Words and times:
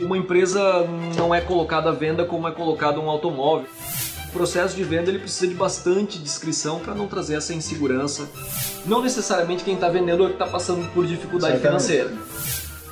Uma 0.00 0.16
empresa 0.16 0.84
não 1.16 1.34
é 1.34 1.40
colocada 1.40 1.90
à 1.90 1.92
venda 1.92 2.24
como 2.24 2.48
é 2.48 2.52
colocado 2.52 3.00
um 3.00 3.10
automóvel. 3.10 3.66
O 4.28 4.32
processo 4.32 4.74
de 4.76 4.84
venda 4.84 5.10
ele 5.10 5.18
precisa 5.18 5.46
de 5.48 5.54
bastante 5.54 6.18
descrição 6.18 6.78
para 6.78 6.94
não 6.94 7.06
trazer 7.08 7.34
essa 7.34 7.52
insegurança. 7.52 8.28
Não 8.86 9.02
necessariamente 9.02 9.64
quem 9.64 9.74
está 9.74 9.88
vendendo 9.88 10.24
é 10.24 10.26
que 10.28 10.32
está 10.34 10.46
passando 10.46 10.88
por 10.94 11.04
dificuldade 11.06 11.54
Certamente. 11.60 11.82
financeira. 11.84 12.12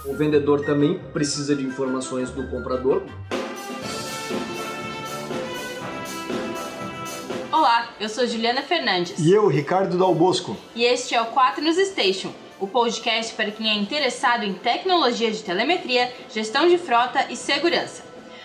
O 0.05 0.15
vendedor 0.15 0.65
também 0.65 0.99
precisa 1.13 1.55
de 1.55 1.65
informações 1.65 2.31
do 2.31 2.47
comprador. 2.49 3.03
Olá, 7.53 7.91
eu 8.01 8.09
sou 8.09 8.27
Juliana 8.27 8.63
Fernandes 8.63 9.19
E 9.19 9.33
eu, 9.33 9.47
Ricardo 9.49 9.97
Dal 9.97 10.15
Bosco. 10.15 10.57
e 10.75 10.85
este 10.85 11.15
é 11.15 11.21
o 11.23 11.27
4 11.27 11.63
News 11.63 11.77
Station, 11.89 12.33
o 12.61 12.67
podcast 12.67 13.35
para 13.35 13.51
quem 13.51 13.71
é 13.71 13.75
interessado 13.75 14.45
em 14.45 14.55
tecnologia 14.55 15.31
de 15.31 15.43
telemetria, 15.43 16.13
gestão 16.33 16.69
de 16.69 16.79
frota 16.79 17.27
e 17.31 17.37
segurança. 17.37 18.03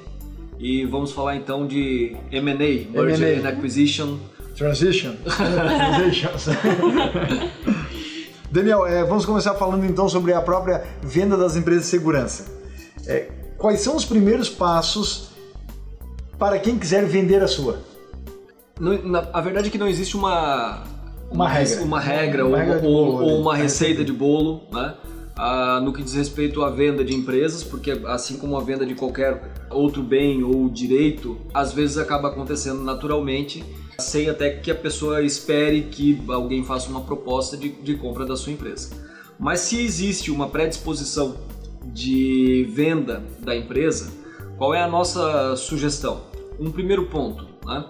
E 0.59 0.84
vamos 0.87 1.12
falar 1.12 1.37
então 1.37 1.67
de 1.67 2.17
M&A, 2.31 2.55
Merger 2.57 3.23
M&A. 3.23 3.41
and 3.41 3.48
Acquisition. 3.48 4.19
Transition. 4.57 5.15
Transitions. 5.25 6.47
Daniel, 8.51 8.84
é, 8.84 9.05
vamos 9.05 9.25
começar 9.25 9.55
falando 9.55 9.84
então 9.87 10.09
sobre 10.09 10.33
a 10.34 10.42
própria 10.42 10.85
venda 11.03 11.37
das 11.37 11.57
empresas 11.57 11.85
de 11.85 11.89
segurança. 11.91 12.47
É, 13.07 13.31
quais 13.57 13.81
são 13.81 13.97
os 13.97 14.05
primeiros 14.05 14.51
passos 14.51 15.31
para 16.39 16.59
quem 16.59 16.77
quiser 16.79 17.07
vender 17.07 17.42
a 17.42 17.48
sua? 17.48 17.81
Não- 18.79 19.01
na- 19.03 19.29
a 19.33 19.41
verdade 19.41 19.69
é 19.69 19.70
que 19.70 19.79
não 19.79 19.87
existe 19.87 20.17
uma 20.17 20.83
Uma 21.31 21.48
regra. 21.48 21.83
uma 21.83 22.00
regra, 22.00 22.45
Uma 22.47 22.50
ou, 22.56 22.56
regra 22.59 22.77
ou- 22.77 22.83
bolo, 22.83 23.12
ou 23.23 23.27
né? 23.34 23.39
uma 23.39 23.56
receita 23.56 24.05
de 24.05 24.12
bolo, 24.12 24.62
né? 24.73 24.95
Ah, 25.36 25.81
no 25.83 25.92
que 25.92 26.03
diz 26.03 26.12
respeito 26.14 26.62
à 26.62 26.69
venda 26.70 27.03
de 27.05 27.14
empresas, 27.14 27.62
porque 27.64 27.92
assim 28.06 28.36
como 28.36 28.56
a 28.59 28.61
venda 28.62 28.84
de 28.84 28.95
qualquer 28.95 29.55
outro 29.70 30.03
bem 30.03 30.42
ou 30.42 30.69
direito, 30.69 31.39
às 31.55 31.73
vezes 31.73 31.97
acaba 31.97 32.28
acontecendo 32.28 32.83
naturalmente, 32.83 33.64
sem 33.98 34.28
até 34.28 34.51
que 34.51 34.70
a 34.70 34.75
pessoa 34.75 35.23
espere 35.23 35.83
que 35.84 36.20
alguém 36.28 36.62
faça 36.64 36.91
uma 36.91 37.01
proposta 37.03 37.56
de, 37.56 37.70
de 37.70 37.95
compra 37.95 38.27
da 38.27 38.36
sua 38.36 38.53
empresa. 38.53 38.91
Mas 39.39 39.61
se 39.61 39.81
existe 39.83 40.31
uma 40.31 40.48
predisposição 40.48 41.36
de 41.86 42.69
venda 42.75 43.23
da 43.41 43.57
empresa, 43.57 44.12
qual 44.58 44.74
é 44.74 44.83
a 44.83 44.89
nossa 44.89 45.57
sugestão? 45.57 46.23
Um 46.58 46.70
primeiro 46.70 47.07
ponto, 47.07 47.47
né? 47.64 47.86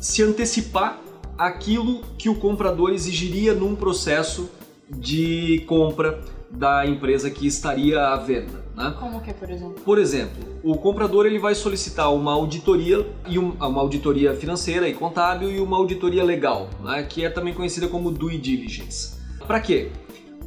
se 0.00 0.22
antecipar 0.24 0.98
aquilo 1.40 2.02
que 2.18 2.28
o 2.28 2.34
comprador 2.34 2.92
exigiria 2.92 3.54
num 3.54 3.74
processo 3.74 4.50
de 4.90 5.64
compra 5.66 6.20
da 6.50 6.84
empresa 6.86 7.30
que 7.30 7.46
estaria 7.46 8.08
à 8.08 8.16
venda. 8.16 8.62
Né? 8.76 8.94
Como 9.00 9.20
que, 9.22 9.32
por 9.32 9.48
exemplo? 9.50 9.74
Por 9.82 9.98
exemplo, 9.98 10.42
o 10.62 10.74
comprador 10.76 11.24
ele 11.24 11.38
vai 11.38 11.54
solicitar 11.54 12.12
uma 12.12 12.32
auditoria 12.32 13.06
e 13.26 13.38
um- 13.38 13.52
uma 13.52 13.80
auditoria 13.80 14.34
financeira 14.34 14.86
e 14.86 14.92
contábil 14.92 15.50
e 15.50 15.60
uma 15.60 15.76
auditoria 15.78 16.22
legal, 16.22 16.68
né, 16.82 17.02
que 17.04 17.24
é 17.24 17.30
também 17.30 17.54
conhecida 17.54 17.88
como 17.88 18.10
due 18.10 18.36
diligence. 18.36 19.14
Para 19.46 19.60
quê? 19.60 19.90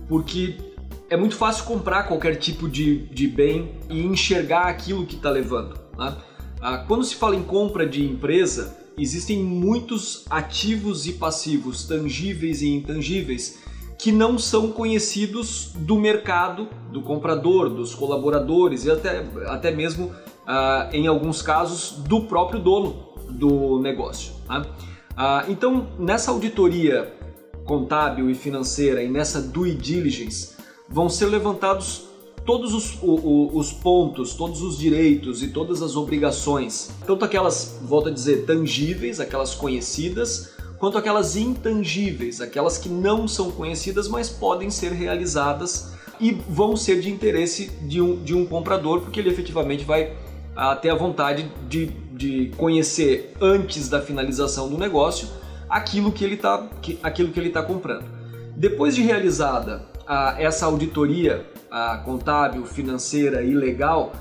Porque 0.08 0.58
é 1.10 1.18
muito 1.18 1.36
fácil 1.36 1.64
comprar 1.66 2.04
qualquer 2.04 2.36
tipo 2.36 2.70
de, 2.70 2.98
de 3.08 3.28
bem 3.28 3.72
e 3.90 4.00
enxergar 4.04 4.64
aquilo 4.68 5.06
que 5.08 5.16
está 5.16 5.30
levando. 5.32 5.80
né? 5.98 6.16
Ah, 6.62 6.78
quando 6.88 7.04
se 7.04 7.16
fala 7.16 7.36
em 7.36 7.44
compra 7.44 7.86
de 7.88 8.04
empresa, 8.06 8.78
existem 8.98 9.44
muitos 9.44 10.26
ativos 10.30 11.08
e 11.08 11.14
passivos, 11.14 11.86
tangíveis 11.86 12.62
e 12.62 12.70
intangíveis, 12.70 13.60
que 13.98 14.12
não 14.12 14.38
são 14.38 14.72
conhecidos 14.72 15.72
do 15.76 15.98
mercado, 15.98 16.68
do 16.92 17.02
comprador, 17.02 17.70
dos 17.70 17.96
colaboradores 17.96 18.86
e 18.86 18.92
até, 18.92 19.26
até 19.48 19.72
mesmo, 19.72 20.12
ah, 20.46 20.90
em 20.92 21.08
alguns 21.08 21.42
casos, 21.42 21.92
do 22.08 22.22
próprio 22.22 22.60
dono 22.60 23.14
do 23.30 23.80
negócio. 23.80 24.34
né? 24.50 24.66
Ah, 25.16 25.46
então, 25.48 25.88
nessa 25.98 26.32
auditoria 26.32 27.14
contábil 27.66 28.30
e 28.30 28.36
financeira 28.36 29.02
e 29.02 29.10
nessa 29.10 29.42
due 29.42 29.74
diligence, 29.74 30.56
vão 30.90 31.08
ser 31.08 31.28
levantados 31.28 32.13
todos 32.46 32.74
os, 32.74 32.96
o- 33.02 33.16
o- 33.16 33.58
os 33.58 33.72
pontos, 33.72 34.34
todos 34.34 34.62
os 34.62 34.78
direitos 34.78 35.42
e 35.42 35.48
todas 35.48 35.82
as 35.82 35.96
obrigações, 35.96 36.92
tanto 37.06 37.24
aquelas, 37.24 37.80
volto 37.84 38.10
a 38.10 38.12
dizer, 38.12 38.46
tangíveis, 38.46 39.20
aquelas 39.20 39.54
conhecidas, 39.56 40.52
quanto 40.78 40.98
aquelas 40.98 41.36
intangíveis, 41.38 42.42
aquelas 42.42 42.78
que 42.78 42.90
não 42.90 43.28
são 43.28 43.50
conhecidas, 43.52 44.08
mas 44.08 44.30
podem 44.30 44.70
ser 44.70 44.92
realizadas 44.92 45.94
e 46.20 46.32
vão 46.50 46.76
ser 46.76 47.00
de 47.00 47.10
interesse 47.10 47.72
de 47.84 48.02
um, 48.02 48.22
de 48.22 48.36
um 48.36 48.46
comprador, 48.46 49.02
porque 49.02 49.20
ele 49.20 49.30
efetivamente 49.30 49.84
vai 49.86 50.14
ah, 50.56 50.76
ter 50.76 50.90
a 50.90 50.96
vontade 50.96 51.50
de, 51.70 51.86
de 52.12 52.52
conhecer 52.58 53.34
antes 53.42 53.88
da 53.90 54.02
finalização 54.02 54.70
do 54.70 54.78
negócio 54.78 55.28
aquilo 55.70 56.12
que 56.12 56.24
ele 56.24 56.36
está 56.36 56.68
tá 57.54 57.64
comprando. 57.64 58.06
Depois 58.56 58.94
de 58.94 59.02
realizada 59.02 59.88
ah, 60.06 60.36
essa 60.38 60.66
auditoria 60.66 61.46
ah, 61.74 62.00
contábil, 62.06 62.64
financeira 62.68 63.42
e 63.42 63.56
legal, 63.56 64.14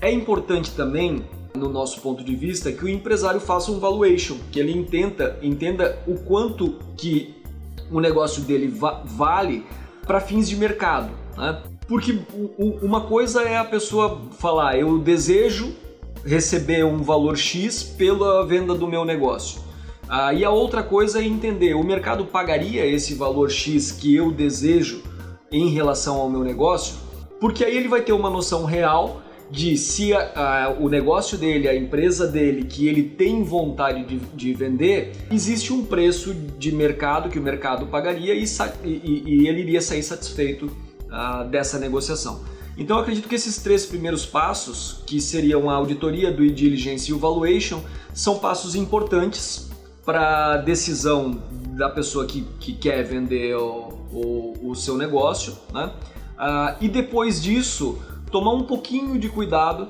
é 0.00 0.10
importante 0.10 0.72
também, 0.72 1.24
no 1.54 1.68
nosso 1.68 2.00
ponto 2.00 2.24
de 2.24 2.34
vista, 2.34 2.72
que 2.72 2.84
o 2.84 2.88
empresário 2.88 3.38
faça 3.40 3.70
um 3.70 3.78
valuation, 3.78 4.36
que 4.50 4.58
ele 4.58 4.72
entenda, 4.72 5.38
entenda 5.40 5.96
o 6.08 6.16
quanto 6.18 6.74
que 6.96 7.36
o 7.88 8.00
negócio 8.00 8.42
dele 8.42 8.66
va- 8.66 9.00
vale 9.04 9.64
para 10.04 10.20
fins 10.20 10.48
de 10.48 10.56
mercado. 10.56 11.10
Né? 11.36 11.62
Porque 11.86 12.18
uma 12.82 13.02
coisa 13.02 13.42
é 13.42 13.56
a 13.56 13.64
pessoa 13.64 14.20
falar, 14.32 14.76
eu 14.76 14.98
desejo 14.98 15.72
receber 16.24 16.84
um 16.84 16.98
valor 16.98 17.36
X 17.36 17.82
pela 17.82 18.44
venda 18.44 18.74
do 18.74 18.88
meu 18.88 19.04
negócio. 19.04 19.60
Ah, 20.08 20.34
e 20.34 20.44
a 20.44 20.50
outra 20.50 20.82
coisa 20.82 21.20
é 21.20 21.24
entender, 21.24 21.74
o 21.74 21.84
mercado 21.84 22.24
pagaria 22.24 22.84
esse 22.84 23.14
valor 23.14 23.50
X 23.50 23.92
que 23.92 24.16
eu 24.16 24.32
desejo 24.32 25.02
em 25.50 25.68
relação 25.70 26.16
ao 26.16 26.28
meu 26.28 26.42
negócio? 26.42 26.96
Porque 27.40 27.64
aí 27.64 27.76
ele 27.76 27.88
vai 27.88 28.02
ter 28.02 28.12
uma 28.12 28.28
noção 28.30 28.64
real 28.64 29.22
de 29.50 29.78
se 29.78 30.12
a- 30.12 30.32
a- 30.66 30.76
o 30.78 30.88
negócio 30.90 31.38
dele, 31.38 31.66
a 31.68 31.74
empresa 31.74 32.26
dele, 32.26 32.64
que 32.64 32.86
ele 32.86 33.02
tem 33.02 33.42
vontade 33.42 34.04
de, 34.04 34.18
de 34.34 34.52
vender, 34.52 35.12
existe 35.30 35.72
um 35.72 35.84
preço 35.86 36.34
de 36.34 36.70
mercado 36.70 37.30
que 37.30 37.38
o 37.38 37.42
mercado 37.42 37.86
pagaria 37.86 38.34
e, 38.34 38.44
e- 38.84 39.22
e- 39.24 39.48
ele 39.48 39.60
iria 39.62 39.80
sair 39.80 40.02
satisfeito 40.02 40.70
ah, 41.10 41.44
dessa 41.44 41.78
negociação. 41.78 42.42
Então 42.76 42.98
acredito 42.98 43.26
que 43.28 43.34
esses 43.34 43.56
três 43.62 43.86
primeiros 43.86 44.26
passos, 44.26 45.02
que 45.06 45.18
seriam 45.20 45.70
a 45.70 45.74
auditoria, 45.74 46.30
due 46.30 46.50
diligence 46.50 47.10
e 47.10 47.14
o 47.14 47.18
valuation, 47.18 47.80
são 48.12 48.38
passos 48.38 48.74
importantes 48.74 49.70
para 50.04 50.54
a 50.54 50.56
decisão 50.58 51.42
da 51.76 51.88
pessoa 51.88 52.26
que, 52.26 52.42
que 52.60 52.74
quer 52.74 53.02
vender 53.02 53.56
o, 54.12 54.70
o 54.70 54.74
seu 54.74 54.96
negócio, 54.96 55.56
né? 55.72 55.92
Ah, 56.38 56.76
e 56.80 56.88
depois 56.88 57.42
disso, 57.42 57.98
tomar 58.30 58.52
um 58.52 58.62
pouquinho 58.62 59.18
de 59.18 59.28
cuidado 59.28 59.88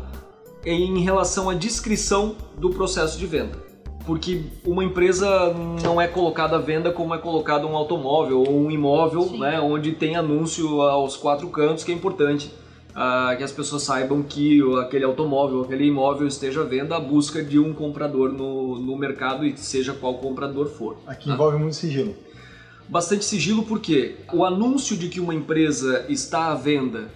em 0.65 1.01
relação 1.01 1.49
à 1.49 1.55
descrição 1.55 2.37
do 2.57 2.71
processo 2.71 3.19
de 3.19 3.27
venda. 3.27 3.69
Porque 4.07 4.47
uma 4.65 4.83
empresa 4.83 5.53
não 5.83 6.01
é 6.01 6.09
colocada 6.09 6.57
à 6.57 6.59
venda 6.59 6.91
como 6.91 7.15
é 7.15 7.19
colocado 7.19 7.67
um 7.67 7.77
automóvel 7.77 8.41
ou 8.41 8.59
um 8.59 8.71
imóvel, 8.71 9.23
Sim. 9.25 9.41
né, 9.41 9.61
onde 9.61 9.93
tem 9.93 10.17
anúncio 10.17 10.81
aos 10.81 11.17
quatro 11.17 11.47
cantos, 11.49 11.85
que 11.85 11.93
é 11.93 11.95
importante 11.95 12.51
uh, 12.91 13.37
que 13.37 13.45
as 13.45 13.53
pessoas 13.53 13.83
saibam 13.83 14.23
que 14.23 14.61
aquele 14.81 15.05
automóvel, 15.05 15.63
aquele 15.63 15.85
imóvel 15.87 16.27
esteja 16.27 16.63
à 16.63 16.65
venda 16.65 16.97
à 16.97 17.01
busca 17.01 17.43
de 17.43 17.59
um 17.59 17.75
comprador 17.75 18.33
no, 18.33 18.79
no 18.79 18.97
mercado 18.97 19.45
e 19.45 19.57
seja 19.59 19.93
qual 19.93 20.15
comprador 20.15 20.67
for. 20.67 20.97
Aqui 21.07 21.29
né? 21.29 21.35
envolve 21.35 21.59
muito 21.59 21.77
sigilo. 21.77 22.15
Bastante 22.89 23.25
sigilo 23.25 23.65
porque 23.65 24.17
o 24.33 24.45
anúncio 24.45 24.97
de 24.97 25.09
que 25.09 25.21
uma 25.21 25.35
empresa 25.35 26.07
está 26.09 26.51
à 26.51 26.55
venda 26.55 27.11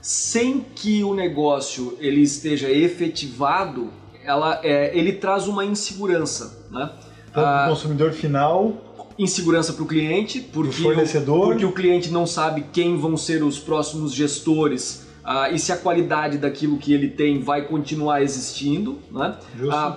sem 0.00 0.60
que 0.60 1.02
o 1.04 1.12
negócio 1.14 1.96
ele 2.00 2.22
esteja 2.22 2.70
efetivado, 2.70 3.90
ela, 4.24 4.60
é, 4.62 4.96
ele 4.96 5.12
traz 5.12 5.46
uma 5.46 5.64
insegurança, 5.64 6.66
né? 6.70 6.90
Tanto 7.26 7.32
para 7.32 7.42
o 7.42 7.64
ah, 7.64 7.68
consumidor 7.68 8.12
final 8.12 8.88
insegurança 9.18 9.72
para 9.72 9.82
o 9.82 9.86
cliente, 9.86 10.40
porque. 10.40 10.82
O, 10.86 11.46
porque 11.46 11.64
o 11.64 11.72
cliente 11.72 12.10
não 12.10 12.26
sabe 12.26 12.66
quem 12.72 12.96
vão 12.96 13.16
ser 13.16 13.42
os 13.42 13.58
próximos 13.58 14.14
gestores 14.14 15.07
uh, 15.28 15.54
e 15.54 15.58
se 15.58 15.70
a 15.70 15.76
qualidade 15.76 16.38
daquilo 16.38 16.78
que 16.78 16.94
ele 16.94 17.08
tem 17.08 17.42
vai 17.42 17.66
continuar 17.66 18.22
existindo. 18.22 18.98
Né? 19.10 19.36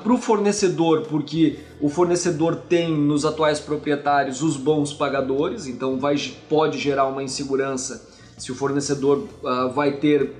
Para 0.03 0.13
o 0.13 0.17
fornecedor, 0.17 1.03
porque 1.03 1.59
o 1.79 1.87
fornecedor 1.87 2.57
tem 2.67 2.91
nos 2.91 3.25
atuais 3.25 3.59
proprietários 3.59 4.43
os 4.43 4.57
bons 4.57 4.93
pagadores, 4.93 5.65
então 5.65 5.97
vai, 5.97 6.15
pode 6.49 6.77
gerar 6.77 7.07
uma 7.07 7.23
insegurança 7.23 8.11
se 8.37 8.51
o 8.51 8.55
fornecedor 8.55 9.27
uh, 9.43 9.69
vai 9.69 9.91
ter 9.91 10.33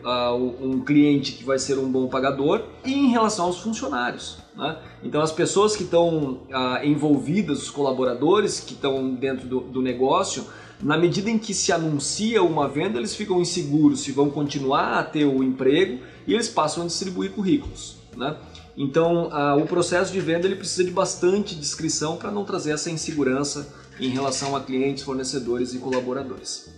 um 0.60 0.80
cliente 0.80 1.34
que 1.34 1.44
vai 1.44 1.60
ser 1.60 1.78
um 1.78 1.88
bom 1.88 2.08
pagador, 2.08 2.64
e 2.84 2.92
em 2.92 3.10
relação 3.10 3.46
aos 3.46 3.60
funcionários. 3.60 4.40
Né? 4.58 4.76
Então, 5.04 5.22
as 5.22 5.32
pessoas 5.32 5.76
que 5.76 5.84
estão 5.84 6.40
envolvidas, 6.84 7.62
os 7.62 7.70
colaboradores 7.70 8.60
que 8.60 8.74
estão 8.74 9.14
dentro 9.14 9.48
do, 9.48 9.60
do, 9.60 9.84
negócio, 9.84 10.48
na 10.82 10.98
medida 10.98 11.30
em 11.30 11.38
que 11.38 11.54
se 11.54 11.72
anuncia 11.72 12.42
uma 12.42 12.68
venda, 12.68 12.98
eles 12.98 13.16
ficam 13.16 13.40
inseguros 13.40 14.02
se 14.02 14.12
vão 14.12 14.30
continuar 14.30 15.00
a 15.00 15.04
ter 15.04 15.26
o 15.26 15.44
emprego 15.44 16.00
e 16.26 16.34
eles 16.34 16.48
passam 16.48 16.84
a 16.84 16.88
distribuir 16.88 17.32
currículos. 17.32 17.98
Né? 18.16 18.36
Então, 18.76 19.30
o 19.62 19.66
processo 19.66 20.12
de 20.12 20.20
venda 20.20 20.48
ele 20.48 20.56
precisa 20.56 20.84
de 20.84 20.92
bastante 20.92 21.56
discrição 21.56 22.18
para 22.18 22.32
não 22.32 22.44
trazer 22.44 22.72
essa 22.72 22.90
insegurança 22.90 23.74
em 24.00 24.10
relação 24.10 24.56
a 24.56 24.62
clientes, 24.62 25.04
fornecedores 25.04 25.74
e 25.74 25.78
colaboradores. 25.78 26.70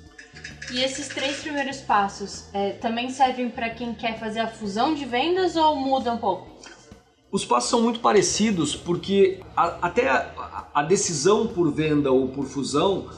E 0.72 0.82
esses 0.82 1.08
três 1.08 1.38
primeiros 1.38 1.78
passos 1.78 2.46
é, 2.54 2.72
também 2.72 3.10
servem 3.10 3.50
para 3.50 3.70
quem 3.70 3.94
quer 3.94 4.20
fazer 4.20 4.40
a 4.40 4.48
fusão 4.48 4.94
de 4.94 5.06
vendas 5.06 5.56
ou 5.56 5.76
muda 5.76 6.12
um 6.12 6.18
pouco? 6.18 6.48
Os 7.32 7.44
passos 7.46 7.70
são 7.70 7.82
muito 7.82 8.00
parecidos 8.00 8.76
porque 8.76 9.40
a, 9.56 9.88
até 9.88 10.10
a, 10.10 10.68
a 10.74 10.84
decisão 10.84 11.48
por 11.48 11.72
venda 11.72 12.12
ou 12.12 12.28
por 12.30 12.46
fusão, 12.46 13.10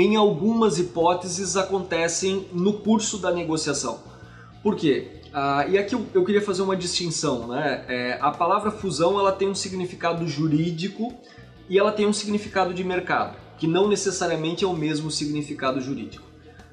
em 0.00 0.16
algumas 0.16 0.78
hipóteses, 0.78 1.56
acontecem 1.56 2.46
no 2.52 2.74
curso 2.74 3.18
da 3.18 3.30
negociação. 3.30 4.00
Por 4.62 4.76
quê? 4.76 5.08
Ah, 5.32 5.66
e 5.68 5.76
aqui 5.76 5.94
eu, 5.94 6.06
eu, 6.14 6.24
queria 6.24 6.40
fazer 6.40 6.62
uma 6.62 6.76
distinção. 6.76 7.48
Né? 7.48 7.84
É, 7.88 8.18
a 8.20 8.30
palavra 8.30 8.70
fusão 8.70 9.18
ela 9.18 9.32
tem 9.32 9.48
um 9.48 9.54
significado 9.54 10.26
jurídico 10.26 11.14
e 11.68 11.78
ela 11.78 11.92
tem 11.92 12.06
um 12.06 12.12
significado 12.12 12.72
de 12.72 12.82
mercado, 12.82 13.36
que 13.58 13.66
não 13.66 13.88
necessariamente 13.88 14.64
é 14.64 14.66
o 14.66 14.72
mesmo 14.72 15.10
significado 15.10 15.80
jurídico. 15.80 16.24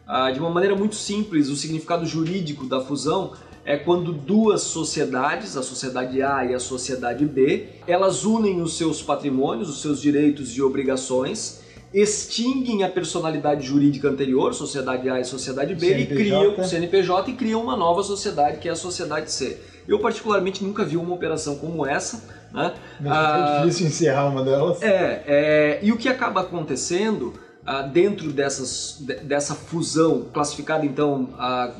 Ah, 0.08 0.32
de 0.32 0.40
uma 0.40 0.50
maneira 0.50 0.76
muito 0.76 0.96
simples, 0.96 1.50
o 1.50 1.56
significado 1.56 2.06
jurídico 2.06 2.66
da 2.66 2.80
fusão 2.80 3.34
é 3.66 3.76
quando 3.76 4.14
duas 4.14 4.62
sociedades, 4.62 5.58
a 5.58 5.64
sociedade 5.64 6.22
A 6.22 6.46
e 6.46 6.54
a 6.54 6.60
sociedade 6.60 7.26
B, 7.26 7.70
elas 7.88 8.24
unem 8.24 8.62
os 8.62 8.78
seus 8.78 9.02
patrimônios, 9.02 9.68
os 9.68 9.82
seus 9.82 10.00
direitos 10.00 10.56
e 10.56 10.62
obrigações, 10.62 11.65
extinguem 11.96 12.84
a 12.84 12.90
personalidade 12.90 13.66
jurídica 13.66 14.10
anterior, 14.10 14.54
sociedade 14.54 15.10
A 15.10 15.22
e 15.22 15.24
sociedade 15.24 15.74
B, 15.74 15.80
CNPJ. 15.80 16.14
e 16.14 16.18
criam 16.18 16.60
o 16.60 16.64
CNPJ 16.66 17.32
e 17.32 17.36
criam 17.36 17.62
uma 17.64 17.78
nova 17.78 18.04
sociedade 18.04 18.60
que 18.60 18.68
é 18.68 18.72
a 18.74 18.76
sociedade 18.76 19.32
C. 19.32 19.58
Eu 19.88 20.00
particularmente 20.00 20.62
nunca 20.62 20.84
vi 20.84 20.98
uma 20.98 21.16
operação 21.16 21.56
como 21.56 21.86
essa, 21.86 22.22
né? 22.52 22.74
É 23.02 23.08
ah, 23.08 23.62
difícil 23.62 23.88
encerrar 23.88 24.28
uma 24.28 24.44
delas. 24.44 24.82
É, 24.82 25.24
é, 25.26 25.80
e 25.82 25.94
o 25.94 25.98
que 25.98 26.10
acaba 26.10 26.42
acontecendo 26.42 27.34
ah, 27.66 27.84
dentro 27.84 28.30
dessas, 28.34 28.98
dessa 29.24 29.56
fusão, 29.56 30.26
classificada 30.34 30.86
então 30.86 31.30
ah, 31.38 31.72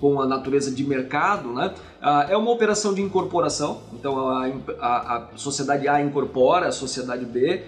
com 0.00 0.20
a 0.20 0.26
natureza 0.26 0.70
de 0.70 0.84
mercado, 0.84 1.52
né? 1.52 1.74
Ah, 2.00 2.26
é 2.28 2.36
uma 2.36 2.50
operação 2.50 2.92
de 2.92 3.00
incorporação, 3.00 3.80
então 3.92 4.28
a, 4.28 4.46
a, 4.80 5.16
a 5.16 5.28
sociedade 5.36 5.88
A 5.88 6.00
incorpora 6.00 6.68
a 6.68 6.72
sociedade 6.72 7.24
B, 7.24 7.62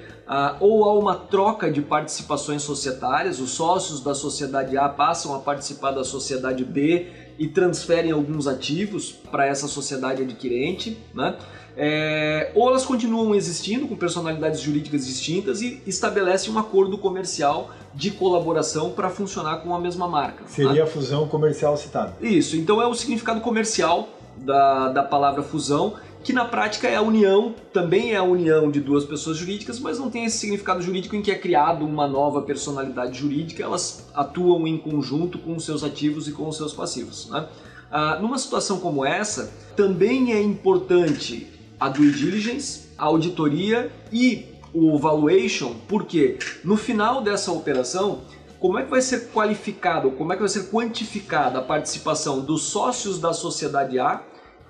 ou 0.60 0.84
há 0.84 0.92
uma 0.92 1.14
troca 1.14 1.70
de 1.70 1.80
participações 1.80 2.62
societárias, 2.62 3.40
os 3.40 3.50
sócios 3.50 4.02
da 4.02 4.14
sociedade 4.14 4.76
A 4.76 4.88
passam 4.88 5.34
a 5.34 5.38
participar 5.38 5.92
da 5.92 6.04
sociedade 6.04 6.64
B 6.64 7.27
e 7.38 7.46
transferem 7.46 8.10
alguns 8.10 8.46
ativos 8.46 9.12
para 9.12 9.46
essa 9.46 9.68
sociedade 9.68 10.22
adquirente, 10.22 10.98
né? 11.14 11.36
É, 11.80 12.50
ou 12.56 12.68
elas 12.68 12.84
continuam 12.84 13.36
existindo 13.36 13.86
com 13.86 13.94
personalidades 13.94 14.60
jurídicas 14.60 15.06
distintas 15.06 15.62
e 15.62 15.80
estabelecem 15.86 16.52
um 16.52 16.58
acordo 16.58 16.98
comercial 16.98 17.70
de 17.94 18.10
colaboração 18.10 18.90
para 18.90 19.08
funcionar 19.08 19.58
com 19.58 19.72
a 19.72 19.78
mesma 19.78 20.08
marca. 20.08 20.42
Seria 20.48 20.78
tá? 20.78 20.82
a 20.82 20.86
fusão 20.86 21.28
comercial 21.28 21.76
citada. 21.76 22.16
Isso, 22.20 22.56
então 22.56 22.82
é 22.82 22.86
o 22.86 22.94
significado 22.94 23.40
comercial 23.40 24.08
da, 24.36 24.88
da 24.88 25.02
palavra 25.04 25.44
fusão, 25.44 25.94
que 26.28 26.32
na 26.34 26.44
prática 26.44 26.86
é 26.86 26.94
a 26.94 27.00
união, 27.00 27.54
também 27.72 28.12
é 28.12 28.16
a 28.16 28.22
união 28.22 28.70
de 28.70 28.80
duas 28.80 29.02
pessoas 29.02 29.38
jurídicas, 29.38 29.80
mas 29.80 29.98
não 29.98 30.10
tem 30.10 30.26
esse 30.26 30.36
significado 30.36 30.82
jurídico 30.82 31.16
em 31.16 31.22
que 31.22 31.30
é 31.30 31.34
criado 31.34 31.86
uma 31.86 32.06
nova 32.06 32.42
personalidade 32.42 33.18
jurídica, 33.18 33.62
elas 33.62 34.10
atuam 34.14 34.66
em 34.66 34.76
conjunto 34.76 35.38
com 35.38 35.56
os 35.56 35.64
seus 35.64 35.82
ativos 35.82 36.28
e 36.28 36.32
com 36.32 36.46
os 36.46 36.58
seus 36.58 36.74
passivos. 36.74 37.30
Né? 37.30 37.48
Ah, 37.90 38.18
numa 38.20 38.36
situação 38.36 38.78
como 38.78 39.06
essa, 39.06 39.50
também 39.74 40.34
é 40.34 40.42
importante 40.42 41.46
a 41.80 41.88
due 41.88 42.12
diligence, 42.12 42.90
a 42.98 43.06
auditoria 43.06 43.90
e 44.12 44.44
o 44.74 44.98
valuation, 44.98 45.76
porque 45.88 46.38
no 46.62 46.76
final 46.76 47.22
dessa 47.22 47.50
operação, 47.52 48.20
como 48.60 48.78
é 48.78 48.82
que 48.82 48.90
vai 48.90 49.00
ser 49.00 49.30
qualificado, 49.30 50.10
como 50.10 50.30
é 50.34 50.36
que 50.36 50.42
vai 50.42 50.50
ser 50.50 50.68
quantificada 50.68 51.60
a 51.60 51.62
participação 51.62 52.40
dos 52.40 52.64
sócios 52.64 53.18
da 53.18 53.32
sociedade 53.32 53.98
A 53.98 54.22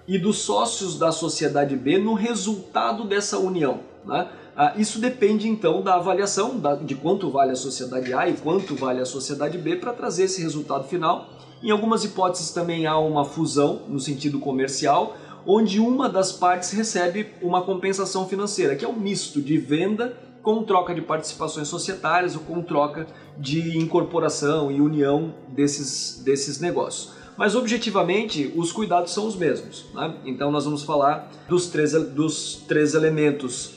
e 0.08 0.18
dos 0.18 0.38
sócios 0.38 0.98
da 0.98 1.12
sociedade 1.12 1.76
B 1.76 1.98
no 1.98 2.14
resultado 2.14 3.04
dessa 3.04 3.38
união? 3.38 3.80
Né? 4.04 4.28
Ah, 4.56 4.72
isso 4.76 4.98
depende 4.98 5.46
então 5.46 5.82
da 5.82 5.94
avaliação 5.94 6.60
de 6.82 6.94
quanto 6.96 7.30
vale 7.30 7.52
a 7.52 7.56
sociedade 7.56 8.12
A 8.14 8.28
e 8.28 8.32
quanto 8.32 8.74
vale 8.74 9.00
a 9.00 9.06
sociedade 9.06 9.58
B 9.58 9.76
para 9.76 9.92
trazer 9.92 10.24
esse 10.24 10.42
resultado 10.42 10.88
final. 10.88 11.28
Em 11.62 11.70
algumas 11.70 12.04
hipóteses 12.04 12.50
também 12.50 12.86
há 12.86 12.98
uma 12.98 13.24
fusão 13.24 13.82
no 13.86 14.00
sentido 14.00 14.40
comercial, 14.40 15.16
onde 15.46 15.78
uma 15.78 16.08
das 16.08 16.32
partes 16.32 16.70
recebe 16.70 17.28
uma 17.42 17.62
compensação 17.62 18.26
financeira, 18.26 18.74
que 18.74 18.84
é 18.84 18.88
um 18.88 18.98
misto 18.98 19.40
de 19.40 19.58
venda 19.58 20.16
com 20.42 20.62
troca 20.62 20.94
de 20.94 21.02
participações 21.02 21.68
societárias 21.68 22.34
ou 22.34 22.40
com 22.42 22.62
troca 22.62 23.06
de 23.36 23.76
incorporação 23.76 24.72
e 24.72 24.80
união 24.80 25.34
desses, 25.48 26.22
desses 26.24 26.58
negócios. 26.58 27.17
Mas 27.38 27.54
objetivamente 27.54 28.52
os 28.56 28.72
cuidados 28.72 29.14
são 29.14 29.24
os 29.24 29.36
mesmos. 29.36 29.86
Né? 29.94 30.14
Então 30.26 30.50
nós 30.50 30.64
vamos 30.64 30.82
falar 30.82 31.30
dos 31.48 31.68
três, 31.68 31.92
dos 31.92 32.64
três 32.66 32.94
elementos 32.94 33.74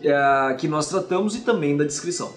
é, 0.00 0.54
que 0.54 0.68
nós 0.68 0.88
tratamos 0.88 1.34
e 1.34 1.40
também 1.40 1.76
da 1.76 1.84
descrição. 1.84 2.32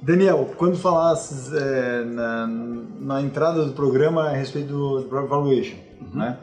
Daniel, 0.00 0.54
quando 0.56 0.76
falasses 0.76 1.52
é, 1.52 2.04
na, 2.04 2.46
na, 2.46 3.22
entrada 3.22 3.64
do 3.64 3.72
programa 3.72 4.28
a 4.28 4.32
respeito 4.32 4.68
do, 4.68 5.00
do 5.00 5.26
valuation, 5.26 5.76
uhum. 6.00 6.18
né? 6.18 6.38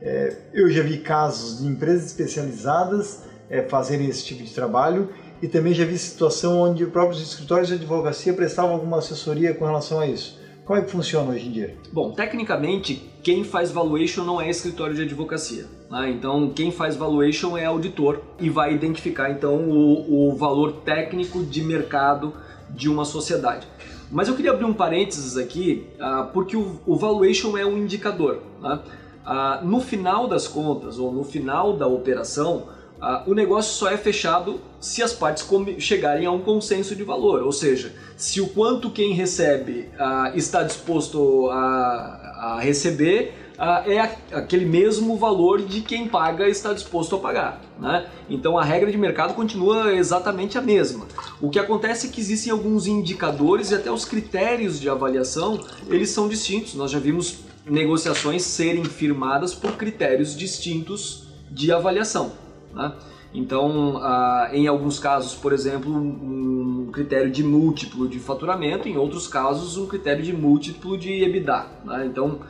É, 0.00 0.36
eu 0.54 0.70
já 0.70 0.82
vi 0.82 0.98
casos 0.98 1.58
de 1.58 1.66
empresas 1.66 2.06
especializadas 2.06 3.24
é, 3.50 3.62
fazerem 3.62 4.08
esse 4.08 4.24
tipo 4.24 4.42
de 4.42 4.54
trabalho 4.54 5.10
e 5.42 5.48
também 5.48 5.74
já 5.74 5.84
vi 5.84 5.98
situação 5.98 6.58
onde 6.58 6.86
próprios 6.86 7.20
escritórios 7.20 7.68
de 7.68 7.74
advocacia 7.74 8.32
prestavam 8.32 8.72
alguma 8.72 8.98
assessoria 8.98 9.52
com 9.52 9.66
relação 9.66 10.00
a 10.00 10.06
isso. 10.06 10.39
Como 10.70 10.78
é 10.78 10.84
que 10.84 10.90
funciona 10.92 11.32
hoje 11.32 11.48
em 11.48 11.50
dia? 11.50 11.76
Bom, 11.92 12.12
tecnicamente, 12.12 13.10
quem 13.24 13.42
faz 13.42 13.72
valuation 13.72 14.22
não 14.22 14.40
é 14.40 14.48
escritório 14.48 14.94
de 14.94 15.02
advocacia. 15.02 15.66
Né? 15.90 16.10
Então, 16.10 16.48
quem 16.50 16.70
faz 16.70 16.94
valuation 16.94 17.58
é 17.58 17.64
auditor 17.64 18.22
e 18.38 18.48
vai 18.48 18.72
identificar 18.72 19.32
então 19.32 19.68
o, 19.68 20.28
o 20.28 20.36
valor 20.36 20.74
técnico 20.84 21.42
de 21.42 21.60
mercado 21.60 22.32
de 22.68 22.88
uma 22.88 23.04
sociedade. 23.04 23.66
Mas 24.12 24.28
eu 24.28 24.36
queria 24.36 24.52
abrir 24.52 24.64
um 24.64 24.72
parênteses 24.72 25.36
aqui, 25.36 25.88
uh, 25.96 26.30
porque 26.32 26.56
o, 26.56 26.78
o, 26.86 26.94
valuation 26.94 27.58
é 27.58 27.66
um 27.66 27.76
indicador. 27.76 28.38
Né? 28.62 28.78
ah, 29.26 29.60
no 29.64 29.80
final 29.80 30.28
das 30.28 30.46
contas 30.46 31.00
ou 31.00 31.12
no 31.12 31.24
final 31.24 31.76
da 31.76 31.88
operação, 31.88 32.68
ah, 33.00 33.24
o 33.26 33.34
negócio 33.34 33.72
só 33.72 33.90
é 33.90 33.96
fechado 33.96 34.60
se 34.80 35.02
as 35.02 35.12
partes 35.12 35.46
chegarem 35.78 36.26
a 36.26 36.30
um 36.30 36.40
consenso 36.40 36.96
de 36.96 37.04
valor, 37.04 37.42
ou 37.42 37.52
seja, 37.52 37.92
se 38.16 38.40
o 38.40 38.48
quanto 38.48 38.90
quem 38.90 39.12
recebe 39.12 39.88
ah, 39.98 40.32
está 40.34 40.62
disposto 40.62 41.48
a, 41.50 42.56
a 42.56 42.60
receber 42.60 43.34
ah, 43.62 43.84
é 43.86 44.00
aquele 44.32 44.64
mesmo 44.64 45.18
valor 45.18 45.60
de 45.60 45.82
quem 45.82 46.08
paga 46.08 46.48
está 46.48 46.72
disposto 46.72 47.14
a 47.14 47.18
pagar. 47.18 47.60
Né? 47.78 48.08
Então 48.30 48.56
a 48.56 48.64
regra 48.64 48.90
de 48.90 48.96
mercado 48.96 49.34
continua 49.34 49.92
exatamente 49.94 50.56
a 50.56 50.62
mesma. 50.62 51.06
O 51.42 51.50
que 51.50 51.58
acontece 51.58 52.06
é 52.06 52.10
que 52.10 52.22
existem 52.22 52.50
alguns 52.50 52.86
indicadores 52.86 53.70
e 53.70 53.74
até 53.74 53.92
os 53.92 54.06
critérios 54.06 54.80
de 54.80 54.88
avaliação 54.88 55.62
eles 55.88 56.08
são 56.08 56.26
distintos. 56.26 56.74
Nós 56.74 56.90
já 56.90 56.98
vimos 56.98 57.40
negociações 57.66 58.42
serem 58.44 58.84
firmadas 58.84 59.54
por 59.54 59.72
critérios 59.72 60.34
distintos 60.34 61.24
de 61.50 61.70
avaliação. 61.70 62.32
Né? 62.72 62.92
Então, 63.32 63.98
ah, 64.02 64.50
em 64.52 64.66
alguns 64.66 64.98
casos, 64.98 65.34
por 65.34 65.52
exemplo, 65.52 65.92
um 65.92 66.90
critério 66.92 67.30
de 67.30 67.44
múltiplo 67.44 68.08
de 68.08 68.18
faturamento, 68.18 68.88
em 68.88 68.96
outros 68.96 69.28
casos, 69.28 69.76
um 69.76 69.86
critério 69.86 70.22
de 70.22 70.32
múltiplo 70.32 70.98
de 70.98 71.22
EBITDA. 71.22 71.66
Né? 71.84 72.06
Então, 72.06 72.40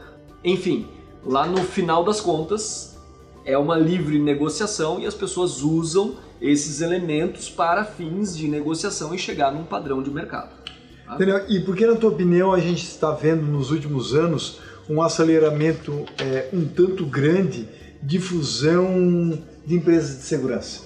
enfim, 0.43 0.87
lá 1.25 1.47
no 1.47 1.59
final 1.59 2.03
das 2.03 2.21
contas, 2.21 2.99
é 3.45 3.59
uma 3.59 3.77
livre 3.77 4.19
negociação 4.19 4.99
e 4.99 5.07
as 5.07 5.15
pessoas 5.15 5.63
usam 5.63 6.15
esses 6.41 6.81
elementos 6.81 7.51
para 7.51 7.85
fins 7.85 8.37
de 8.37 8.49
negociação 8.49 9.15
e 9.15 9.19
chegar 9.19 9.53
num 9.53 9.65
padrão 9.65 10.03
de 10.03 10.11
mercado. 10.11 10.51
Tá? 11.07 11.19
E 11.49 11.61
por 11.61 11.77
que, 11.77 11.87
na 11.87 11.97
tua 11.97 12.11
opinião, 12.11 12.53
a 12.53 12.59
gente 12.59 12.85
está 12.85 13.11
vendo 13.11 13.43
nos 13.43 13.71
últimos 13.71 14.15
anos 14.15 14.61
um 14.89 15.03
aceleramento 15.03 16.05
é, 16.19 16.49
um 16.53 16.65
tanto 16.65 17.05
grande 17.05 17.69
de 18.03 18.19
fusão 18.19 19.39
de 19.71 19.77
empresas 19.77 20.17
de 20.17 20.25
segurança? 20.25 20.83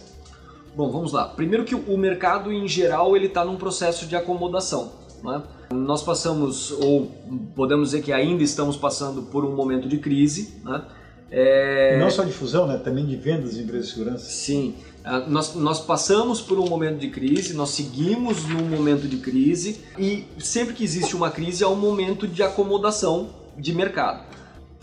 Bom, 0.76 0.90
vamos 0.90 1.12
lá. 1.12 1.28
Primeiro 1.28 1.64
que 1.64 1.74
o 1.74 1.96
mercado 1.96 2.52
em 2.52 2.68
geral 2.68 3.16
ele 3.16 3.26
está 3.26 3.42
num 3.42 3.56
processo 3.56 4.06
de 4.06 4.14
acomodação. 4.14 4.92
Né? 5.22 5.42
Nós 5.72 6.02
passamos, 6.02 6.70
ou 6.70 7.10
podemos 7.54 7.90
dizer 7.90 8.02
que 8.02 8.12
ainda 8.12 8.42
estamos 8.42 8.76
passando 8.76 9.22
por 9.22 9.42
um 9.42 9.56
momento 9.56 9.88
de 9.88 9.96
crise. 9.96 10.56
Né? 10.62 10.84
É... 11.30 11.98
não 11.98 12.10
só 12.10 12.24
de 12.24 12.32
fusão, 12.32 12.66
né? 12.66 12.76
também 12.76 13.06
de 13.06 13.16
vendas 13.16 13.54
de 13.54 13.62
empresas 13.62 13.86
de 13.86 13.92
segurança. 13.94 14.30
Sim. 14.30 14.74
Ah, 15.02 15.20
nós, 15.20 15.54
nós 15.54 15.80
passamos 15.80 16.42
por 16.42 16.58
um 16.58 16.68
momento 16.68 16.98
de 16.98 17.08
crise, 17.08 17.54
nós 17.54 17.70
seguimos 17.70 18.46
num 18.46 18.64
momento 18.68 19.08
de 19.08 19.16
crise 19.16 19.80
e 19.98 20.26
sempre 20.38 20.74
que 20.74 20.84
existe 20.84 21.16
uma 21.16 21.30
crise 21.30 21.64
há 21.64 21.68
um 21.68 21.76
momento 21.76 22.28
de 22.28 22.42
acomodação 22.42 23.30
de 23.56 23.72
mercado. 23.72 24.24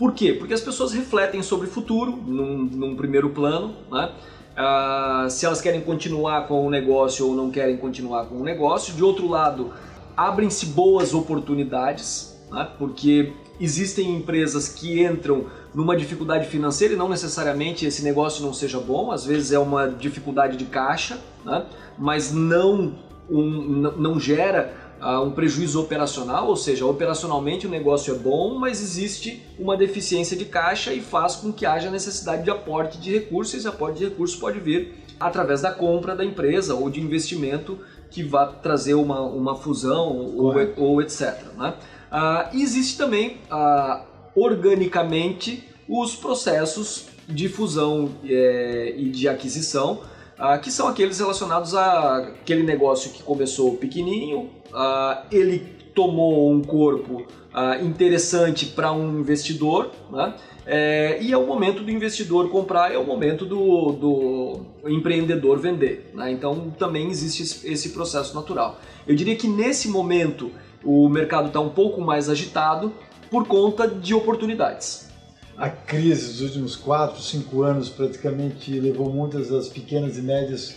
Por 0.02 0.14
quê? 0.14 0.32
Porque 0.32 0.52
as 0.52 0.60
pessoas 0.60 0.92
refletem 0.92 1.44
sobre 1.44 1.68
o 1.68 1.70
futuro, 1.70 2.10
num, 2.26 2.64
num 2.64 2.96
primeiro 2.96 3.30
plano, 3.30 3.76
né? 3.88 4.10
Uh, 4.50 5.30
se 5.30 5.46
elas 5.46 5.60
querem 5.60 5.80
continuar 5.80 6.48
com 6.48 6.66
o 6.66 6.68
negócio 6.68 7.24
ou 7.28 7.36
não 7.36 7.52
querem 7.52 7.76
continuar 7.76 8.26
com 8.26 8.34
o 8.34 8.42
negócio. 8.42 8.94
De 8.94 9.04
outro 9.04 9.28
lado, 9.28 9.72
abrem-se 10.16 10.66
boas 10.66 11.14
oportunidades, 11.14 12.36
né? 12.50 12.68
porque 12.80 13.32
existem 13.60 14.16
empresas 14.16 14.66
que 14.66 15.04
entram 15.04 15.46
numa 15.72 15.96
dificuldade 15.96 16.48
financeira 16.48 16.94
e 16.94 16.96
não 16.96 17.08
necessariamente 17.08 17.86
esse 17.86 18.02
negócio 18.02 18.44
não 18.44 18.52
seja 18.52 18.80
bom, 18.80 19.12
às 19.12 19.24
vezes 19.24 19.52
é 19.52 19.58
uma 19.60 19.86
dificuldade 19.86 20.56
de 20.56 20.64
caixa, 20.64 21.16
né? 21.44 21.64
mas 21.96 22.32
não, 22.32 22.96
um, 23.30 23.92
não 23.96 24.18
gera 24.18 24.81
uh, 25.02 25.20
um 25.20 25.32
prejuízo 25.32 25.80
operacional, 25.80 26.46
ou 26.46 26.56
seja, 26.56 26.86
operacionalmente 26.86 27.66
o 27.66 27.70
negócio 27.70 28.14
é 28.14 28.18
bom, 28.18 28.58
mas 28.58 28.80
existe 28.80 29.42
uma 29.58 29.76
deficiência 29.76 30.36
de 30.36 30.44
caixa 30.44 30.94
e 30.94 31.00
faz 31.00 31.36
com 31.36 31.52
que 31.52 31.66
haja 31.66 31.90
necessidade 31.90 32.44
de 32.44 32.50
aporte 32.50 32.98
de 32.98 33.12
recursos, 33.12 33.54
e 33.54 33.56
esse 33.58 33.68
aporte 33.68 33.98
de 33.98 34.04
recursos 34.04 34.38
pode 34.38 34.60
vir 34.60 34.94
através 35.18 35.60
da 35.60 35.72
compra 35.72 36.14
da 36.14 36.24
empresa 36.24 36.74
ou 36.74 36.88
de 36.88 37.00
investimento 37.00 37.78
que 38.10 38.22
vá 38.22 38.46
trazer 38.46 38.94
uma, 38.94 39.20
uma 39.20 39.54
fusão 39.56 40.16
ou, 40.36 40.54
ou, 40.76 41.02
etc. 41.02 41.42
Né? 41.56 41.74
Uh, 42.10 42.56
existe 42.56 42.98
também, 42.98 43.38
uh, 43.50 44.04
organicamente, 44.34 45.68
os 45.88 46.14
processos 46.14 47.06
de 47.28 47.48
fusão 47.48 48.10
é, 48.24 48.94
e 48.96 49.10
de 49.10 49.28
aquisição, 49.28 50.00
uh, 50.38 50.60
que 50.60 50.70
são 50.70 50.88
aqueles 50.88 51.18
relacionados 51.18 51.74
a 51.74 52.18
aquele 52.18 52.62
negócio 52.62 53.10
que 53.12 53.22
começou 53.22 53.76
pequenininho, 53.76 54.50
uh, 54.72 55.26
ele 55.30 55.58
tomou 55.94 56.50
um 56.50 56.62
corpo 56.62 57.26
uh, 57.52 57.84
interessante 57.84 58.66
para 58.66 58.92
um 58.92 59.20
investidor, 59.20 59.90
né? 60.10 60.34
É, 60.64 61.20
e 61.20 61.32
é 61.32 61.36
o 61.36 61.44
momento 61.44 61.82
do 61.82 61.90
investidor 61.90 62.48
comprar, 62.48 62.92
é 62.92 62.98
o 62.98 63.04
momento 63.04 63.44
do, 63.44 63.92
do 63.92 64.60
empreendedor 64.88 65.58
vender. 65.58 66.12
Né? 66.14 66.30
Então 66.30 66.70
também 66.78 67.10
existe 67.10 67.66
esse 67.66 67.88
processo 67.90 68.34
natural. 68.34 68.78
Eu 69.06 69.16
diria 69.16 69.34
que 69.34 69.48
nesse 69.48 69.88
momento 69.88 70.52
o 70.84 71.08
mercado 71.08 71.48
está 71.48 71.58
um 71.58 71.70
pouco 71.70 72.00
mais 72.00 72.28
agitado 72.28 72.92
por 73.28 73.46
conta 73.46 73.88
de 73.88 74.14
oportunidades. 74.14 75.10
A 75.56 75.68
crise 75.68 76.28
dos 76.28 76.40
últimos 76.40 76.76
4, 76.76 77.20
5 77.20 77.62
anos 77.62 77.88
praticamente 77.88 78.78
levou 78.78 79.10
muitas 79.10 79.48
das 79.48 79.68
pequenas 79.68 80.16
e 80.16 80.22
médias 80.22 80.76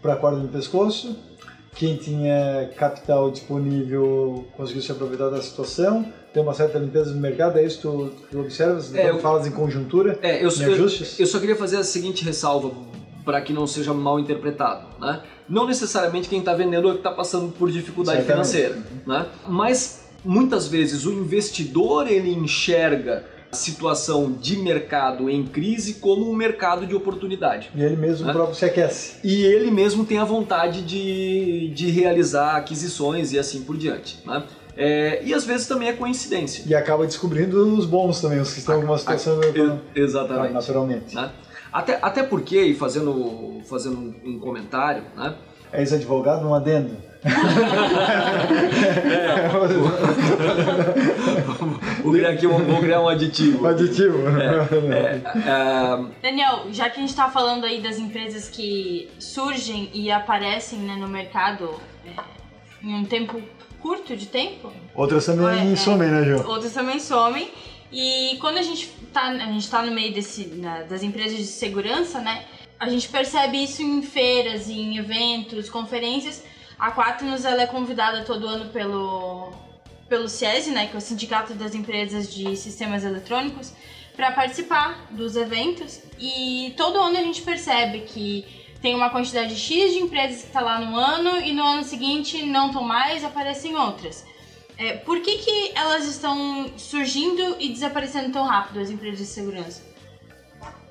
para 0.00 0.14
a 0.14 0.16
corda 0.16 0.38
no 0.38 0.48
pescoço 0.48 1.16
quem 1.74 1.96
tinha 1.96 2.70
capital 2.76 3.30
disponível 3.30 4.46
conseguiu 4.56 4.82
se 4.82 4.92
aproveitar 4.92 5.28
da 5.28 5.42
situação, 5.42 6.06
tem 6.32 6.42
uma 6.42 6.54
certa 6.54 6.78
limpeza 6.78 7.12
no 7.12 7.20
mercado, 7.20 7.58
é 7.58 7.64
isso 7.64 7.76
que 7.76 7.82
tu, 7.82 8.10
tu 8.30 8.40
observas? 8.40 8.94
É, 8.94 9.10
eu, 9.10 9.18
falas 9.20 9.46
em 9.46 9.50
conjuntura, 9.50 10.18
é, 10.22 10.44
eu, 10.44 10.48
em 10.48 10.64
ajustes? 10.64 11.18
Eu, 11.18 11.24
eu 11.24 11.26
só 11.26 11.38
queria 11.38 11.56
fazer 11.56 11.76
a 11.76 11.84
seguinte 11.84 12.24
ressalva 12.24 12.70
para 13.24 13.40
que 13.40 13.52
não 13.52 13.66
seja 13.66 13.92
mal 13.92 14.20
interpretado, 14.20 14.86
né? 15.00 15.22
Não 15.48 15.66
necessariamente 15.66 16.28
quem 16.28 16.38
está 16.38 16.54
vendendo 16.54 16.88
é 16.88 16.92
que 16.92 16.98
está 16.98 17.10
passando 17.10 17.52
por 17.52 17.70
dificuldade 17.70 18.24
Certamente. 18.24 18.48
financeira, 18.48 18.82
né? 19.06 19.26
Mas 19.48 20.04
muitas 20.24 20.68
vezes 20.68 21.04
o 21.04 21.12
investidor 21.12 22.06
ele 22.10 22.30
enxerga 22.30 23.24
situação 23.54 24.32
de 24.32 24.56
mercado 24.56 25.30
em 25.30 25.44
crise 25.46 25.94
como 25.94 26.30
um 26.30 26.34
mercado 26.34 26.86
de 26.86 26.94
oportunidade. 26.94 27.70
E 27.74 27.82
ele 27.82 27.96
mesmo 27.96 28.26
né? 28.26 28.32
próprio 28.32 28.56
se 28.56 28.64
aquece. 28.64 29.16
E 29.24 29.42
ele 29.44 29.70
mesmo 29.70 30.04
tem 30.04 30.18
a 30.18 30.24
vontade 30.24 30.82
de, 30.82 31.68
de 31.74 31.90
realizar 31.90 32.56
aquisições 32.56 33.32
e 33.32 33.38
assim 33.38 33.62
por 33.62 33.76
diante. 33.76 34.18
Né? 34.26 34.42
É, 34.76 35.22
e 35.24 35.32
às 35.32 35.44
vezes 35.44 35.66
também 35.66 35.88
é 35.88 35.92
coincidência. 35.92 36.64
E 36.66 36.74
acaba 36.74 37.06
descobrindo 37.06 37.62
os 37.76 37.86
bons 37.86 38.20
também, 38.20 38.40
os 38.40 38.52
que 38.52 38.58
estão 38.58 38.74
em 38.74 38.78
alguma 38.78 38.98
situação 38.98 39.40
a, 39.40 39.98
exatamente. 39.98 40.52
naturalmente. 40.52 41.14
Né? 41.14 41.30
Até, 41.72 41.98
até 42.00 42.22
porque, 42.22 42.60
e 42.60 42.74
fazendo, 42.74 43.60
fazendo 43.64 44.14
um 44.24 44.38
comentário, 44.38 45.02
né? 45.16 45.34
É 45.74 45.80
ex-advogado, 45.80 46.46
um 46.46 46.54
adendo 46.54 46.96
é, 49.04 49.48
vou, 52.02 52.12
criar 52.12 52.30
aqui 52.30 52.46
um, 52.46 52.64
vou 52.64 52.80
criar 52.80 53.00
um 53.00 53.08
aditivo. 53.08 53.64
Um 53.64 53.66
aditivo. 53.66 54.28
É, 54.28 54.68
é, 54.94 55.22
é, 55.48 56.04
Daniel, 56.22 56.66
já 56.70 56.90
que 56.90 56.98
a 56.98 57.00
gente 57.00 57.08
está 57.10 57.30
falando 57.30 57.64
aí 57.64 57.80
das 57.80 57.98
empresas 57.98 58.50
que 58.50 59.08
surgem 59.18 59.88
e 59.94 60.10
aparecem 60.10 60.80
né, 60.80 60.96
no 60.96 61.08
mercado 61.08 61.80
é, 62.04 62.10
em 62.82 62.94
um 62.94 63.06
tempo 63.06 63.40
curto 63.80 64.14
de 64.14 64.26
tempo. 64.26 64.70
Outras 64.94 65.24
também 65.24 65.72
é, 65.72 65.76
somem, 65.76 66.10
né, 66.10 66.24
João? 66.24 66.46
Outras 66.46 66.74
também 66.74 67.00
somem. 67.00 67.50
E 67.90 68.36
quando 68.38 68.58
a 68.58 68.62
gente 68.62 68.92
está 69.06 69.28
a 69.28 69.46
gente 69.46 69.70
tá 69.70 69.80
no 69.82 69.92
meio 69.92 70.12
desse, 70.12 70.44
né, 70.46 70.84
das 70.88 71.02
empresas 71.02 71.38
de 71.38 71.46
segurança, 71.46 72.20
né? 72.20 72.44
A 72.84 72.88
gente 72.88 73.08
percebe 73.08 73.62
isso 73.62 73.82
em 73.82 74.02
feiras, 74.02 74.68
em 74.68 74.98
eventos, 74.98 75.70
conferências 75.70 76.42
a 76.78 76.90
Quaternos 76.90 77.44
ela 77.44 77.62
é 77.62 77.66
convidada 77.66 78.24
todo 78.24 78.46
ano 78.46 78.70
pelo, 78.70 79.52
pelo 80.08 80.28
CIESE, 80.28 80.70
né, 80.70 80.86
que 80.86 80.94
é 80.94 80.98
o 80.98 81.00
Sindicato 81.00 81.54
das 81.54 81.74
Empresas 81.74 82.32
de 82.32 82.54
Sistemas 82.56 83.04
Eletrônicos, 83.04 83.72
para 84.14 84.32
participar 84.32 85.06
dos 85.10 85.36
eventos. 85.36 86.00
E 86.18 86.74
todo 86.76 86.98
ano 86.98 87.16
a 87.16 87.22
gente 87.22 87.42
percebe 87.42 88.00
que 88.00 88.44
tem 88.82 88.94
uma 88.94 89.08
quantidade 89.08 89.56
X 89.56 89.92
de 89.92 89.98
empresas 89.98 90.42
que 90.42 90.48
está 90.48 90.60
lá 90.60 90.78
no 90.78 90.96
ano 90.96 91.38
e 91.38 91.52
no 91.52 91.62
ano 91.62 91.84
seguinte 91.84 92.44
não 92.44 92.66
estão 92.66 92.82
mais, 92.82 93.24
aparecem 93.24 93.74
outras. 93.76 94.24
É, 94.76 94.94
por 94.94 95.20
que, 95.20 95.38
que 95.38 95.72
elas 95.74 96.04
estão 96.06 96.70
surgindo 96.76 97.56
e 97.60 97.70
desaparecendo 97.70 98.32
tão 98.32 98.44
rápido, 98.44 98.80
as 98.80 98.90
empresas 98.90 99.20
de 99.20 99.26
segurança? 99.26 99.82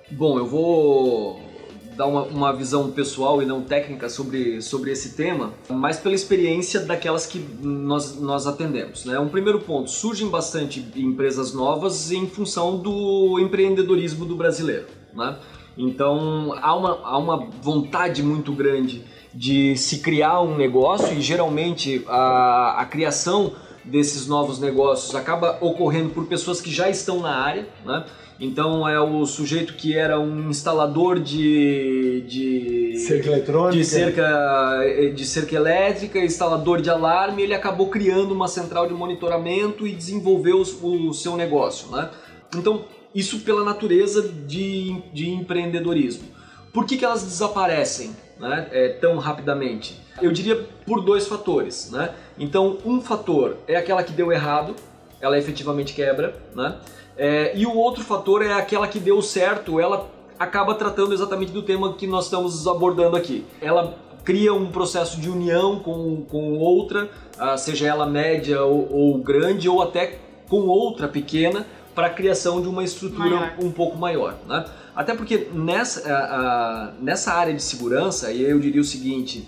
Bom, 0.09 0.37
eu 0.37 0.47
vou 0.47 1.52
dar 1.95 2.07
uma, 2.07 2.23
uma 2.23 2.53
visão 2.53 2.91
pessoal 2.91 3.41
e 3.41 3.45
não 3.45 3.61
técnica 3.61 4.09
sobre, 4.09 4.61
sobre 4.61 4.91
esse 4.91 5.15
tema, 5.15 5.53
mas 5.69 5.97
pela 5.97 6.15
experiência 6.15 6.79
daquelas 6.81 7.25
que 7.25 7.39
nós, 7.61 8.19
nós 8.19 8.47
atendemos. 8.47 9.05
Né? 9.05 9.17
Um 9.19 9.29
primeiro 9.29 9.59
ponto, 9.59 9.89
surgem 9.89 10.29
bastante 10.29 10.85
empresas 10.95 11.53
novas 11.53 12.11
em 12.11 12.27
função 12.27 12.77
do 12.77 13.39
empreendedorismo 13.39 14.25
do 14.25 14.35
brasileiro. 14.35 14.87
Né? 15.13 15.37
Então 15.77 16.53
há 16.61 16.75
uma, 16.75 16.99
há 17.03 17.17
uma 17.17 17.37
vontade 17.61 18.21
muito 18.21 18.51
grande 18.51 19.03
de 19.33 19.75
se 19.75 19.99
criar 19.99 20.41
um 20.41 20.55
negócio 20.55 21.13
e 21.17 21.21
geralmente 21.21 22.03
a, 22.07 22.81
a 22.81 22.85
criação 22.85 23.53
desses 23.83 24.27
novos 24.27 24.59
negócios 24.59 25.13
acaba 25.15 25.57
ocorrendo 25.61 26.09
por 26.09 26.25
pessoas 26.25 26.61
que 26.61 26.71
já 26.71 26.89
estão 26.89 27.19
na 27.19 27.35
área, 27.35 27.67
né? 27.85 28.05
Então 28.39 28.87
é 28.87 28.99
o 28.99 29.25
sujeito 29.25 29.75
que 29.75 29.95
era 29.95 30.19
um 30.19 30.49
instalador 30.49 31.19
de, 31.19 32.21
de 32.27 32.97
cerca 32.97 33.27
eletrônica, 33.27 33.77
de 33.77 33.85
cerca, 33.85 34.79
de 35.15 35.25
cerca 35.25 35.55
elétrica, 35.55 36.19
instalador 36.19 36.81
de 36.81 36.89
alarme, 36.89 37.43
ele 37.43 37.53
acabou 37.53 37.89
criando 37.89 38.31
uma 38.33 38.47
central 38.47 38.87
de 38.87 38.93
monitoramento 38.93 39.85
e 39.85 39.93
desenvolveu 39.93 40.63
o, 40.81 41.09
o 41.09 41.13
seu 41.13 41.37
negócio, 41.37 41.89
né? 41.91 42.09
Então 42.55 42.85
isso 43.13 43.41
pela 43.41 43.63
natureza 43.63 44.27
de, 44.27 45.01
de 45.13 45.29
empreendedorismo. 45.29 46.27
Por 46.73 46.85
que, 46.85 46.97
que 46.97 47.05
elas 47.05 47.23
desaparecem 47.23 48.15
né, 48.39 48.67
é, 48.71 48.89
tão 48.89 49.17
rapidamente? 49.17 50.01
Eu 50.21 50.31
diria 50.31 50.55
por 50.85 51.01
dois 51.01 51.27
fatores. 51.27 51.89
Né? 51.91 52.13
Então, 52.37 52.77
um 52.85 53.01
fator 53.01 53.57
é 53.67 53.75
aquela 53.75 54.03
que 54.03 54.11
deu 54.11 54.31
errado, 54.31 54.75
ela 55.19 55.37
efetivamente 55.37 55.93
quebra, 55.93 56.35
né? 56.53 56.77
É, 57.15 57.55
e 57.55 57.65
o 57.65 57.75
outro 57.75 58.03
fator 58.03 58.41
é 58.41 58.53
aquela 58.53 58.87
que 58.87 58.99
deu 58.99 59.21
certo, 59.21 59.79
ela 59.79 60.09
acaba 60.39 60.73
tratando 60.73 61.13
exatamente 61.13 61.51
do 61.51 61.61
tema 61.61 61.93
que 61.93 62.07
nós 62.07 62.25
estamos 62.25 62.67
abordando 62.67 63.15
aqui. 63.15 63.45
Ela 63.61 63.95
cria 64.23 64.53
um 64.53 64.71
processo 64.71 65.19
de 65.19 65.29
união 65.29 65.79
com, 65.79 66.23
com 66.23 66.57
outra, 66.57 67.09
uh, 67.39 67.57
seja 67.57 67.87
ela 67.87 68.05
média 68.05 68.63
ou, 68.63 68.91
ou, 68.91 69.17
grande, 69.19 69.69
ou 69.69 69.81
até 69.81 70.19
com 70.47 70.61
outra 70.67 71.07
pequena, 71.07 71.65
para 71.93 72.07
a 72.07 72.09
criação 72.09 72.61
de 72.61 72.67
uma 72.67 72.83
estrutura 72.83 73.35
maior. 73.35 73.53
um 73.61 73.71
pouco 73.71 73.97
maior. 73.97 74.35
Né? 74.47 74.65
Até 74.95 75.13
porque 75.13 75.49
nessa, 75.53 76.01
uh, 76.01 76.99
uh, 76.99 77.03
nessa 77.03 77.33
área 77.33 77.53
de 77.53 77.61
segurança, 77.61 78.31
e 78.31 78.41
eu 78.41 78.59
diria 78.59 78.81
o 78.81 78.85
seguinte, 78.85 79.47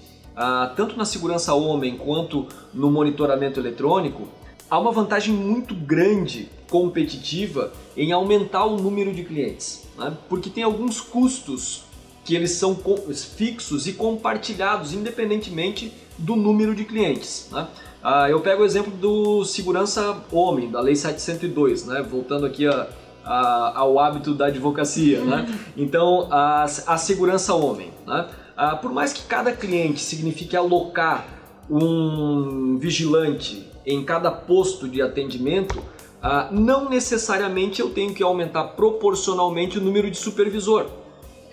tanto 0.76 0.98
na 0.98 1.06
segurança 1.06 1.54
homem 1.54 1.98
quanto 1.98 2.48
no 2.74 2.92
monitoramento 2.92 3.60
eletrônico, 3.60 4.28
há 4.70 4.78
uma 4.80 4.92
vantagem 4.92 5.34
muito 5.34 5.74
grande 5.74 6.50
competitiva 6.70 7.72
em 7.96 8.12
aumentar 8.12 8.66
o 8.66 8.78
número 8.78 9.14
de 9.14 9.24
clientes, 9.24 9.88
né? 9.98 10.16
porque 10.28 10.50
tem 10.50 10.64
alguns 10.64 11.00
custos 11.00 11.84
que 12.24 12.36
eles 12.36 12.52
são 12.52 12.76
fixos 13.38 13.88
e 13.88 13.94
compartilhados 13.94 14.94
independentemente 14.94 15.94
do 16.18 16.36
número 16.36 16.76
de 16.76 16.84
clientes. 16.84 17.50
Né? 17.52 17.68
Ah, 18.04 18.30
eu 18.30 18.42
pego 18.42 18.64
o 18.64 18.66
exemplo 18.66 18.92
do 18.92 19.46
segurança 19.46 20.24
homem, 20.32 20.72
da 20.72 20.82
Lei 20.82 20.96
702, 20.96 21.86
né? 21.86 22.02
voltando 22.02 22.46
aqui 22.46 22.68
a, 22.68 22.88
a, 23.24 23.80
ao 23.80 24.00
hábito 24.00 24.34
da 24.34 24.48
advocacia. 24.48 25.24
Né? 25.24 25.60
Então, 25.78 26.28
a, 26.32 26.64
a 26.64 26.98
segurança 26.98 27.54
homem. 27.54 27.92
Ah, 28.58 28.76
por 28.76 28.92
mais 28.92 29.12
que 29.12 29.24
cada 29.24 29.52
cliente 29.52 30.00
signifique 30.00 30.56
alocar 30.56 31.28
um 31.70 32.78
vigilante 32.78 33.68
em 33.86 34.04
cada 34.04 34.32
posto 34.32 34.88
de 34.88 35.02
atendimento, 35.02 35.82
ah, 36.22 36.50
não 36.52 36.90
necessariamente 36.90 37.82
eu 37.82 37.90
tenho 37.90 38.14
que 38.14 38.24
aumentar 38.24 38.64
proporcionalmente 38.70 39.78
o 39.78 39.82
número 39.82 40.10
de 40.10 40.18
supervisor. 40.18 40.88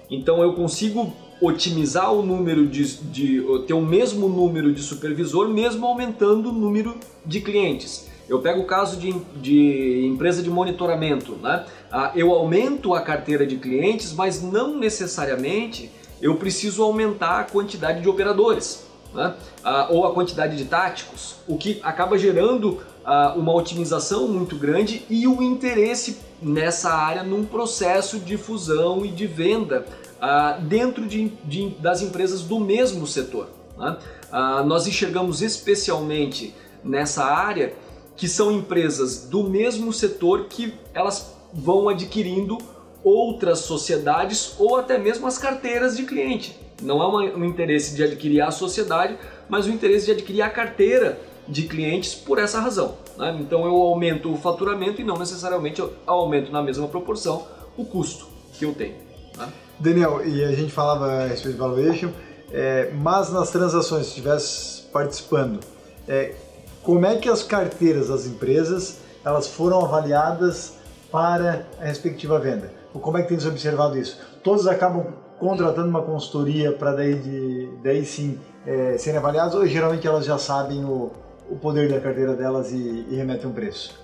Então 0.09 0.42
eu 0.42 0.54
consigo 0.54 1.12
otimizar 1.40 2.12
o 2.12 2.23
número 2.23 2.66
de, 2.66 2.97
de 2.99 3.44
ter 3.66 3.75
o 3.75 3.80
mesmo 3.80 4.28
número 4.28 4.73
de 4.73 4.80
supervisor, 4.80 5.49
mesmo 5.49 5.85
aumentando 5.87 6.50
o 6.50 6.52
número 6.52 6.97
de 7.26 7.40
clientes. 7.40 8.09
Eu 8.28 8.38
pego 8.40 8.61
o 8.61 8.64
caso 8.64 8.97
de, 8.99 9.12
de 9.42 10.06
empresa 10.06 10.40
de 10.40 10.49
monitoramento, 10.49 11.32
né? 11.42 11.66
Ah, 11.90 12.12
eu 12.14 12.30
aumento 12.30 12.94
a 12.94 13.00
carteira 13.00 13.44
de 13.44 13.56
clientes, 13.56 14.14
mas 14.14 14.40
não 14.40 14.78
necessariamente 14.78 15.90
eu 16.23 16.37
preciso 16.37 16.83
aumentar 16.83 17.41
a 17.41 17.45
quantidade 17.45 18.00
de 18.00 18.09
operadores 18.09 18.87
né? 19.12 19.35
ah, 19.62 19.88
ou 19.91 20.07
a 20.07 20.14
quantidade 20.14 20.57
de 20.57 20.64
táticos, 20.64 21.37
o 21.47 21.59
que 21.59 21.81
acaba 21.83 22.17
gerando 22.17 22.81
ah, 23.05 23.35
uma 23.37 23.52
otimização 23.52 24.29
muito 24.29 24.57
grande 24.57 25.05
e 25.11 25.26
o 25.26 25.43
interesse 25.43 26.19
nessa 26.41 26.93
área 26.93 27.23
num 27.23 27.45
processo 27.45 28.19
de 28.19 28.37
fusão 28.37 29.05
e 29.05 29.09
de 29.09 29.26
venda 29.26 29.85
ah, 30.21 30.59
dentro 30.61 31.07
de, 31.07 31.29
de, 31.45 31.71
das 31.81 32.00
empresas 32.00 32.43
do 32.43 32.59
mesmo 32.59 33.07
setor. 33.07 33.49
Né? 33.76 33.97
Ah, 34.31 34.62
nós 34.62 34.87
enxergamos 34.87 35.43
especialmente 35.43 36.55
nessa 36.83 37.25
área 37.25 37.75
que 38.17 38.29
são 38.29 38.52
empresas 38.52 39.26
do 39.26 39.45
mesmo 39.45 39.93
setor 39.93 40.47
que 40.49 40.75
elas 40.95 41.35
vão 41.52 41.88
adquirindo 41.88 42.59
outras 43.04 43.61
sociedades 43.61 44.54
ou 44.59 44.76
até 44.76 44.99
mesmo 44.99 45.26
as 45.26 45.38
carteiras 45.38 45.97
de 45.97 46.04
cliente. 46.04 46.59
Não 46.82 47.02
é 47.02 47.35
um 47.37 47.44
interesse 47.44 47.94
de 47.94 48.02
adquirir 48.02 48.40
a 48.40 48.50
sociedade, 48.50 49.16
mas 49.49 49.66
o 49.66 49.71
interesse 49.71 50.06
de 50.06 50.12
adquirir 50.12 50.42
a 50.42 50.50
carteira 50.50 51.18
de 51.47 51.62
clientes 51.64 52.14
por 52.14 52.38
essa 52.38 52.61
razão. 52.61 52.97
Né? 53.16 53.37
Então 53.40 53.64
eu 53.64 53.75
aumento 53.75 54.32
o 54.32 54.37
faturamento 54.37 55.00
e 55.00 55.04
não 55.04 55.18
necessariamente 55.18 55.80
eu 55.80 55.92
aumento 56.06 56.50
na 56.50 56.62
mesma 56.62 56.88
proporção 56.88 57.47
o 57.76 57.85
custo 57.85 58.26
que 58.54 58.64
eu 58.64 58.75
tenho. 58.75 58.94
Né? 59.37 59.49
Daniel, 59.78 60.26
e 60.26 60.44
a 60.44 60.52
gente 60.52 60.73
falava 60.73 61.06
a 61.06 61.26
respeito 61.26 61.54
de 61.54 61.61
valuation, 61.61 62.11
é, 62.52 62.90
mas 62.92 63.32
nas 63.32 63.50
transações, 63.50 64.06
se 64.06 64.11
estivesse 64.11 64.82
participando, 64.92 65.61
é, 66.06 66.35
como 66.82 67.06
é 67.06 67.16
que 67.16 67.28
as 67.28 67.42
carteiras 67.42 68.09
das 68.09 68.26
empresas 68.26 68.99
elas 69.25 69.47
foram 69.47 69.84
avaliadas 69.84 70.75
para 71.10 71.67
a 71.80 71.84
respectiva 71.84 72.38
venda? 72.38 72.81
Como 73.00 73.19
é 73.19 73.23
que 73.23 73.28
tem 73.28 73.41
se 73.41 73.49
observado 73.49 73.99
isso? 73.99 74.19
Todos 74.43 74.67
acabam 74.67 75.07
contratando 75.39 75.89
uma 75.89 76.02
consultoria 76.02 76.73
para 76.73 76.93
daí, 76.93 77.15
de, 77.15 77.69
daí 77.83 78.05
sim 78.05 78.39
é, 78.67 78.97
serem 78.97 79.19
avaliadas 79.19 79.55
ou 79.55 79.67
geralmente 79.67 80.07
elas 80.07 80.25
já 80.25 80.39
sabem 80.39 80.85
o, 80.85 81.11
o 81.50 81.57
poder 81.57 81.91
da 81.91 82.00
carteira 82.00 82.35
delas 82.35 82.71
e, 82.71 83.07
e 83.11 83.17
remetem 83.17 83.49
um 83.49 83.52
preço? 83.52 84.02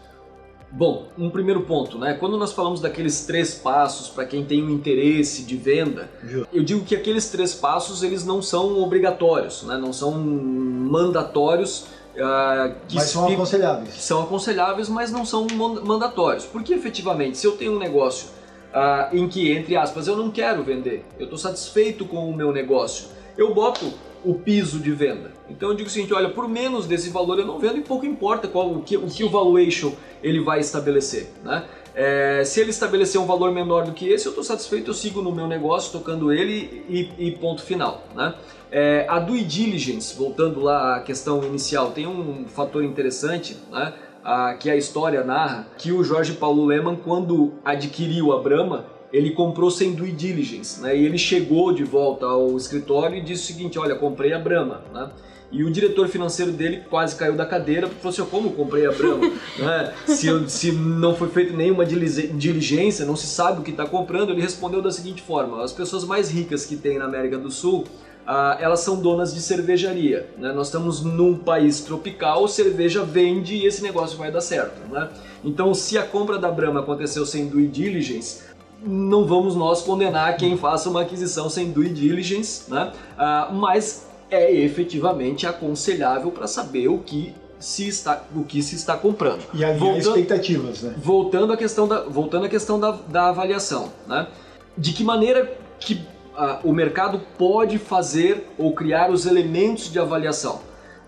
Bom, 0.70 1.06
um 1.16 1.30
primeiro 1.30 1.62
ponto, 1.62 1.98
né? 1.98 2.14
Quando 2.14 2.36
nós 2.36 2.52
falamos 2.52 2.80
daqueles 2.80 3.24
três 3.24 3.54
passos 3.54 4.08
para 4.08 4.26
quem 4.26 4.44
tem 4.44 4.62
um 4.62 4.68
interesse 4.68 5.42
de 5.42 5.56
venda, 5.56 6.10
Justo. 6.22 6.48
eu 6.52 6.62
digo 6.62 6.84
que 6.84 6.94
aqueles 6.94 7.30
três 7.30 7.54
passos 7.54 8.02
eles 8.02 8.24
não 8.24 8.42
são 8.42 8.82
obrigatórios, 8.82 9.62
né? 9.62 9.78
Não 9.78 9.92
são 9.92 10.12
mandatórios. 10.12 11.86
Uh, 12.14 12.74
que 12.86 12.96
mas 12.96 13.04
são 13.04 13.28
aconselháveis. 13.28 13.94
São 13.94 14.22
aconselháveis, 14.22 14.88
mas 14.88 15.10
não 15.10 15.24
são 15.24 15.46
mandatórios. 15.84 16.44
Porque 16.44 16.74
efetivamente, 16.74 17.38
se 17.38 17.46
eu 17.46 17.52
tenho 17.52 17.76
um 17.76 17.78
negócio 17.78 18.28
ah, 18.72 19.08
em 19.12 19.28
que, 19.28 19.50
entre 19.52 19.76
aspas, 19.76 20.06
eu 20.06 20.16
não 20.16 20.30
quero 20.30 20.62
vender, 20.62 21.04
eu 21.18 21.24
estou 21.24 21.38
satisfeito 21.38 22.04
com 22.04 22.28
o 22.28 22.36
meu 22.36 22.52
negócio, 22.52 23.08
eu 23.36 23.54
boto 23.54 23.92
o 24.24 24.34
piso 24.34 24.78
de 24.80 24.90
venda. 24.90 25.32
Então 25.48 25.70
eu 25.70 25.74
digo 25.74 25.88
o 25.88 25.92
seguinte, 25.92 26.12
olha, 26.12 26.28
por 26.28 26.48
menos 26.48 26.86
desse 26.86 27.08
valor 27.10 27.38
eu 27.38 27.46
não 27.46 27.58
vendo 27.58 27.78
e 27.78 27.82
pouco 27.82 28.04
importa 28.04 28.48
qual, 28.48 28.70
o, 28.70 28.82
que, 28.82 28.96
o 28.96 29.06
que 29.06 29.24
o 29.24 29.30
valuation 29.30 29.92
ele 30.22 30.40
vai 30.40 30.60
estabelecer. 30.60 31.30
Né? 31.42 31.64
É, 31.94 32.42
se 32.44 32.60
ele 32.60 32.70
estabelecer 32.70 33.20
um 33.20 33.26
valor 33.26 33.52
menor 33.52 33.84
do 33.84 33.92
que 33.92 34.08
esse, 34.08 34.26
eu 34.26 34.30
estou 34.30 34.44
satisfeito, 34.44 34.90
eu 34.90 34.94
sigo 34.94 35.22
no 35.22 35.32
meu 35.32 35.46
negócio, 35.46 35.92
tocando 35.92 36.32
ele 36.32 36.84
e, 36.88 37.10
e 37.18 37.30
ponto 37.32 37.62
final. 37.62 38.04
Né? 38.14 38.34
É, 38.70 39.06
a 39.08 39.18
due 39.18 39.42
diligence, 39.42 40.14
voltando 40.16 40.60
lá 40.60 40.96
à 40.96 41.00
questão 41.00 41.42
inicial, 41.42 41.90
tem 41.92 42.06
um 42.06 42.44
fator 42.46 42.84
interessante, 42.84 43.56
né? 43.70 43.94
A, 44.28 44.52
que 44.52 44.68
a 44.68 44.76
história 44.76 45.24
narra, 45.24 45.66
que 45.78 45.90
o 45.90 46.04
Jorge 46.04 46.34
Paulo 46.34 46.66
Leman, 46.66 46.96
quando 46.96 47.54
adquiriu 47.64 48.30
a 48.30 48.42
Brahma, 48.42 48.84
ele 49.10 49.30
comprou 49.30 49.70
sem 49.70 49.94
due 49.94 50.12
diligence, 50.12 50.82
né? 50.82 50.94
E 50.94 51.06
ele 51.06 51.16
chegou 51.16 51.72
de 51.72 51.82
volta 51.82 52.26
ao 52.26 52.54
escritório 52.54 53.16
e 53.16 53.22
disse 53.22 53.44
o 53.44 53.46
seguinte, 53.46 53.78
olha, 53.78 53.94
comprei 53.94 54.34
a 54.34 54.38
Brahma, 54.38 54.82
né? 54.92 55.08
E 55.50 55.64
o 55.64 55.70
diretor 55.70 56.08
financeiro 56.08 56.52
dele 56.52 56.82
quase 56.90 57.16
caiu 57.16 57.34
da 57.34 57.46
cadeira 57.46 57.86
porque 57.86 58.02
falou 58.02 58.12
assim, 58.12 58.30
como 58.30 58.52
comprei 58.52 58.84
a 58.84 58.92
Brahma? 58.92 59.32
né? 59.58 59.94
se, 60.06 60.50
se 60.50 60.72
não 60.72 61.16
foi 61.16 61.30
feita 61.30 61.56
nenhuma 61.56 61.86
diligência, 61.86 63.06
não 63.06 63.16
se 63.16 63.26
sabe 63.26 63.60
o 63.60 63.64
que 63.64 63.70
está 63.70 63.86
comprando, 63.86 64.30
ele 64.30 64.42
respondeu 64.42 64.82
da 64.82 64.90
seguinte 64.90 65.22
forma, 65.22 65.64
as 65.64 65.72
pessoas 65.72 66.04
mais 66.04 66.30
ricas 66.30 66.66
que 66.66 66.76
tem 66.76 66.98
na 66.98 67.06
América 67.06 67.38
do 67.38 67.50
Sul 67.50 67.84
ah, 68.30 68.58
elas 68.60 68.80
são 68.80 69.00
donas 69.00 69.32
de 69.32 69.40
cervejaria. 69.40 70.28
Né? 70.36 70.52
Nós 70.52 70.66
estamos 70.66 71.02
num 71.02 71.34
país 71.34 71.80
tropical, 71.80 72.46
cerveja 72.46 73.02
vende 73.02 73.56
e 73.56 73.64
esse 73.64 73.82
negócio 73.82 74.18
vai 74.18 74.30
dar 74.30 74.42
certo. 74.42 74.86
Né? 74.92 75.08
Então, 75.42 75.72
se 75.72 75.96
a 75.96 76.02
compra 76.02 76.38
da 76.38 76.50
Brahma 76.50 76.80
aconteceu 76.80 77.24
sem 77.24 77.46
due 77.46 77.66
diligence, 77.66 78.42
não 78.84 79.24
vamos 79.24 79.56
nós 79.56 79.80
condenar 79.80 80.36
quem 80.36 80.58
faça 80.58 80.90
uma 80.90 81.00
aquisição 81.00 81.48
sem 81.48 81.70
due 81.70 81.88
diligence, 81.88 82.70
né? 82.70 82.92
Ah, 83.16 83.48
mas 83.50 84.06
é 84.30 84.52
efetivamente 84.54 85.46
aconselhável 85.46 86.30
para 86.30 86.46
saber 86.46 86.86
o 86.86 86.98
que 86.98 87.34
se 87.58 87.88
está, 87.88 88.22
o 88.36 88.44
que 88.44 88.62
se 88.62 88.76
está 88.76 88.96
comprando. 88.96 89.40
E 89.52 89.64
alinhar 89.64 89.96
expectativas, 89.96 90.82
né? 90.82 90.94
Voltando 90.98 91.52
à 91.52 91.56
questão 91.56 91.88
da, 91.88 92.02
voltando 92.02 92.44
à 92.44 92.48
questão 92.48 92.78
da, 92.78 92.92
da 92.92 93.30
avaliação, 93.30 93.90
né? 94.06 94.28
De 94.76 94.92
que 94.92 95.02
maneira 95.02 95.58
que 95.80 96.00
uh, 96.38 96.58
o 96.62 96.72
mercado 96.72 97.20
pode 97.36 97.78
fazer 97.78 98.48
ou 98.56 98.72
criar 98.72 99.10
os 99.10 99.26
elementos 99.26 99.90
de 99.90 99.98
avaliação. 99.98 100.60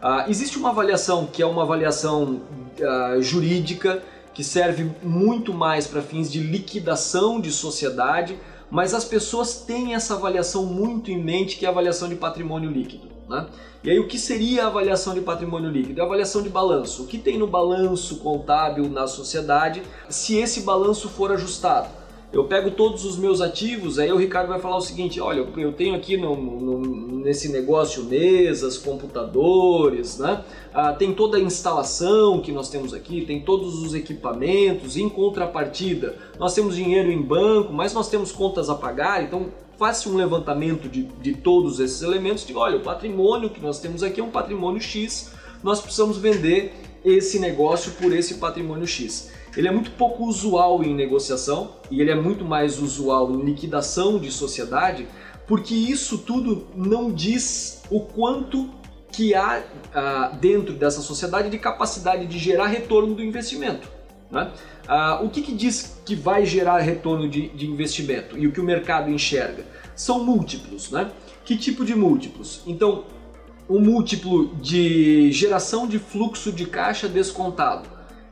Uh, 0.02 0.28
existe 0.28 0.58
uma 0.58 0.70
avaliação 0.70 1.26
que 1.26 1.42
é 1.42 1.46
uma 1.46 1.62
avaliação 1.62 2.40
uh, 2.78 3.22
jurídica 3.22 4.02
que 4.34 4.42
serve 4.42 4.90
muito 5.02 5.52
mais 5.54 5.86
para 5.86 6.02
fins 6.02 6.30
de 6.30 6.40
liquidação 6.40 7.40
de 7.40 7.52
sociedade, 7.52 8.38
mas 8.70 8.94
as 8.94 9.04
pessoas 9.04 9.56
têm 9.56 9.94
essa 9.94 10.14
avaliação 10.14 10.64
muito 10.64 11.10
em 11.10 11.22
mente 11.22 11.56
que 11.56 11.64
é 11.64 11.68
a 11.68 11.72
avaliação 11.72 12.08
de 12.08 12.14
patrimônio 12.14 12.70
líquido. 12.70 13.08
Né? 13.28 13.46
E 13.84 13.90
aí 13.90 13.98
o 13.98 14.08
que 14.08 14.18
seria 14.18 14.64
a 14.64 14.66
avaliação 14.66 15.14
de 15.14 15.20
patrimônio 15.20 15.70
líquido? 15.70 16.00
É 16.00 16.02
a 16.02 16.06
avaliação 16.06 16.42
de 16.42 16.48
balanço. 16.48 17.02
O 17.02 17.06
que 17.06 17.18
tem 17.18 17.38
no 17.38 17.46
balanço 17.46 18.16
contábil 18.16 18.88
na 18.88 19.06
sociedade 19.06 19.82
se 20.08 20.36
esse 20.36 20.62
balanço 20.62 21.08
for 21.08 21.32
ajustado? 21.32 21.99
Eu 22.32 22.44
pego 22.44 22.70
todos 22.70 23.04
os 23.04 23.16
meus 23.16 23.40
ativos, 23.40 23.98
aí 23.98 24.12
o 24.12 24.16
Ricardo 24.16 24.48
vai 24.48 24.60
falar 24.60 24.76
o 24.76 24.80
seguinte, 24.80 25.20
olha, 25.20 25.46
eu 25.56 25.72
tenho 25.72 25.96
aqui 25.96 26.16
no, 26.16 26.36
no, 26.36 26.78
nesse 27.20 27.50
negócio 27.50 28.04
mesas, 28.04 28.78
computadores, 28.78 30.18
né? 30.18 30.44
Ah, 30.72 30.92
tem 30.92 31.12
toda 31.12 31.38
a 31.38 31.40
instalação 31.40 32.40
que 32.40 32.52
nós 32.52 32.70
temos 32.70 32.94
aqui, 32.94 33.24
tem 33.24 33.40
todos 33.40 33.82
os 33.82 33.94
equipamentos, 33.94 34.96
em 34.96 35.08
contrapartida, 35.08 36.16
nós 36.38 36.54
temos 36.54 36.76
dinheiro 36.76 37.10
em 37.10 37.20
banco, 37.20 37.72
mas 37.72 37.92
nós 37.92 38.08
temos 38.08 38.30
contas 38.30 38.70
a 38.70 38.76
pagar, 38.76 39.24
então 39.24 39.48
faça 39.76 40.08
um 40.08 40.14
levantamento 40.14 40.88
de, 40.88 41.02
de 41.02 41.34
todos 41.34 41.80
esses 41.80 42.00
elementos, 42.02 42.46
de 42.46 42.54
olha, 42.54 42.76
o 42.76 42.80
patrimônio 42.80 43.50
que 43.50 43.60
nós 43.60 43.80
temos 43.80 44.04
aqui 44.04 44.20
é 44.20 44.24
um 44.24 44.30
patrimônio 44.30 44.80
X, 44.80 45.32
nós 45.64 45.80
precisamos 45.80 46.16
vender 46.16 46.74
esse 47.04 47.38
negócio 47.40 47.92
por 47.92 48.12
esse 48.12 48.34
patrimônio 48.34 48.86
X. 48.86 49.32
Ele 49.56 49.68
é 49.68 49.70
muito 49.70 49.90
pouco 49.92 50.24
usual 50.24 50.82
em 50.84 50.94
negociação 50.94 51.72
e 51.90 52.00
ele 52.00 52.10
é 52.10 52.14
muito 52.14 52.44
mais 52.44 52.78
usual 52.78 53.32
em 53.32 53.42
liquidação 53.44 54.18
de 54.18 54.30
sociedade, 54.30 55.08
porque 55.46 55.74
isso 55.74 56.18
tudo 56.18 56.68
não 56.74 57.10
diz 57.10 57.82
o 57.90 58.00
quanto 58.00 58.70
que 59.10 59.34
há 59.34 59.62
ah, 59.92 60.32
dentro 60.40 60.74
dessa 60.74 61.00
sociedade 61.00 61.50
de 61.50 61.58
capacidade 61.58 62.26
de 62.26 62.38
gerar 62.38 62.66
retorno 62.66 63.14
do 63.14 63.22
investimento. 63.22 63.88
Né? 64.30 64.52
Ah, 64.86 65.20
o 65.22 65.28
que, 65.28 65.42
que, 65.42 65.52
diz 65.52 66.00
que 66.06 66.14
vai 66.14 66.46
gerar 66.46 66.78
retorno 66.78 67.28
de, 67.28 67.48
de, 67.48 67.66
investimento 67.66 68.38
e 68.38 68.46
o 68.46 68.52
que 68.52 68.60
o 68.60 68.64
mercado 68.64 69.10
enxerga? 69.10 69.64
São 69.96 70.24
múltiplos. 70.24 70.90
Né? 70.90 71.10
Que 71.44 71.56
tipo 71.56 71.84
de 71.84 71.94
múltiplos? 71.96 72.62
Então, 72.66 73.04
o 73.68 73.80
múltiplo 73.80 74.54
de 74.56 75.30
geração 75.32 75.86
de 75.86 75.98
fluxo 75.98 76.52
de 76.52 76.66
caixa 76.66 77.08
descontado. 77.08 77.88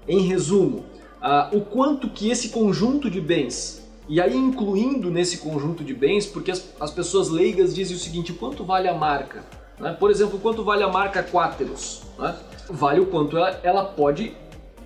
Em 0.06 0.20
resumo, 0.20 0.86
uh, 1.22 1.56
o 1.56 1.60
quanto 1.60 2.08
que 2.08 2.30
esse 2.30 2.50
conjunto 2.50 3.10
de 3.10 3.20
bens, 3.20 3.86
e 4.08 4.20
aí 4.20 4.36
incluindo 4.36 5.10
nesse 5.10 5.38
conjunto 5.38 5.84
de 5.84 5.94
bens, 5.94 6.26
porque 6.26 6.50
as, 6.50 6.72
as 6.80 6.90
pessoas 6.90 7.28
leigas 7.28 7.74
dizem 7.74 7.96
o 7.96 8.00
seguinte, 8.00 8.32
quanto 8.32 8.64
vale 8.64 8.88
a 8.88 8.94
marca? 8.94 9.44
Né? 9.78 9.94
Por 9.98 10.10
exemplo, 10.10 10.38
quanto 10.38 10.64
vale 10.64 10.82
a 10.82 10.88
marca 10.88 11.22
Quaterus? 11.22 12.02
Né? 12.18 12.34
Vale 12.70 13.00
o 13.00 13.06
quanto 13.06 13.36
ela, 13.36 13.60
ela 13.62 13.84
pode 13.84 14.34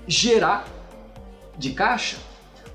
gerar 0.06 0.66
de 1.56 1.70
caixa. 1.70 2.18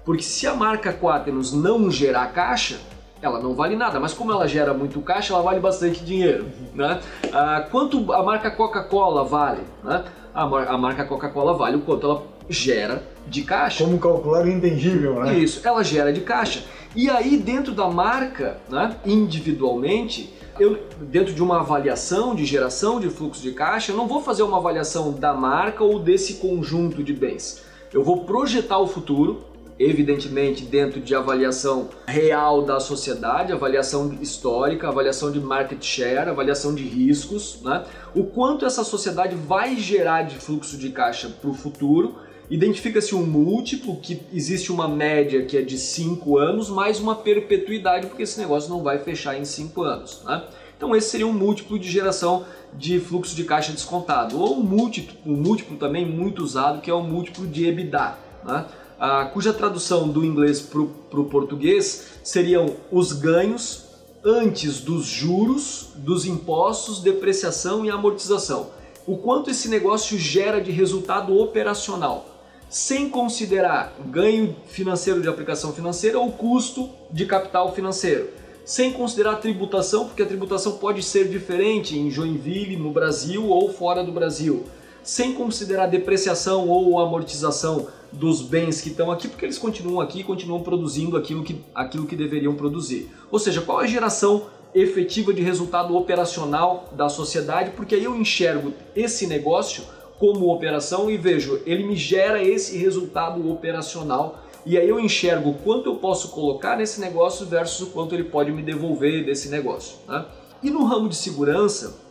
Porque 0.05 0.23
se 0.23 0.47
a 0.47 0.55
marca 0.55 0.93
Quaterus 0.93 1.51
não 1.51 1.91
gerar 1.91 2.31
caixa, 2.31 2.79
ela 3.21 3.39
não 3.39 3.53
vale 3.53 3.75
nada, 3.75 3.99
mas 3.99 4.13
como 4.13 4.31
ela 4.31 4.47
gera 4.47 4.73
muito 4.73 5.01
caixa, 5.01 5.33
ela 5.33 5.43
vale 5.43 5.59
bastante 5.59 6.03
dinheiro. 6.03 6.49
Né? 6.73 7.01
Ah, 7.33 7.67
quanto 7.69 8.13
a 8.13 8.23
marca 8.23 8.49
Coca-Cola 8.49 9.23
vale? 9.23 9.63
Né? 9.83 10.05
A, 10.33 10.43
a 10.43 10.77
marca 10.77 11.03
Coca-Cola 11.03 11.53
vale 11.53 11.77
o 11.77 11.81
quanto 11.81 12.05
ela 12.05 12.23
gera 12.49 13.03
de 13.29 13.43
caixa. 13.43 13.83
Como 13.83 13.99
calcular 13.99 14.45
o 14.45 14.49
intangível, 14.49 15.23
né? 15.23 15.37
Isso, 15.37 15.65
ela 15.67 15.83
gera 15.83 16.11
de 16.11 16.21
caixa. 16.21 16.63
E 16.95 17.09
aí, 17.09 17.37
dentro 17.37 17.73
da 17.73 17.87
marca, 17.87 18.57
né, 18.69 18.95
individualmente, 19.05 20.33
eu, 20.59 20.79
dentro 21.01 21.33
de 21.33 21.43
uma 21.43 21.59
avaliação 21.59 22.33
de 22.33 22.45
geração 22.45 22.99
de 22.99 23.09
fluxo 23.09 23.41
de 23.41 23.51
caixa, 23.51 23.91
eu 23.91 23.97
não 23.97 24.07
vou 24.07 24.21
fazer 24.21 24.43
uma 24.43 24.57
avaliação 24.57 25.11
da 25.11 25.33
marca 25.33 25.83
ou 25.83 25.99
desse 25.99 26.35
conjunto 26.35 27.03
de 27.03 27.13
bens. 27.13 27.63
Eu 27.93 28.03
vou 28.03 28.25
projetar 28.25 28.79
o 28.79 28.87
futuro, 28.87 29.45
evidentemente 29.79 30.63
dentro 30.65 30.99
de 30.99 31.13
avaliação 31.13 31.89
real 32.07 32.63
da 32.63 32.79
sociedade, 32.79 33.53
avaliação 33.53 34.17
histórica, 34.19 34.87
avaliação 34.87 35.31
de 35.31 35.39
market 35.39 35.83
share, 35.83 36.29
avaliação 36.29 36.73
de 36.73 36.83
riscos, 36.83 37.61
né? 37.63 37.83
o 38.15 38.23
quanto 38.23 38.65
essa 38.65 38.83
sociedade 38.83 39.35
vai 39.35 39.75
gerar 39.75 40.23
de 40.23 40.37
fluxo 40.37 40.77
de 40.77 40.89
caixa 40.89 41.29
para 41.29 41.49
o 41.49 41.53
futuro. 41.53 42.15
Identifica-se 42.49 43.13
um 43.13 43.25
múltiplo, 43.25 43.97
que 43.97 44.21
existe 44.33 44.71
uma 44.71 44.87
média 44.87 45.43
que 45.45 45.57
é 45.57 45.61
de 45.61 45.77
5 45.77 46.37
anos, 46.37 46.69
mais 46.69 46.99
uma 46.99 47.15
perpetuidade, 47.15 48.07
porque 48.07 48.23
esse 48.23 48.39
negócio 48.39 48.69
não 48.69 48.81
vai 48.81 48.99
fechar 48.99 49.37
em 49.37 49.43
5 49.43 49.81
anos. 49.83 50.21
Né? 50.23 50.43
Então 50.77 50.95
esse 50.95 51.09
seria 51.09 51.27
um 51.27 51.33
múltiplo 51.33 51.77
de 51.77 51.89
geração 51.89 52.45
de 52.73 52.99
fluxo 52.99 53.35
de 53.35 53.43
caixa 53.43 53.71
descontado. 53.71 54.39
Ou 54.39 54.59
um 54.59 54.63
múltiplo, 54.63 55.15
um 55.25 55.35
múltiplo 55.35 55.75
também 55.77 56.05
muito 56.05 56.43
usado, 56.43 56.79
que 56.79 56.89
é 56.89 56.93
o 56.93 57.03
múltiplo 57.03 57.45
de 57.45 57.65
EBITDA. 57.65 58.17
Né? 58.45 58.65
ah, 58.99 59.25
cuja 59.25 59.53
tradução 59.53 60.07
do 60.07 60.25
inglês 60.25 60.59
para 60.61 60.81
o 60.81 61.25
português 61.25 62.07
seriam 62.23 62.75
os 62.91 63.13
ganhos 63.13 63.85
antes 64.23 64.81
dos 64.81 65.05
juros, 65.05 65.89
dos 65.95 66.25
impostos, 66.25 66.99
depreciação 67.01 67.85
e 67.85 67.89
amortização. 67.89 68.71
O 69.05 69.17
quanto 69.17 69.49
esse 69.49 69.69
negócio 69.69 70.17
gera 70.17 70.59
de 70.59 70.71
resultado 70.71 71.37
operacional, 71.37 72.25
sem 72.69 73.09
considerar 73.09 73.95
ganho 74.07 74.55
financeiro 74.67 75.21
de 75.21 75.27
aplicação 75.27 75.73
financeira 75.73 76.19
ou 76.19 76.31
custo 76.31 76.89
de 77.11 77.25
capital 77.25 77.73
financeiro. 77.73 78.29
Sem 78.65 78.91
considerar 78.91 79.33
a 79.33 79.37
tributação, 79.37 80.05
porque 80.05 80.21
a 80.21 80.25
tributação 80.25 80.73
pode 80.73 81.01
ser 81.01 81.29
diferente 81.29 81.97
em 81.97 82.11
Joinville, 82.11 82.75
no 82.75 82.91
Brasil 82.91 83.47
ou 83.47 83.71
fora 83.71 84.03
do 84.03 84.11
Brasil. 84.11 84.65
Sem 85.01 85.33
considerar 85.33 85.87
depreciação 85.87 86.67
ou 86.67 86.99
amortização, 86.99 87.87
dos 88.11 88.41
bens 88.41 88.81
que 88.81 88.89
estão 88.89 89.11
aqui, 89.11 89.27
porque 89.27 89.45
eles 89.45 89.57
continuam 89.57 90.01
aqui 90.01 90.21
e 90.21 90.23
continuam 90.23 90.61
produzindo 90.61 91.17
aquilo 91.17 91.43
que, 91.43 91.61
aquilo 91.73 92.05
que 92.05 92.15
deveriam 92.15 92.55
produzir. 92.55 93.11
Ou 93.31 93.39
seja, 93.39 93.61
qual 93.61 93.79
a 93.79 93.87
geração 93.87 94.47
efetiva 94.73 95.33
de 95.33 95.41
resultado 95.41 95.95
operacional 95.95 96.89
da 96.91 97.09
sociedade, 97.09 97.71
porque 97.71 97.95
aí 97.95 98.03
eu 98.03 98.15
enxergo 98.15 98.73
esse 98.95 99.25
negócio 99.25 99.83
como 100.19 100.51
operação 100.51 101.09
e 101.09 101.17
vejo, 101.17 101.61
ele 101.65 101.83
me 101.83 101.95
gera 101.95 102.43
esse 102.43 102.77
resultado 102.77 103.51
operacional 103.51 104.43
e 104.65 104.77
aí 104.77 104.89
eu 104.89 104.99
enxergo 104.99 105.53
quanto 105.63 105.89
eu 105.89 105.95
posso 105.95 106.29
colocar 106.31 106.75
nesse 106.75 106.99
negócio 106.99 107.45
versus 107.45 107.87
o 107.87 107.91
quanto 107.91 108.13
ele 108.13 108.25
pode 108.25 108.51
me 108.51 108.61
devolver 108.61 109.25
desse 109.25 109.47
negócio. 109.49 109.97
Né? 110.07 110.25
E 110.61 110.69
no 110.69 110.83
ramo 110.83 111.07
de 111.07 111.15
segurança, 111.15 112.01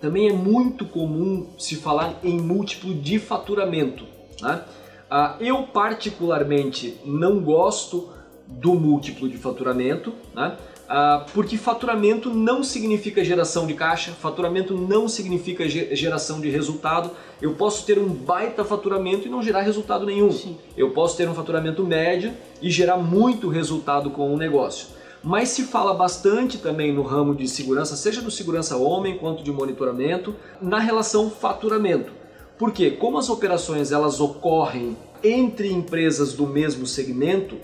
também 0.00 0.28
é 0.28 0.32
muito 0.32 0.84
comum 0.84 1.48
se 1.58 1.74
falar 1.76 2.20
em 2.22 2.38
múltiplo 2.38 2.94
de 2.94 3.18
faturamento. 3.18 4.04
Né? 4.40 4.62
Uh, 5.10 5.42
eu 5.42 5.62
particularmente 5.64 7.00
não 7.04 7.40
gosto 7.40 8.10
do 8.46 8.74
múltiplo 8.74 9.28
de 9.28 9.36
faturamento, 9.36 10.12
né? 10.34 10.56
Uh, 10.86 11.28
porque 11.34 11.56
faturamento 11.56 12.30
não 12.30 12.62
significa 12.62 13.24
geração 13.24 13.66
de 13.66 13.74
caixa, 13.74 14.12
faturamento 14.12 14.72
não 14.72 15.08
significa 15.08 15.68
geração 15.68 16.40
de 16.40 16.48
resultado. 16.48 17.10
Eu 17.42 17.54
posso 17.54 17.84
ter 17.84 17.98
um 17.98 18.06
baita 18.08 18.64
faturamento 18.64 19.26
e 19.26 19.30
não 19.30 19.42
gerar 19.42 19.62
resultado 19.62 20.06
nenhum. 20.06 20.30
Sim. 20.30 20.56
Eu 20.76 20.90
posso 20.92 21.16
ter 21.16 21.28
um 21.28 21.34
faturamento 21.34 21.84
médio 21.84 22.32
e 22.62 22.70
gerar 22.70 22.98
muito 22.98 23.48
resultado 23.48 24.10
com 24.10 24.32
o 24.32 24.36
negócio. 24.36 24.86
Mas 25.24 25.48
se 25.48 25.64
fala 25.64 25.92
bastante 25.92 26.58
também 26.58 26.92
no 26.92 27.02
ramo 27.02 27.34
de 27.34 27.48
segurança, 27.48 27.96
seja 27.96 28.22
do 28.22 28.30
segurança 28.30 28.76
homem 28.76 29.18
quanto 29.18 29.42
de 29.42 29.50
monitoramento, 29.50 30.36
na 30.62 30.78
relação 30.78 31.28
faturamento. 31.28 32.12
Porque 32.56 32.92
como 32.92 33.18
as 33.18 33.28
operações 33.28 33.90
elas 33.90 34.20
ocorrem 34.20 34.96
entre 35.24 35.68
empresas 35.72 36.32
do 36.32 36.46
mesmo 36.46 36.86
segmento, 36.86 37.56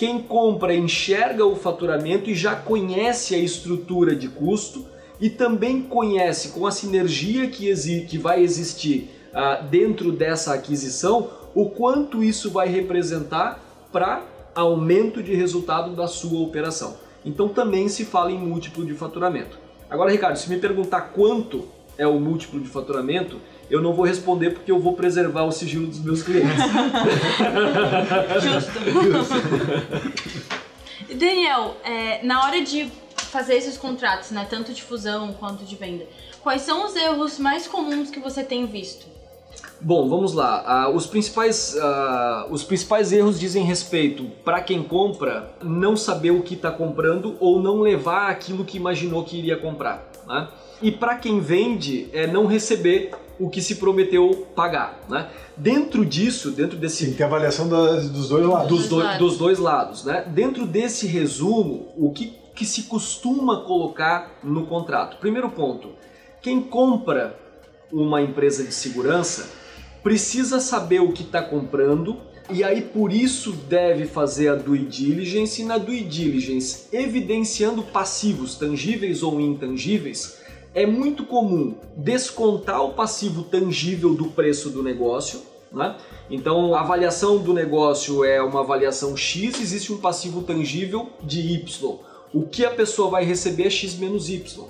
quem 0.00 0.22
compra 0.22 0.74
enxerga 0.74 1.44
o 1.44 1.54
faturamento 1.54 2.30
e 2.30 2.34
já 2.34 2.56
conhece 2.56 3.34
a 3.34 3.38
estrutura 3.38 4.16
de 4.16 4.30
custo 4.30 4.86
e 5.20 5.28
também 5.28 5.82
conhece 5.82 6.52
com 6.52 6.66
a 6.66 6.70
sinergia 6.70 7.46
que, 7.48 7.70
que 8.06 8.16
vai 8.16 8.42
existir 8.42 9.10
uh, 9.28 9.62
dentro 9.68 10.10
dessa 10.10 10.54
aquisição 10.54 11.28
o 11.54 11.68
quanto 11.68 12.24
isso 12.24 12.50
vai 12.50 12.66
representar 12.66 13.62
para 13.92 14.22
aumento 14.54 15.22
de 15.22 15.34
resultado 15.34 15.94
da 15.94 16.06
sua 16.06 16.40
operação. 16.40 16.96
Então 17.22 17.50
também 17.50 17.86
se 17.86 18.06
fala 18.06 18.32
em 18.32 18.38
múltiplo 18.38 18.86
de 18.86 18.94
faturamento. 18.94 19.58
Agora, 19.90 20.10
Ricardo, 20.10 20.38
se 20.38 20.48
me 20.48 20.58
perguntar 20.58 21.12
quanto 21.12 21.68
é 21.98 22.06
o 22.06 22.18
múltiplo 22.18 22.58
de 22.58 22.70
faturamento, 22.70 23.38
eu 23.70 23.80
não 23.80 23.94
vou 23.94 24.04
responder 24.04 24.50
porque 24.50 24.70
eu 24.70 24.80
vou 24.80 24.94
preservar 24.94 25.44
o 25.44 25.52
sigilo 25.52 25.86
dos 25.86 26.00
meus 26.00 26.22
clientes. 26.22 26.50
Justo. 28.42 28.72
Daniel, 31.14 31.76
é, 31.84 32.22
na 32.24 32.44
hora 32.44 32.62
de 32.62 32.90
fazer 33.16 33.54
esses 33.54 33.76
contratos, 33.76 34.30
né, 34.30 34.46
tanto 34.48 34.72
de 34.72 34.82
fusão 34.82 35.32
quanto 35.32 35.64
de 35.64 35.76
venda, 35.76 36.04
quais 36.42 36.62
são 36.62 36.86
os 36.86 36.96
erros 36.96 37.38
mais 37.38 37.66
comuns 37.66 38.10
que 38.10 38.18
você 38.18 38.42
tem 38.42 38.66
visto? 38.66 39.06
Bom, 39.80 40.08
vamos 40.08 40.34
lá. 40.34 40.88
Uh, 40.88 40.94
os, 40.94 41.06
principais, 41.06 41.74
uh, 41.74 42.52
os 42.52 42.62
principais 42.62 43.12
erros 43.12 43.40
dizem 43.40 43.64
respeito 43.64 44.24
para 44.44 44.60
quem 44.60 44.82
compra 44.82 45.50
não 45.62 45.96
saber 45.96 46.32
o 46.32 46.42
que 46.42 46.54
está 46.54 46.70
comprando 46.70 47.36
ou 47.40 47.62
não 47.62 47.80
levar 47.80 48.28
aquilo 48.28 48.64
que 48.64 48.76
imaginou 48.76 49.24
que 49.24 49.38
iria 49.38 49.56
comprar. 49.56 50.10
Né? 50.26 50.48
E 50.82 50.90
para 50.90 51.16
quem 51.16 51.40
vende, 51.40 52.08
é 52.12 52.26
não 52.26 52.46
receber 52.46 53.10
o 53.38 53.48
que 53.48 53.62
se 53.62 53.76
prometeu 53.76 54.46
pagar. 54.54 55.00
Né? 55.08 55.28
Dentro 55.56 56.04
disso, 56.04 56.50
dentro 56.50 56.76
desse. 56.76 57.06
Sim, 57.06 57.14
tem 57.14 57.24
avaliação 57.24 57.68
dos 57.68 58.28
dois 58.28 58.46
lados. 58.46 58.68
Dos, 58.68 58.88
do, 58.88 59.18
dos 59.18 59.38
dois 59.38 59.58
lados. 59.58 60.04
Né? 60.04 60.24
Dentro 60.28 60.66
desse 60.66 61.06
resumo, 61.06 61.88
o 61.96 62.12
que, 62.12 62.34
que 62.54 62.64
se 62.64 62.84
costuma 62.84 63.62
colocar 63.62 64.38
no 64.42 64.66
contrato? 64.66 65.18
Primeiro 65.18 65.50
ponto: 65.50 65.90
quem 66.42 66.60
compra 66.60 67.38
uma 67.90 68.20
empresa 68.22 68.62
de 68.62 68.72
segurança 68.72 69.50
precisa 70.02 70.60
saber 70.60 71.00
o 71.00 71.12
que 71.12 71.22
está 71.22 71.42
comprando 71.42 72.16
e 72.48 72.64
aí 72.64 72.82
por 72.82 73.12
isso 73.12 73.52
deve 73.52 74.06
fazer 74.06 74.48
a 74.48 74.54
due 74.54 74.84
diligence 74.84 75.62
e 75.62 75.64
na 75.64 75.78
due 75.78 76.02
diligence 76.02 76.86
evidenciando 76.92 77.82
passivos 77.82 78.54
tangíveis 78.56 79.22
ou 79.22 79.40
intangíveis 79.40 80.39
é 80.74 80.86
muito 80.86 81.24
comum 81.24 81.74
descontar 81.96 82.82
o 82.82 82.92
passivo 82.92 83.42
tangível 83.42 84.14
do 84.14 84.26
preço 84.26 84.70
do 84.70 84.82
negócio. 84.82 85.42
Né? 85.72 85.96
Então, 86.30 86.74
a 86.74 86.80
avaliação 86.80 87.38
do 87.38 87.52
negócio 87.52 88.24
é 88.24 88.42
uma 88.42 88.60
avaliação 88.60 89.16
X, 89.16 89.60
existe 89.60 89.92
um 89.92 89.98
passivo 89.98 90.42
tangível 90.42 91.10
de 91.22 91.40
Y. 91.40 91.98
O 92.32 92.42
que 92.42 92.64
a 92.64 92.70
pessoa 92.70 93.10
vai 93.10 93.24
receber 93.24 93.66
é 93.66 93.70
X 93.70 93.96
menos 93.96 94.28
Y. 94.28 94.66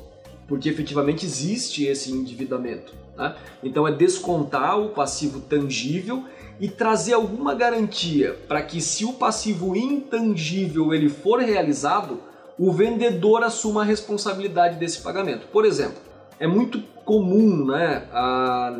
porque 0.49 0.69
efetivamente 0.69 1.25
existe 1.25 1.85
esse 1.85 2.11
endividamento. 2.11 2.93
Né? 3.17 3.37
Então 3.63 3.87
é 3.87 3.93
descontar 3.93 4.81
o 4.81 4.89
passivo 4.89 5.41
tangível 5.41 6.25
e 6.59 6.69
trazer 6.69 7.13
alguma 7.15 7.55
garantia 7.55 8.37
para 8.49 8.61
que 8.61 8.81
se 8.81 9.05
o 9.05 9.13
passivo 9.13 9.77
intangível 9.77 10.93
ele 10.93 11.09
for 11.09 11.39
realizado, 11.39 12.21
o 12.59 12.73
vendedor 12.73 13.43
assuma 13.43 13.83
a 13.83 13.85
responsabilidade 13.85 14.77
desse 14.77 15.01
pagamento. 15.01 15.47
Por 15.49 15.65
exemplo, 15.65 15.99
é 16.39 16.47
muito 16.47 16.83
comum, 17.05 17.65
né, 17.67 18.07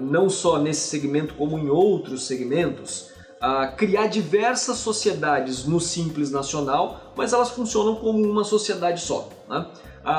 não 0.03 0.29
só 0.31 0.59
nesse 0.59 0.89
segmento 0.89 1.35
como 1.35 1.59
em 1.59 1.69
outros 1.69 2.27
segmentos, 2.27 3.11
a 3.41 3.69
criar 3.69 4.07
diversas 4.07 4.77
sociedades 4.77 5.65
no 5.65 5.81
Simples 5.81 6.31
Nacional, 6.31 7.13
mas 7.17 7.33
elas 7.33 7.51
funcionam 7.51 7.97
como 7.97 8.23
uma 8.23 8.45
sociedade 8.45 9.01
só. 9.01 9.29
Né? 9.49 9.67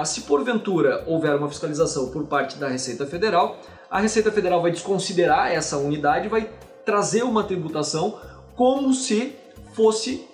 Se 0.06 0.22
porventura 0.22 1.04
houver 1.08 1.36
uma 1.36 1.48
fiscalização 1.48 2.10
por 2.10 2.26
parte 2.26 2.58
da 2.58 2.68
Receita 2.68 3.06
Federal, 3.06 3.58
a 3.90 4.00
Receita 4.00 4.32
Federal 4.32 4.62
vai 4.62 4.72
desconsiderar 4.72 5.52
essa 5.52 5.78
unidade 5.78 6.30
vai 6.30 6.50
trazer 6.84 7.24
uma 7.24 7.44
tributação 7.44 8.18
como 8.56 8.94
se 8.94 9.36
fosse 9.74 10.28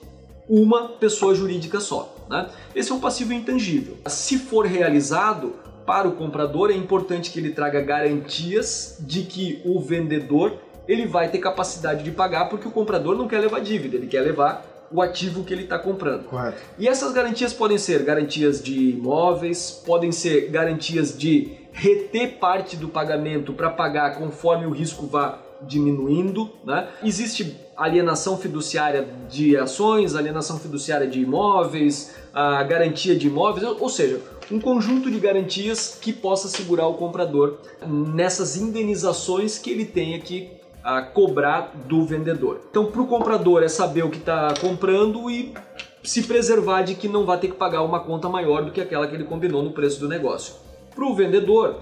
uma 0.47 0.89
pessoa 0.89 1.35
jurídica 1.35 1.79
só. 1.79 2.16
Né? 2.29 2.49
Esse 2.75 2.91
é 2.91 2.95
um 2.95 2.99
passivo 2.99 3.33
intangível. 3.33 3.97
Se 4.07 4.37
for 4.37 4.65
realizado, 4.65 5.55
para 5.85 6.07
o 6.07 6.11
comprador 6.11 6.69
é 6.69 6.73
importante 6.73 7.31
que 7.31 7.39
ele 7.39 7.51
traga 7.51 7.81
garantias 7.81 8.97
de 8.99 9.23
que 9.23 9.61
o 9.63 9.79
vendedor 9.79 10.57
ele 10.87 11.05
vai 11.05 11.29
ter 11.29 11.39
capacidade 11.39 12.03
de 12.03 12.11
pagar, 12.11 12.49
porque 12.49 12.67
o 12.67 12.71
comprador 12.71 13.15
não 13.15 13.27
quer 13.27 13.39
levar 13.39 13.59
dívida, 13.59 13.97
ele 13.97 14.07
quer 14.07 14.21
levar 14.21 14.65
o 14.91 15.01
ativo 15.01 15.43
que 15.43 15.53
ele 15.53 15.63
está 15.63 15.77
comprando. 15.77 16.25
Correto. 16.25 16.57
E 16.77 16.87
essas 16.87 17.11
garantias 17.11 17.53
podem 17.53 17.77
ser 17.77 18.03
garantias 18.03 18.61
de 18.63 18.91
imóveis, 18.91 19.71
podem 19.85 20.11
ser 20.11 20.49
garantias 20.49 21.17
de 21.17 21.57
reter 21.73 22.37
parte 22.39 22.75
do 22.75 22.87
pagamento 22.87 23.53
para 23.53 23.69
pagar 23.69 24.17
conforme 24.17 24.65
o 24.65 24.71
risco 24.71 25.05
vá 25.05 25.39
diminuindo. 25.61 26.49
Né? 26.63 26.87
Existe 27.03 27.55
alienação 27.75 28.37
fiduciária 28.37 29.07
de 29.29 29.55
ações, 29.55 30.15
alienação 30.15 30.59
fiduciária 30.59 31.07
de 31.07 31.21
imóveis, 31.21 32.15
a 32.33 32.63
garantia 32.63 33.15
de 33.15 33.27
imóveis, 33.27 33.63
ou 33.79 33.89
seja, 33.89 34.19
um 34.51 34.59
conjunto 34.59 35.11
de 35.11 35.19
garantias 35.19 35.97
que 36.01 36.11
possa 36.11 36.47
segurar 36.47 36.87
o 36.87 36.95
comprador 36.95 37.57
nessas 37.85 38.57
indenizações 38.57 39.59
que 39.59 39.69
ele 39.69 39.85
tenha 39.85 40.19
que 40.19 40.49
a 40.83 41.01
cobrar 41.01 41.73
do 41.85 42.05
vendedor. 42.05 42.61
Então, 42.69 42.85
para 42.85 43.01
o 43.01 43.07
comprador 43.07 43.61
é 43.61 43.67
saber 43.67 44.05
o 44.05 44.09
que 44.09 44.19
está 44.19 44.53
comprando 44.61 45.29
e 45.29 45.53
se 46.01 46.23
preservar 46.23 46.83
de 46.83 46.95
que 46.95 47.09
não 47.09 47.25
vai 47.25 47.37
ter 47.37 47.49
que 47.49 47.55
pagar 47.55 47.81
uma 47.83 47.99
conta 47.99 48.29
maior 48.29 48.63
do 48.63 48.71
que 48.71 48.79
aquela 48.79 49.05
que 49.05 49.13
ele 49.13 49.25
combinou 49.25 49.61
no 49.61 49.71
preço 49.71 49.99
do 49.99 50.07
negócio. 50.07 50.55
Para 50.95 51.05
o 51.05 51.13
vendedor, 51.13 51.75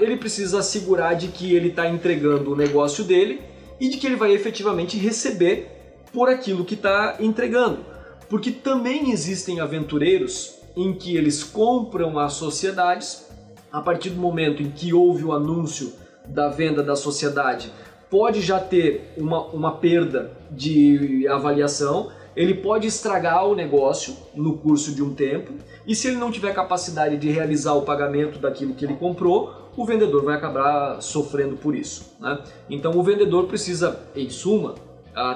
ele 0.00 0.16
precisa 0.16 0.58
assegurar 0.58 1.16
de 1.16 1.28
que 1.28 1.54
ele 1.54 1.68
está 1.68 1.88
entregando 1.88 2.52
o 2.52 2.56
negócio 2.56 3.04
dele 3.04 3.40
e 3.80 3.88
de 3.88 3.96
que 3.96 4.06
ele 4.06 4.16
vai 4.16 4.32
efetivamente 4.32 4.98
receber 4.98 5.68
por 6.12 6.28
aquilo 6.28 6.64
que 6.64 6.74
está 6.74 7.16
entregando. 7.20 7.84
Porque 8.28 8.50
também 8.50 9.10
existem 9.10 9.60
aventureiros 9.60 10.58
em 10.76 10.92
que 10.94 11.16
eles 11.16 11.42
compram 11.42 12.18
as 12.18 12.34
sociedades 12.34 13.26
a 13.70 13.80
partir 13.80 14.10
do 14.10 14.20
momento 14.20 14.62
em 14.62 14.70
que 14.70 14.92
houve 14.92 15.24
o 15.24 15.32
anúncio 15.32 15.92
da 16.26 16.48
venda 16.48 16.82
da 16.82 16.94
sociedade 16.94 17.72
pode 18.12 18.42
já 18.42 18.60
ter 18.60 19.14
uma, 19.16 19.40
uma 19.46 19.72
perda 19.72 20.32
de 20.50 21.26
avaliação, 21.28 22.10
ele 22.36 22.52
pode 22.52 22.86
estragar 22.86 23.46
o 23.46 23.54
negócio 23.54 24.14
no 24.34 24.58
curso 24.58 24.94
de 24.94 25.02
um 25.02 25.14
tempo, 25.14 25.54
e 25.86 25.94
se 25.94 26.08
ele 26.08 26.18
não 26.18 26.30
tiver 26.30 26.52
capacidade 26.52 27.16
de 27.16 27.30
realizar 27.30 27.72
o 27.72 27.82
pagamento 27.82 28.38
daquilo 28.38 28.74
que 28.74 28.84
ele 28.84 28.96
comprou, 28.96 29.61
o 29.76 29.84
vendedor 29.84 30.24
vai 30.24 30.36
acabar 30.36 31.00
sofrendo 31.00 31.56
por 31.56 31.74
isso. 31.74 32.14
Né? 32.20 32.38
Então 32.68 32.96
o 32.96 33.02
vendedor 33.02 33.46
precisa, 33.46 34.00
em 34.14 34.28
suma, 34.28 34.74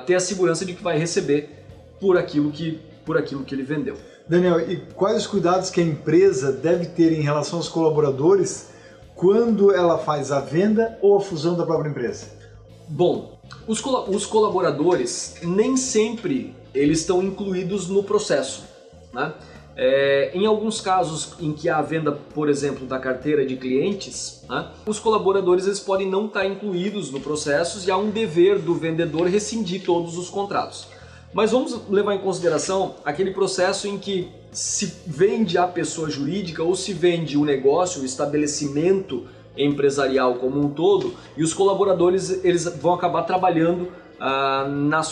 ter 0.07 0.14
a 0.14 0.20
segurança 0.20 0.64
de 0.64 0.75
que 0.75 0.83
vai 0.83 0.99
receber 0.99 1.64
por 2.01 2.16
aquilo 2.16 2.51
que, 2.51 2.81
por 3.05 3.16
aquilo 3.16 3.44
que 3.44 3.55
ele 3.55 3.62
vendeu. 3.62 3.96
Daniel, 4.29 4.61
e 4.61 4.77
quais 4.94 5.18
os 5.18 5.27
cuidados 5.27 5.70
que 5.70 5.81
a 5.81 5.85
empresa 5.85 6.51
deve 6.53 6.87
ter 6.87 7.12
em 7.12 7.22
relação 7.22 7.59
aos 7.59 7.68
colaboradores 7.68 8.70
quando 9.14 9.72
ela 9.72 9.99
faz 9.99 10.33
a 10.33 10.40
venda 10.40 10.99
ou 11.01 11.16
a 11.16 11.20
fusão 11.20 11.57
da 11.57 11.64
própria 11.64 11.88
empresa? 11.88 12.27
Bom, 12.88 13.38
os, 13.66 13.81
col 13.81 14.09
os 14.11 14.27
colaboradores 14.27 15.37
nem 15.42 15.77
sempre 15.77 16.55
eles 16.75 17.01
estão 17.01 17.22
incluídos 17.22 17.88
no 17.88 18.03
processo. 18.03 18.64
Né? 19.12 19.33
É, 19.79 20.31
em 20.33 20.47
alguns 20.47 20.81
casos 20.81 21.35
em 21.39 21.53
que 21.53 21.69
há 21.69 21.83
venda, 21.83 22.11
por 22.11 22.49
exemplo, 22.49 22.87
da 22.87 22.99
carteira 22.99 23.45
de 23.45 23.57
clientes, 23.57 24.43
né, 24.49 24.71
os 24.87 24.99
colaboradores 24.99 25.67
eles 25.67 25.81
podem 25.81 26.09
não 26.09 26.27
estar 26.27 26.47
incluídos 26.47 27.11
no 27.11 27.21
processo 27.21 27.87
e 27.87 27.91
há 27.91 27.97
um 27.97 28.09
dever 28.09 28.59
do 28.59 28.75
vendedor 28.75 29.29
rescindir 29.29 29.85
todos 29.85 30.17
os 30.17 30.31
contratos. 30.31 30.89
Mas 31.31 31.51
vamos 31.51 31.79
levar 31.91 32.15
em 32.15 32.19
consideração 32.19 32.95
aquele 33.05 33.33
processo 33.33 33.87
em 33.87 33.99
que 33.99 34.31
se 34.51 34.95
vende 35.07 35.59
a 35.59 35.67
pessoa 35.67 36.09
jurídica 36.09 36.62
ou 36.62 36.75
se 36.75 36.95
vende 36.95 37.37
o 37.37 37.45
negócio, 37.45 38.01
o 38.01 38.05
estabelecimento 38.07 39.27
empresarial 39.55 40.37
como 40.37 40.59
um 40.59 40.71
todo 40.71 41.15
e 41.37 41.43
os 41.43 41.53
colaboradores 41.53 42.43
eles 42.43 42.65
vão 42.81 42.95
acabar 42.95 43.23
trabalhando 43.25 43.89
ah, 44.19 44.67
na, 44.67 45.03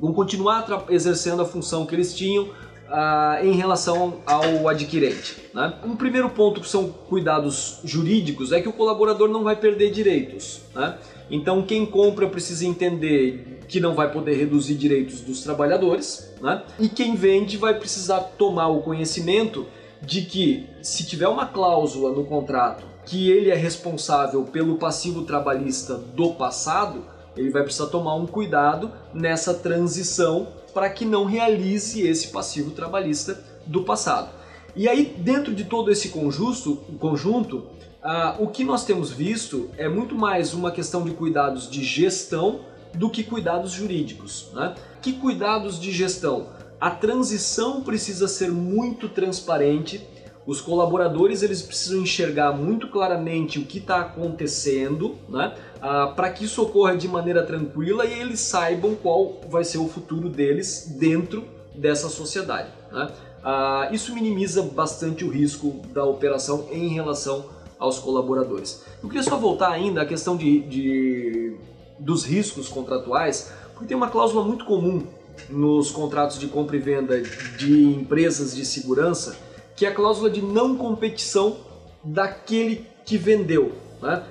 vão 0.00 0.14
continuar 0.14 0.86
exercendo 0.88 1.42
a 1.42 1.44
função 1.44 1.84
que 1.84 1.94
eles 1.94 2.14
tinham 2.14 2.48
ah, 2.92 3.38
em 3.42 3.52
relação 3.52 4.18
ao 4.26 4.68
adquirente. 4.68 5.36
Né? 5.54 5.72
Um 5.84 5.96
primeiro 5.96 6.28
ponto 6.28 6.60
que 6.60 6.68
são 6.68 6.90
cuidados 6.90 7.80
jurídicos 7.82 8.52
é 8.52 8.60
que 8.60 8.68
o 8.68 8.72
colaborador 8.72 9.28
não 9.28 9.42
vai 9.42 9.56
perder 9.56 9.90
direitos. 9.90 10.60
Né? 10.74 10.98
Então 11.30 11.62
quem 11.62 11.86
compra 11.86 12.28
precisa 12.28 12.66
entender 12.66 13.60
que 13.66 13.80
não 13.80 13.94
vai 13.94 14.12
poder 14.12 14.34
reduzir 14.34 14.74
direitos 14.74 15.22
dos 15.22 15.42
trabalhadores 15.42 16.30
né? 16.42 16.62
e 16.78 16.88
quem 16.88 17.16
vende 17.16 17.56
vai 17.56 17.72
precisar 17.72 18.20
tomar 18.36 18.68
o 18.68 18.82
conhecimento 18.82 19.66
de 20.02 20.22
que 20.22 20.66
se 20.82 21.06
tiver 21.06 21.28
uma 21.28 21.46
cláusula 21.46 22.12
no 22.12 22.24
contrato 22.24 22.84
que 23.06 23.30
ele 23.30 23.50
é 23.50 23.54
responsável 23.54 24.44
pelo 24.44 24.76
passivo 24.76 25.22
trabalhista 25.22 25.94
do 25.94 26.34
passado, 26.34 27.04
ele 27.36 27.50
vai 27.50 27.62
precisar 27.62 27.86
tomar 27.86 28.14
um 28.14 28.26
cuidado 28.26 28.92
nessa 29.14 29.54
transição 29.54 30.48
para 30.72 30.88
que 30.90 31.04
não 31.04 31.24
realize 31.24 32.00
esse 32.02 32.28
passivo 32.28 32.70
trabalhista 32.70 33.42
do 33.66 33.82
passado. 33.84 34.30
E 34.74 34.88
aí, 34.88 35.14
dentro 35.18 35.54
de 35.54 35.64
todo 35.64 35.90
esse 35.90 36.08
conjunto, 36.08 36.76
conjunto 36.98 37.66
ah, 38.02 38.36
o 38.38 38.48
que 38.48 38.64
nós 38.64 38.84
temos 38.84 39.10
visto 39.10 39.70
é 39.76 39.88
muito 39.88 40.16
mais 40.16 40.54
uma 40.54 40.72
questão 40.72 41.04
de 41.04 41.12
cuidados 41.12 41.70
de 41.70 41.84
gestão 41.84 42.60
do 42.94 43.08
que 43.08 43.22
cuidados 43.22 43.72
jurídicos. 43.72 44.48
Né? 44.54 44.74
Que 45.00 45.12
cuidados 45.12 45.78
de 45.78 45.92
gestão? 45.92 46.48
A 46.80 46.90
transição 46.90 47.82
precisa 47.82 48.26
ser 48.26 48.50
muito 48.50 49.08
transparente 49.08 50.04
os 50.46 50.60
colaboradores 50.60 51.42
eles 51.42 51.62
precisam 51.62 52.02
enxergar 52.02 52.52
muito 52.52 52.88
claramente 52.88 53.58
o 53.58 53.64
que 53.64 53.78
está 53.78 54.00
acontecendo, 54.00 55.16
né? 55.28 55.54
Ah, 55.80 56.12
para 56.14 56.30
que 56.30 56.44
isso 56.44 56.62
ocorra 56.62 56.96
de 56.96 57.06
maneira 57.06 57.44
tranquila 57.44 58.04
e 58.04 58.20
eles 58.20 58.40
saibam 58.40 58.94
qual 58.94 59.40
vai 59.48 59.64
ser 59.64 59.78
o 59.78 59.88
futuro 59.88 60.28
deles 60.28 60.96
dentro 60.98 61.44
dessa 61.74 62.08
sociedade. 62.08 62.68
Né? 62.90 63.10
Ah, 63.44 63.88
isso 63.92 64.12
minimiza 64.14 64.62
bastante 64.62 65.24
o 65.24 65.30
risco 65.30 65.80
da 65.92 66.04
operação 66.04 66.68
em 66.72 66.88
relação 66.88 67.46
aos 67.78 67.98
colaboradores. 67.98 68.82
Eu 69.02 69.08
queria 69.08 69.22
só 69.22 69.36
voltar 69.36 69.70
ainda 69.70 70.02
à 70.02 70.06
questão 70.06 70.36
de, 70.36 70.60
de 70.60 71.56
dos 71.98 72.24
riscos 72.24 72.68
contratuais, 72.68 73.52
porque 73.72 73.86
tem 73.86 73.96
uma 73.96 74.08
cláusula 74.08 74.44
muito 74.44 74.64
comum 74.64 75.04
nos 75.48 75.90
contratos 75.90 76.38
de 76.38 76.46
compra 76.48 76.76
e 76.76 76.80
venda 76.80 77.20
de 77.20 77.84
empresas 77.84 78.54
de 78.54 78.64
segurança 78.64 79.36
que 79.82 79.86
é 79.86 79.88
a 79.88 79.94
cláusula 79.94 80.30
de 80.30 80.40
não 80.40 80.76
competição 80.76 81.56
daquele 82.04 82.86
que 83.04 83.18
vendeu. 83.18 83.72
Né? 84.00 84.22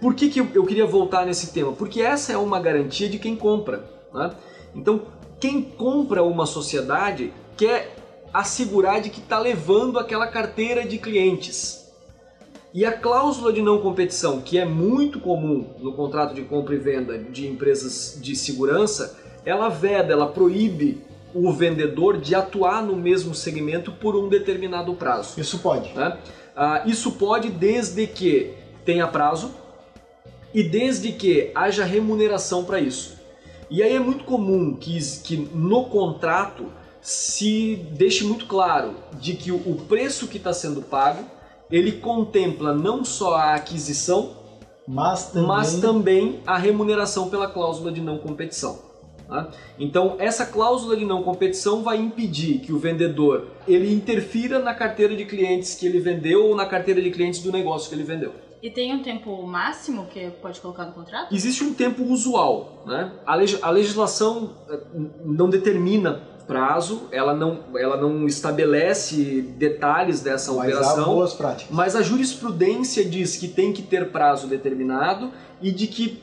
Por 0.00 0.14
que, 0.14 0.30
que 0.30 0.40
eu 0.40 0.64
queria 0.64 0.86
voltar 0.86 1.26
nesse 1.26 1.52
tema? 1.52 1.72
Porque 1.72 2.00
essa 2.00 2.32
é 2.32 2.36
uma 2.38 2.58
garantia 2.58 3.10
de 3.10 3.18
quem 3.18 3.36
compra. 3.36 3.84
Né? 4.10 4.34
Então, 4.74 5.02
quem 5.38 5.60
compra 5.60 6.22
uma 6.22 6.46
sociedade 6.46 7.30
quer 7.58 7.94
assegurar 8.32 9.02
de 9.02 9.10
que 9.10 9.20
está 9.20 9.38
levando 9.38 9.98
aquela 9.98 10.26
carteira 10.26 10.82
de 10.88 10.96
clientes. 10.96 11.86
E 12.72 12.86
a 12.86 12.92
cláusula 12.92 13.52
de 13.52 13.60
não 13.60 13.82
competição, 13.82 14.40
que 14.40 14.56
é 14.56 14.64
muito 14.64 15.20
comum 15.20 15.74
no 15.78 15.92
contrato 15.92 16.32
de 16.32 16.40
compra 16.40 16.74
e 16.74 16.78
venda 16.78 17.18
de 17.18 17.46
empresas 17.46 18.18
de 18.18 18.34
segurança, 18.34 19.18
ela 19.44 19.68
veda, 19.68 20.14
ela 20.14 20.28
proíbe 20.28 21.02
o 21.34 21.52
vendedor 21.52 22.18
de 22.18 22.34
atuar 22.34 22.82
no 22.82 22.96
mesmo 22.96 23.34
segmento 23.34 23.92
por 23.92 24.16
um 24.16 24.28
determinado 24.28 24.94
prazo. 24.94 25.40
Isso 25.40 25.58
pode. 25.58 25.92
Né? 25.92 26.18
Ah, 26.56 26.82
isso 26.86 27.12
pode 27.12 27.50
desde 27.50 28.06
que 28.06 28.54
tenha 28.84 29.06
prazo 29.06 29.52
e 30.52 30.62
desde 30.62 31.12
que 31.12 31.50
haja 31.54 31.84
remuneração 31.84 32.64
para 32.64 32.80
isso. 32.80 33.18
E 33.70 33.82
aí 33.82 33.94
é 33.94 34.00
muito 34.00 34.24
comum 34.24 34.74
que, 34.74 34.98
que 35.22 35.36
no 35.36 35.84
contrato 35.84 36.72
se 37.00 37.76
deixe 37.92 38.24
muito 38.24 38.46
claro 38.46 38.94
de 39.20 39.34
que 39.34 39.52
o 39.52 39.76
preço 39.88 40.26
que 40.26 40.38
está 40.38 40.52
sendo 40.52 40.82
pago 40.82 41.24
ele 41.70 41.92
contempla 41.92 42.74
não 42.74 43.04
só 43.04 43.36
a 43.36 43.54
aquisição, 43.54 44.38
mas 44.86 45.30
também, 45.30 45.46
mas 45.46 45.74
também 45.74 46.40
a 46.46 46.56
remuneração 46.56 47.28
pela 47.28 47.46
cláusula 47.46 47.92
de 47.92 48.00
não 48.00 48.18
competição. 48.18 48.87
Tá? 49.28 49.50
Então, 49.78 50.16
essa 50.18 50.46
cláusula 50.46 50.96
de 50.96 51.04
não 51.04 51.22
competição 51.22 51.82
vai 51.82 51.98
impedir 51.98 52.60
que 52.60 52.72
o 52.72 52.78
vendedor 52.78 53.48
ele 53.66 53.92
interfira 53.92 54.58
na 54.58 54.74
carteira 54.74 55.14
de 55.14 55.26
clientes 55.26 55.74
que 55.74 55.84
ele 55.86 56.00
vendeu 56.00 56.46
ou 56.46 56.56
na 56.56 56.64
carteira 56.64 57.02
de 57.02 57.10
clientes 57.10 57.42
do 57.42 57.52
negócio 57.52 57.90
que 57.90 57.94
ele 57.94 58.04
vendeu. 58.04 58.32
E 58.62 58.70
tem 58.70 58.92
um 58.92 59.02
tempo 59.02 59.40
máximo 59.46 60.06
que 60.06 60.30
pode 60.42 60.60
colocar 60.60 60.86
no 60.86 60.92
contrato? 60.92 61.32
Existe 61.32 61.62
um 61.62 61.74
tempo 61.74 62.02
usual. 62.04 62.82
Né? 62.86 63.12
A, 63.24 63.34
leg 63.36 63.56
a 63.62 63.70
legislação 63.70 64.56
eh, 64.68 64.80
não 65.24 65.48
determina 65.48 66.22
prazo, 66.46 67.02
ela 67.12 67.34
não, 67.34 67.60
ela 67.76 67.98
não 67.98 68.26
estabelece 68.26 69.42
detalhes 69.42 70.22
dessa 70.22 70.50
mas 70.52 70.72
operação. 70.72 71.02
Há 71.02 71.06
boas 71.06 71.34
práticas. 71.34 71.70
Mas 71.70 71.94
a 71.94 72.00
jurisprudência 72.02 73.04
diz 73.04 73.36
que 73.36 73.46
tem 73.46 73.72
que 73.72 73.82
ter 73.82 74.10
prazo 74.10 74.48
determinado 74.48 75.30
e 75.60 75.70
de 75.70 75.86
que 75.86 76.20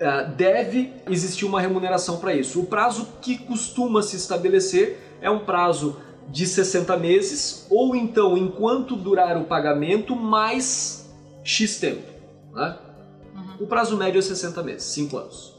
uh, 0.00 0.30
deve 0.34 0.92
existir 1.08 1.44
uma 1.44 1.60
remuneração 1.60 2.18
para 2.18 2.34
isso. 2.34 2.60
O 2.60 2.66
prazo 2.66 3.08
que 3.20 3.38
costuma 3.38 4.02
se 4.02 4.16
estabelecer 4.16 4.98
é 5.20 5.30
um 5.30 5.40
prazo 5.40 6.00
de 6.28 6.46
60 6.46 6.96
meses 6.96 7.66
ou 7.70 7.96
então 7.96 8.36
enquanto 8.36 8.94
durar 8.94 9.36
o 9.36 9.44
pagamento 9.44 10.14
mais 10.14 11.10
X 11.42 11.78
tempo. 11.78 12.06
Né? 12.52 12.76
Uhum. 13.34 13.64
O 13.64 13.66
prazo 13.66 13.96
médio 13.96 14.18
é 14.18 14.22
60 14.22 14.62
meses, 14.62 14.84
5 14.84 15.16
anos. 15.16 15.58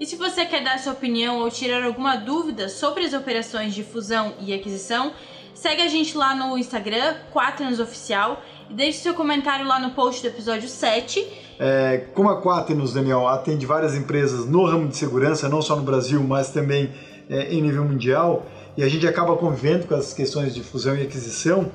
E 0.00 0.06
se 0.06 0.14
você 0.14 0.46
quer 0.46 0.62
dar 0.62 0.78
sua 0.78 0.92
opinião 0.92 1.40
ou 1.40 1.50
tirar 1.50 1.82
alguma 1.82 2.14
dúvida 2.14 2.68
sobre 2.68 3.04
as 3.04 3.12
operações 3.12 3.74
de 3.74 3.82
fusão 3.82 4.32
e 4.40 4.54
aquisição, 4.54 5.12
segue 5.52 5.82
a 5.82 5.88
gente 5.88 6.16
lá 6.16 6.36
no 6.36 6.56
Instagram, 6.56 7.16
Quaternos 7.32 7.80
Oficial, 7.80 8.40
e 8.70 8.74
deixe 8.74 8.98
seu 8.98 9.12
comentário 9.12 9.66
lá 9.66 9.80
no 9.80 9.90
post 9.90 10.22
do 10.22 10.28
episódio 10.28 10.68
7. 10.68 11.26
É, 11.58 12.04
como 12.14 12.30
a 12.30 12.40
Quaternos, 12.40 12.92
Daniel, 12.92 13.26
atende 13.26 13.66
várias 13.66 13.94
empresas 13.96 14.46
no 14.46 14.64
ramo 14.64 14.88
de 14.88 14.96
segurança, 14.96 15.48
não 15.48 15.60
só 15.60 15.74
no 15.74 15.82
Brasil, 15.82 16.22
mas 16.22 16.50
também 16.50 16.90
é, 17.28 17.52
em 17.52 17.60
nível 17.60 17.84
mundial, 17.84 18.46
e 18.76 18.82
a 18.82 18.88
gente 18.88 19.06
acaba 19.06 19.36
convivendo 19.36 19.86
com 19.86 19.94
as 19.94 20.12
questões 20.12 20.54
de 20.54 20.62
fusão 20.62 20.96
e 20.96 21.02
aquisição, 21.02 21.70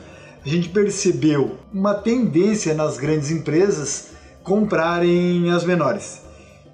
a 0.46 0.48
gente 0.48 0.69
percebeu 0.69 1.58
uma 1.74 1.93
tendência 1.93 2.74
nas 2.74 2.98
grandes 2.98 3.30
empresas 3.30 4.12
comprarem 4.41 5.52
as 5.52 5.63
menores. 5.63 6.22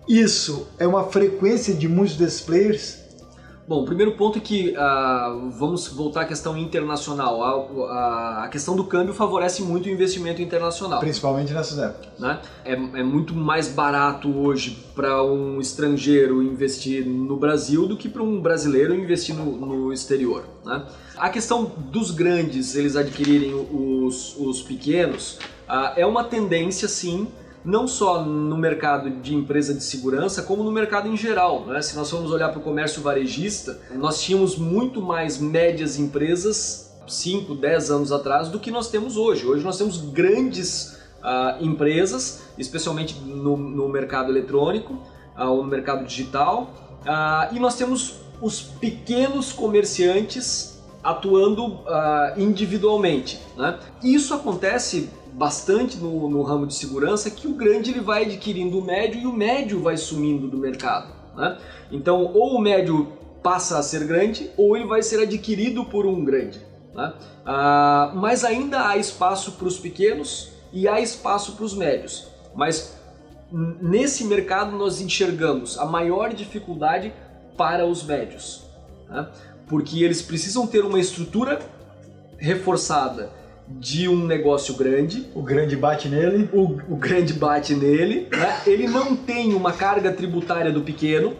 Isso 0.07 0.67
é 0.79 0.87
uma 0.87 1.05
frequência 1.05 1.73
de 1.73 1.87
muitos 1.87 2.15
desses 2.15 2.41
players? 2.41 2.98
Bom, 3.69 3.83
o 3.83 3.85
primeiro 3.85 4.13
ponto 4.13 4.39
é 4.39 4.41
que 4.41 4.71
uh, 4.71 5.51
vamos 5.51 5.89
voltar 5.89 6.21
à 6.21 6.25
questão 6.25 6.57
internacional. 6.57 7.43
A, 7.43 7.93
a, 7.93 8.43
a, 8.45 8.47
questão 8.47 8.75
do 8.75 8.83
câmbio 8.83 9.13
favorece 9.13 9.61
muito 9.61 9.85
o 9.85 9.89
investimento 9.89 10.41
internacional. 10.41 10.99
Principalmente 10.99 11.53
nessas 11.53 11.77
épocas. 11.77 12.09
Né? 12.17 12.39
É, 12.65 12.73
é 12.73 13.03
muito 13.03 13.35
mais 13.35 13.67
barato 13.67 14.27
hoje 14.27 14.83
para 14.95 15.23
um 15.23 15.61
estrangeiro 15.61 16.41
investir 16.41 17.05
no 17.05 17.37
Brasil 17.37 17.85
do 17.85 17.95
que 17.95 18.09
para 18.09 18.23
um 18.23 18.41
brasileiro 18.41 18.95
investir 18.95 19.35
no, 19.35 19.45
no 19.45 19.93
exterior. 19.93 20.45
Né? 20.65 20.83
A 21.15 21.29
questão 21.29 21.71
dos 21.91 22.09
grandes 22.09 22.75
eles 22.75 22.95
adquirirem 22.95 23.53
os, 23.53 24.35
os 24.35 24.63
pequenos 24.63 25.37
uh, 25.69 25.93
é 25.95 26.07
uma 26.07 26.23
tendência, 26.23 26.87
sim, 26.87 27.27
não 27.63 27.87
só 27.87 28.23
no 28.23 28.57
mercado 28.57 29.09
de 29.09 29.35
empresa 29.35 29.73
de 29.73 29.83
segurança, 29.83 30.43
como 30.43 30.63
no 30.63 30.71
mercado 30.71 31.07
em 31.07 31.17
geral. 31.17 31.65
Né? 31.65 31.81
Se 31.81 31.95
nós 31.95 32.09
formos 32.09 32.31
olhar 32.31 32.49
para 32.49 32.59
o 32.59 32.61
comércio 32.63 33.01
varejista, 33.01 33.79
nós 33.95 34.21
tínhamos 34.21 34.57
muito 34.57 35.01
mais 35.01 35.37
médias 35.37 35.99
empresas 35.99 36.89
5, 37.07 37.55
10 37.55 37.91
anos 37.91 38.11
atrás 38.11 38.49
do 38.49 38.59
que 38.59 38.71
nós 38.71 38.89
temos 38.89 39.17
hoje. 39.17 39.45
Hoje 39.45 39.63
nós 39.63 39.77
temos 39.77 39.97
grandes 39.97 40.99
uh, 41.19 41.63
empresas, 41.63 42.43
especialmente 42.57 43.19
no, 43.19 43.57
no 43.57 43.89
mercado 43.89 44.31
eletrônico 44.31 44.93
uh, 45.37 45.45
ou 45.45 45.63
no 45.63 45.69
mercado 45.69 46.05
digital, 46.05 46.73
uh, 47.01 47.53
e 47.53 47.59
nós 47.59 47.75
temos 47.75 48.15
os 48.41 48.61
pequenos 48.61 49.51
comerciantes 49.51 50.79
atuando 51.01 51.79
individualmente. 52.37 53.39
Né? 53.57 53.79
Isso 54.03 54.33
acontece 54.33 55.09
bastante 55.39 55.97
no, 55.97 56.29
no, 56.29 56.43
ramo 56.43 56.67
de 56.67 56.73
segurança 56.75 57.31
que 57.31 57.47
o 57.47 57.53
grande 57.53 57.91
ele 57.91 58.01
vai 58.01 58.23
adquirindo 58.23 58.77
o 58.77 58.83
médio 58.83 59.21
e 59.21 59.25
o 59.25 59.31
médio 59.31 59.81
vai 59.81 59.95
sumindo 59.95 60.49
do 60.49 60.57
mercado. 60.57 61.13
Né? 61.33 61.57
Então, 61.89 62.25
ou 62.33 62.57
o 62.57 62.61
médio 62.61 63.07
passa 63.41 63.79
a 63.79 63.81
ser 63.81 64.05
grande 64.05 64.51
ou 64.57 64.75
ele 64.75 64.85
vai 64.85 65.01
ser 65.01 65.21
adquirido 65.21 65.85
por 65.85 66.05
um 66.05 66.25
grande. 66.25 66.59
Né? 66.93 67.13
Ah, 67.45 68.11
mas 68.15 68.43
ainda 68.43 68.89
há 68.89 68.97
espaço 68.97 69.53
para 69.53 69.65
os 69.65 69.79
pequenos 69.79 70.51
e 70.73 70.89
há 70.89 70.99
espaço 70.99 71.53
para 71.53 71.63
os 71.63 71.73
médios. 71.73 72.27
Mas 72.53 72.99
nesse 73.49 74.25
mercado 74.25 74.75
nós 74.75 74.99
enxergamos 74.99 75.79
a 75.79 75.85
maior 75.85 76.33
dificuldade 76.33 77.13
para 77.55 77.85
os 77.85 78.03
médios, 78.03 78.65
né? 79.09 79.27
porque 79.67 80.03
eles 80.03 80.21
precisam 80.21 80.67
ter 80.67 80.83
uma 80.83 80.99
estrutura 80.99 81.59
reforçada 82.37 83.39
de 83.69 84.07
um 84.07 84.25
negócio 84.25 84.75
grande. 84.75 85.27
O 85.35 85.41
grande 85.41 85.75
bate 85.75 86.07
nele. 86.07 86.49
O, 86.51 86.77
o 86.89 86.95
grande 86.95 87.33
bate 87.33 87.75
nele. 87.75 88.27
Né? 88.31 88.61
Ele 88.65 88.87
não 88.87 89.15
tem 89.15 89.53
uma 89.53 89.71
carga 89.71 90.11
tributária 90.11 90.71
do 90.71 90.81
pequeno, 90.81 91.33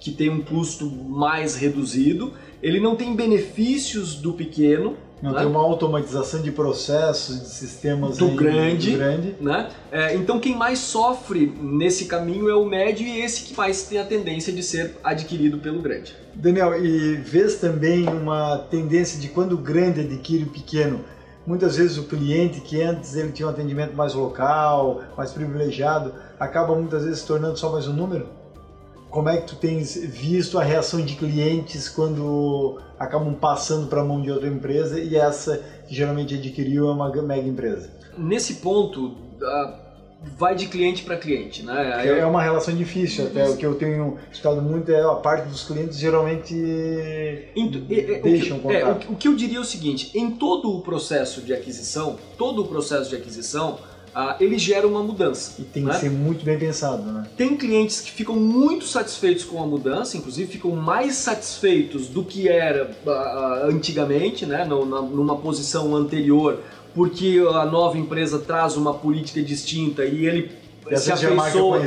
que 0.00 0.10
tem 0.10 0.30
um 0.30 0.40
custo 0.40 0.86
mais 0.86 1.56
reduzido. 1.56 2.32
Ele 2.62 2.80
não 2.80 2.96
tem 2.96 3.14
benefícios 3.14 4.14
do 4.14 4.32
pequeno. 4.32 4.96
Não 5.20 5.32
né? 5.32 5.40
tem 5.40 5.48
uma 5.48 5.60
automatização 5.60 6.40
de 6.40 6.52
processos, 6.52 7.40
de 7.40 7.48
sistemas 7.48 8.18
do 8.18 8.28
grande. 8.28 8.92
Do 8.92 8.98
grande. 8.98 9.34
Né? 9.40 9.68
É, 9.90 10.14
então 10.14 10.38
quem 10.38 10.54
mais 10.54 10.78
sofre 10.78 11.52
nesse 11.60 12.04
caminho 12.04 12.48
é 12.48 12.54
o 12.54 12.64
médio 12.64 13.04
e 13.04 13.20
esse 13.20 13.42
que 13.42 13.56
mais 13.56 13.82
tem 13.82 13.98
a 13.98 14.04
tendência 14.04 14.52
de 14.52 14.62
ser 14.62 14.94
adquirido 15.02 15.58
pelo 15.58 15.82
grande. 15.82 16.14
Daniel, 16.36 16.84
e 16.84 17.16
vês 17.16 17.56
também 17.56 18.08
uma 18.08 18.58
tendência 18.70 19.18
de 19.20 19.26
quando 19.26 19.54
o 19.54 19.58
grande 19.58 20.02
adquire 20.02 20.44
o 20.44 20.50
pequeno, 20.50 21.00
muitas 21.48 21.76
vezes 21.76 21.96
o 21.96 22.04
cliente 22.04 22.60
que 22.60 22.82
antes 22.82 23.16
ele 23.16 23.32
tinha 23.32 23.48
um 23.48 23.50
atendimento 23.50 23.96
mais 23.96 24.12
local, 24.12 25.02
mais 25.16 25.32
privilegiado, 25.32 26.12
acaba 26.38 26.74
muitas 26.74 27.04
vezes 27.04 27.20
se 27.20 27.26
tornando 27.26 27.58
só 27.58 27.72
mais 27.72 27.88
um 27.88 27.94
número? 27.94 28.28
Como 29.08 29.30
é 29.30 29.38
que 29.38 29.46
tu 29.46 29.56
tens 29.56 29.96
visto 29.96 30.58
a 30.58 30.62
reação 30.62 31.02
de 31.02 31.14
clientes 31.14 31.88
quando 31.88 32.78
acabam 32.98 33.34
passando 33.34 33.86
para 33.86 34.02
a 34.02 34.04
mão 34.04 34.20
de 34.20 34.30
outra 34.30 34.46
empresa 34.46 35.00
e 35.00 35.16
essa 35.16 35.64
que 35.86 35.94
geralmente 35.94 36.34
adquiriu 36.34 36.86
é 36.86 36.92
uma 36.92 37.10
mega 37.22 37.48
empresa? 37.48 37.90
Nesse 38.18 38.56
ponto, 38.56 39.16
vai 40.36 40.54
de 40.54 40.66
cliente 40.66 41.04
para 41.04 41.16
cliente, 41.16 41.62
né? 41.62 42.06
É 42.06 42.26
uma 42.26 42.42
relação 42.42 42.74
difícil, 42.74 43.26
até 43.26 43.48
o 43.48 43.56
que 43.56 43.64
eu 43.64 43.74
tenho 43.76 44.18
escutado 44.30 44.60
muito 44.60 44.90
é 44.90 45.00
a 45.00 45.14
parte 45.14 45.48
dos 45.48 45.64
clientes 45.64 45.98
geralmente 45.98 46.54
Ent 47.54 47.76
é, 47.90 48.20
deixam 48.20 48.58
o 48.58 48.60
que, 48.62 48.74
é, 48.74 48.86
o, 48.88 49.16
que 49.16 49.28
eu 49.28 49.36
diria 49.36 49.58
é 49.58 49.60
o 49.60 49.64
seguinte, 49.64 50.10
em 50.18 50.30
todo 50.30 50.76
o 50.76 50.80
processo 50.80 51.40
de 51.40 51.52
aquisição, 51.52 52.16
todo 52.36 52.62
o 52.62 52.66
processo 52.66 53.10
de 53.10 53.16
aquisição, 53.16 53.78
ah, 54.14 54.36
ele 54.40 54.58
gera 54.58 54.86
uma 54.86 55.02
mudança. 55.02 55.54
E 55.60 55.62
tem 55.62 55.84
né? 55.84 55.92
que 55.92 56.00
ser 56.00 56.10
muito 56.10 56.44
bem 56.44 56.58
pensado, 56.58 57.02
né? 57.02 57.24
Tem 57.36 57.56
clientes 57.56 58.00
que 58.00 58.10
ficam 58.10 58.34
muito 58.34 58.84
satisfeitos 58.84 59.44
com 59.44 59.62
a 59.62 59.66
mudança, 59.66 60.16
inclusive 60.16 60.50
ficam 60.50 60.72
mais 60.72 61.14
satisfeitos 61.14 62.08
do 62.08 62.24
que 62.24 62.48
era 62.48 62.90
ah, 63.06 63.66
antigamente, 63.66 64.44
né? 64.44 64.64
numa 64.64 65.36
posição 65.36 65.94
anterior 65.94 66.58
porque 66.94 67.42
a 67.52 67.64
nova 67.64 67.98
empresa 67.98 68.38
traz 68.38 68.76
uma 68.76 68.94
política 68.94 69.42
distinta 69.42 70.04
e 70.04 70.26
ele 70.26 70.50
se 70.96 71.12
afeiçoa 71.12 71.82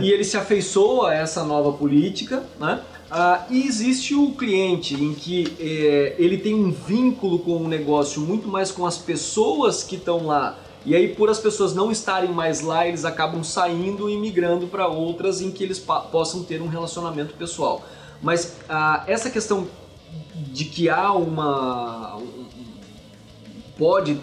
e 0.00 0.10
ele 0.10 0.24
se 0.24 0.36
afeiçoa 0.36 1.10
a 1.10 1.14
essa 1.14 1.44
nova 1.44 1.72
política, 1.72 2.42
né? 2.58 2.80
Ah, 3.10 3.44
e 3.48 3.64
existe 3.66 4.14
o 4.14 4.32
cliente 4.32 4.94
em 4.94 5.14
que 5.14 5.54
é, 5.60 6.16
ele 6.18 6.38
tem 6.38 6.54
um 6.54 6.72
vínculo 6.72 7.38
com 7.38 7.58
o 7.58 7.68
negócio 7.68 8.20
muito 8.20 8.48
mais 8.48 8.72
com 8.72 8.84
as 8.84 8.98
pessoas 8.98 9.84
que 9.84 9.94
estão 9.94 10.26
lá. 10.26 10.58
E 10.84 10.94
aí, 10.94 11.08
por 11.08 11.28
as 11.28 11.38
pessoas 11.38 11.74
não 11.74 11.90
estarem 11.90 12.30
mais 12.30 12.60
lá, 12.60 12.86
eles 12.86 13.04
acabam 13.04 13.42
saindo 13.42 14.08
e 14.08 14.16
migrando 14.16 14.66
para 14.66 14.88
outras 14.88 15.40
em 15.40 15.50
que 15.50 15.62
eles 15.62 15.78
possam 15.78 16.42
ter 16.42 16.60
um 16.60 16.68
relacionamento 16.68 17.34
pessoal. 17.34 17.84
Mas 18.20 18.56
ah, 18.68 19.04
essa 19.06 19.30
questão 19.30 19.68
de 20.34 20.64
que 20.64 20.88
há 20.88 21.12
uma, 21.12 22.16
pode 23.78 24.18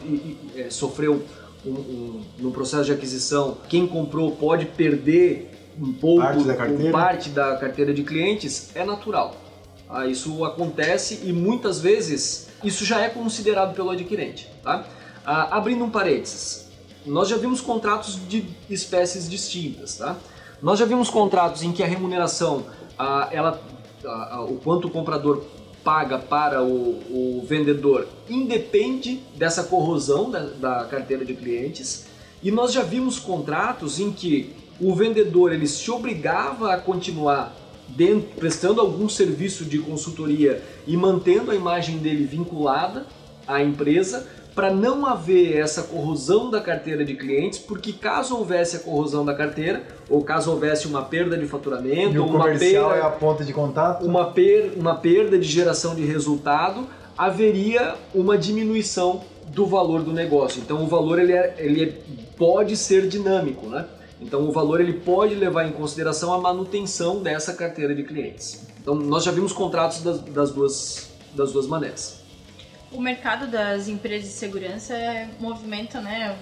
é, 0.55 0.69
sofrer 0.69 1.09
um, 1.09 1.21
um, 1.65 2.21
no 2.39 2.51
processo 2.51 2.85
de 2.85 2.91
aquisição, 2.91 3.57
quem 3.69 3.87
comprou 3.87 4.31
pode 4.31 4.65
perder 4.65 5.49
um 5.79 5.93
pouco 5.93 6.21
parte 6.21 6.43
da 6.43 6.55
carteira, 6.55 6.91
parte 6.91 7.29
da 7.29 7.55
carteira 7.57 7.93
de 7.93 8.03
clientes, 8.03 8.75
é 8.75 8.83
natural. 8.83 9.35
Ah, 9.89 10.07
isso 10.07 10.43
acontece 10.43 11.21
e 11.23 11.31
muitas 11.31 11.79
vezes 11.79 12.49
isso 12.63 12.83
já 12.85 13.01
é 13.01 13.09
considerado 13.09 13.75
pelo 13.75 13.91
adquirente. 13.91 14.49
Tá? 14.63 14.85
Ah, 15.25 15.57
abrindo 15.57 15.83
um 15.83 15.89
parênteses, 15.89 16.69
nós 17.05 17.27
já 17.27 17.37
vimos 17.37 17.61
contratos 17.61 18.19
de 18.27 18.45
espécies 18.69 19.29
distintas. 19.29 19.97
Tá? 19.97 20.15
Nós 20.61 20.79
já 20.79 20.85
vimos 20.85 21.09
contratos 21.09 21.61
em 21.63 21.71
que 21.71 21.83
a 21.83 21.85
remuneração, 21.85 22.65
ah, 22.97 23.29
ela, 23.31 23.61
ah, 24.05 24.41
o 24.41 24.55
quanto 24.55 24.87
o 24.87 24.91
comprador 24.91 25.43
paga 25.84 26.17
para 26.17 26.63
o, 26.63 27.39
o 27.39 27.45
vendedor 27.47 28.07
independe 28.29 29.21
dessa 29.36 29.63
corrosão 29.63 30.29
da, 30.29 30.39
da, 30.39 30.86
carteira 30.86 31.25
de 31.25 31.34
clientes. 31.34 32.05
E 32.41 32.51
nós 32.51 32.71
já 32.71 32.84
vimos 32.84 33.19
contratos 33.19 33.99
em 33.99 34.11
que 34.11 34.55
o 34.79 34.95
vendedor 34.95 35.51
ele 35.51 35.67
se 35.67 35.89
obrigava 35.91 36.73
a 36.73 36.77
continuar 36.77 37.55
dentro, 37.89 38.29
prestando 38.36 38.81
algum 38.81 39.07
serviço 39.07 39.65
de 39.65 39.79
consultoria 39.79 40.63
e 40.88 40.95
mantendo 40.97 41.51
a 41.51 41.55
imagem 41.55 41.97
dele 41.97 42.25
vinculada 42.25 43.05
à 43.47 43.61
empresa 43.61 44.27
para 44.55 44.71
não 44.71 45.05
haver 45.05 45.57
essa 45.57 45.83
corrosão 45.83 46.49
da 46.49 46.61
carteira 46.61 47.03
de 47.03 47.15
clientes, 47.15 47.59
porque 47.59 47.91
caso 47.91 48.37
houvesse 48.37 48.75
a 48.77 48.79
corrosão 48.79 49.25
da 49.25 49.33
carteira, 49.33 49.83
ou 50.09 50.23
caso 50.23 50.51
houvesse 50.51 50.87
uma 50.87 51.01
perda 51.01 51.37
de 51.37 51.47
faturamento, 51.47 52.13
e 52.13 52.19
o 52.19 52.25
uma 52.25 52.45
perda, 52.45 52.95
é 52.95 53.01
a 53.01 53.09
ponta 53.09 53.43
de 53.43 53.51
contato, 53.51 54.05
uma, 54.05 54.31
per, 54.31 54.73
uma 54.77 54.95
perda 54.95 55.37
de 55.37 55.47
geração 55.47 55.95
de 55.95 56.05
resultado, 56.05 56.87
haveria 57.17 57.95
uma 58.13 58.37
diminuição 58.37 59.21
do 59.47 59.65
valor 59.65 60.03
do 60.03 60.13
negócio. 60.13 60.61
Então 60.61 60.83
o 60.83 60.87
valor 60.87 61.19
ele, 61.19 61.33
é, 61.33 61.55
ele 61.57 61.83
é, 61.83 61.93
pode 62.37 62.77
ser 62.77 63.07
dinâmico, 63.07 63.67
né? 63.67 63.85
Então 64.21 64.47
o 64.47 64.51
valor 64.51 64.79
ele 64.79 64.93
pode 64.93 65.35
levar 65.35 65.67
em 65.67 65.71
consideração 65.71 66.33
a 66.33 66.37
manutenção 66.39 67.21
dessa 67.21 67.53
carteira 67.53 67.93
de 67.93 68.03
clientes. 68.03 68.67
Então 68.81 68.95
nós 68.95 69.23
já 69.23 69.31
vimos 69.31 69.51
contratos 69.51 70.01
das, 70.01 70.19
das 70.21 70.51
duas, 70.51 71.09
das 71.35 71.51
duas 71.51 71.67
maneiras 71.67 72.22
o 72.93 73.01
mercado 73.01 73.47
das 73.47 73.87
empresas 73.87 74.29
de 74.29 74.35
segurança 74.35 74.95
movimenta 75.39 75.99
né, 75.99 76.37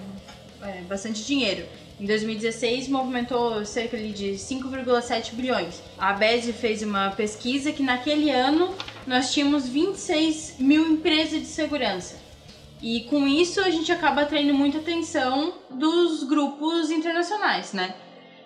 é, 0.62 0.82
bastante 0.82 1.24
dinheiro. 1.24 1.66
Em 1.98 2.06
2016 2.06 2.88
movimentou 2.88 3.64
cerca 3.64 3.96
de 3.96 4.32
5,7 4.32 5.34
bilhões. 5.34 5.82
A 5.98 6.10
ABES 6.10 6.54
fez 6.56 6.82
uma 6.82 7.10
pesquisa 7.10 7.72
que 7.72 7.82
naquele 7.82 8.30
ano 8.30 8.74
nós 9.06 9.32
tínhamos 9.32 9.68
26 9.68 10.56
mil 10.58 10.86
empresas 10.86 11.40
de 11.40 11.46
segurança. 11.46 12.16
E 12.82 13.02
com 13.04 13.28
isso 13.28 13.60
a 13.60 13.70
gente 13.70 13.92
acaba 13.92 14.22
atraindo 14.22 14.52
muita 14.52 14.78
atenção 14.78 15.54
dos 15.70 16.24
grupos 16.24 16.90
internacionais, 16.90 17.72
né? 17.72 17.94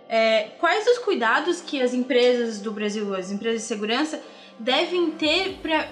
É, 0.09 0.51
quais 0.61 0.87
os 0.87 0.99
cuidados 0.99 1.61
que 1.61 1.81
as 1.81 1.95
empresas 1.95 2.61
do 2.61 2.71
Brasil, 2.71 3.15
as 3.15 3.31
empresas 3.31 3.63
de 3.63 3.67
segurança, 3.67 4.23
devem 4.59 5.11
ter 5.13 5.59
para 5.63 5.89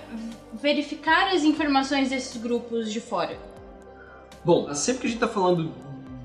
verificar 0.52 1.34
as 1.34 1.42
informações 1.42 2.10
desses 2.10 2.40
grupos 2.40 2.92
de 2.92 3.00
fora? 3.00 3.36
Bom, 4.44 4.72
sempre 4.74 5.00
que 5.02 5.06
a 5.06 5.10
gente 5.10 5.22
está 5.22 5.28
falando 5.28 5.72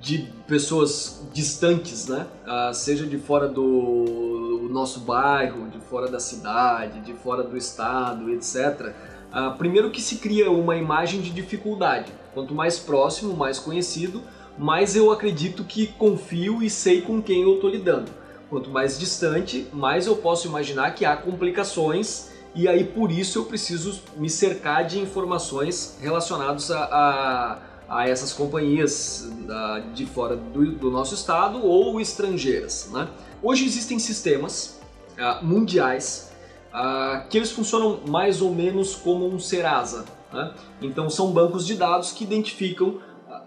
de 0.02 0.30
pessoas 0.48 1.28
distantes, 1.34 2.08
né? 2.08 2.26
Uh, 2.46 2.74
seja 2.74 3.06
de 3.06 3.18
fora 3.18 3.48
do 3.48 4.68
nosso 4.70 5.02
bairro, 5.02 5.68
de 5.70 5.80
fora 5.80 6.08
da 6.08 6.20
cidade, 6.20 7.02
de 7.02 7.14
fora 7.14 7.44
do 7.44 7.58
estado, 7.58 8.30
etc. 8.30 8.94
Ah, 9.32 9.52
primeiro 9.52 9.92
que 9.92 10.02
se 10.02 10.18
cria 10.18 10.50
uma 10.50 10.76
imagem 10.76 11.22
de 11.22 11.30
dificuldade. 11.32 12.12
Quanto 12.34 12.54
mais 12.54 12.80
próximo, 12.80 13.36
mais 13.36 13.60
conhecido, 13.60 14.22
mais 14.58 14.96
eu 14.96 15.12
acredito 15.12 15.64
que 15.64 15.88
confio 15.88 16.64
e 16.64 16.70
sei 16.70 17.02
com 17.02 17.22
quem 17.22 17.44
eu 17.44 17.56
estou 17.56 17.70
lidando. 17.70 18.12
Quanto 18.50 18.70
mais 18.70 18.98
distante, 18.98 19.68
mais 19.72 20.08
eu 20.08 20.16
posso 20.16 20.48
imaginar 20.48 20.96
que 20.96 21.06
há 21.06 21.16
complicações 21.16 22.30
e 22.56 22.68
aí 22.68 22.84
por 22.84 23.12
isso 23.12 23.40
eu 23.40 23.46
preciso 23.46 24.02
me 24.18 24.30
cercar 24.30 24.86
de 24.86 25.00
informações 25.00 25.98
relacionadas 26.02 26.72
a, 26.72 26.84
a, 26.84 27.60
a 27.88 28.10
essas 28.10 28.34
companhias 28.34 29.32
da, 29.46 29.80
de 29.94 30.06
fora 30.08 30.36
do, 30.36 30.72
do, 30.72 30.90
nosso 30.90 31.14
estado 31.14 31.64
ou 31.64 32.02
estrangeiras. 32.02 32.90
Né? 32.92 33.08
Hoje 33.42 33.66
existem 33.66 34.00
sistemas 34.00 34.80
uh, 35.14 35.46
mundiais 35.46 36.32
uh, 36.74 37.28
que 37.30 37.38
eles 37.38 37.52
funcionam 37.52 38.00
mais 38.08 38.42
ou 38.42 38.54
menos 38.54 38.96
como 38.96 39.28
um 39.28 39.40
Serasa. 39.40 40.06
Né? 40.34 40.54
Então 40.82 41.08
são 41.08 41.32
bancos 41.32 41.68
de 41.68 41.76
dados 41.76 42.12
que 42.12 42.24
identificam 42.24 43.00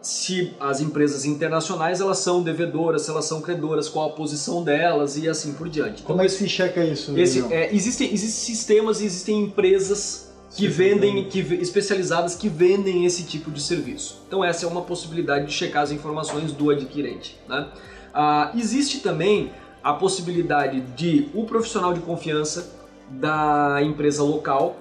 se 0.03 0.55
as 0.59 0.80
empresas 0.80 1.24
internacionais 1.24 2.00
elas 2.00 2.18
são 2.18 2.42
devedoras, 2.42 3.03
se 3.03 3.11
elas 3.11 3.24
são 3.24 3.40
credoras, 3.40 3.88
qual 3.88 4.11
a 4.11 4.12
posição 4.12 4.62
delas 4.62 5.16
e 5.16 5.28
assim 5.28 5.53
por 5.53 5.68
diante. 5.68 6.03
Como 6.03 6.16
então, 6.16 6.24
é 6.24 6.28
que 6.28 6.34
se 6.34 6.48
checa 6.48 6.84
isso? 6.84 7.16
Esse, 7.16 7.40
é, 7.53 7.74
existem, 7.74 8.12
existem 8.12 8.55
sistemas 8.55 9.00
e 9.00 9.07
existem 9.07 9.40
empresas 9.40 10.32
que 10.50 10.66
Sim, 10.66 10.68
vendem, 10.68 11.28
que, 11.28 11.38
especializadas 11.38 12.34
que 12.34 12.48
vendem 12.48 13.07
esse 13.07 13.24
tipo 13.24 13.50
de 13.50 13.62
serviço. 13.62 14.22
Então 14.26 14.44
essa 14.44 14.66
é 14.66 14.68
uma 14.68 14.82
possibilidade 14.82 15.46
de 15.46 15.53
checar 15.53 15.82
as 15.82 15.90
informações 15.90 16.53
do 16.53 16.70
adquirente. 16.70 17.38
Né? 17.48 17.68
Ah, 18.12 18.53
existe 18.55 19.00
também 19.00 19.53
a 19.82 19.92
possibilidade 19.92 20.80
de 20.96 21.28
o 21.34 21.44
profissional 21.44 21.94
de 21.94 22.00
confiança 22.00 22.70
da 23.11 23.80
empresa 23.82 24.22
local 24.22 24.76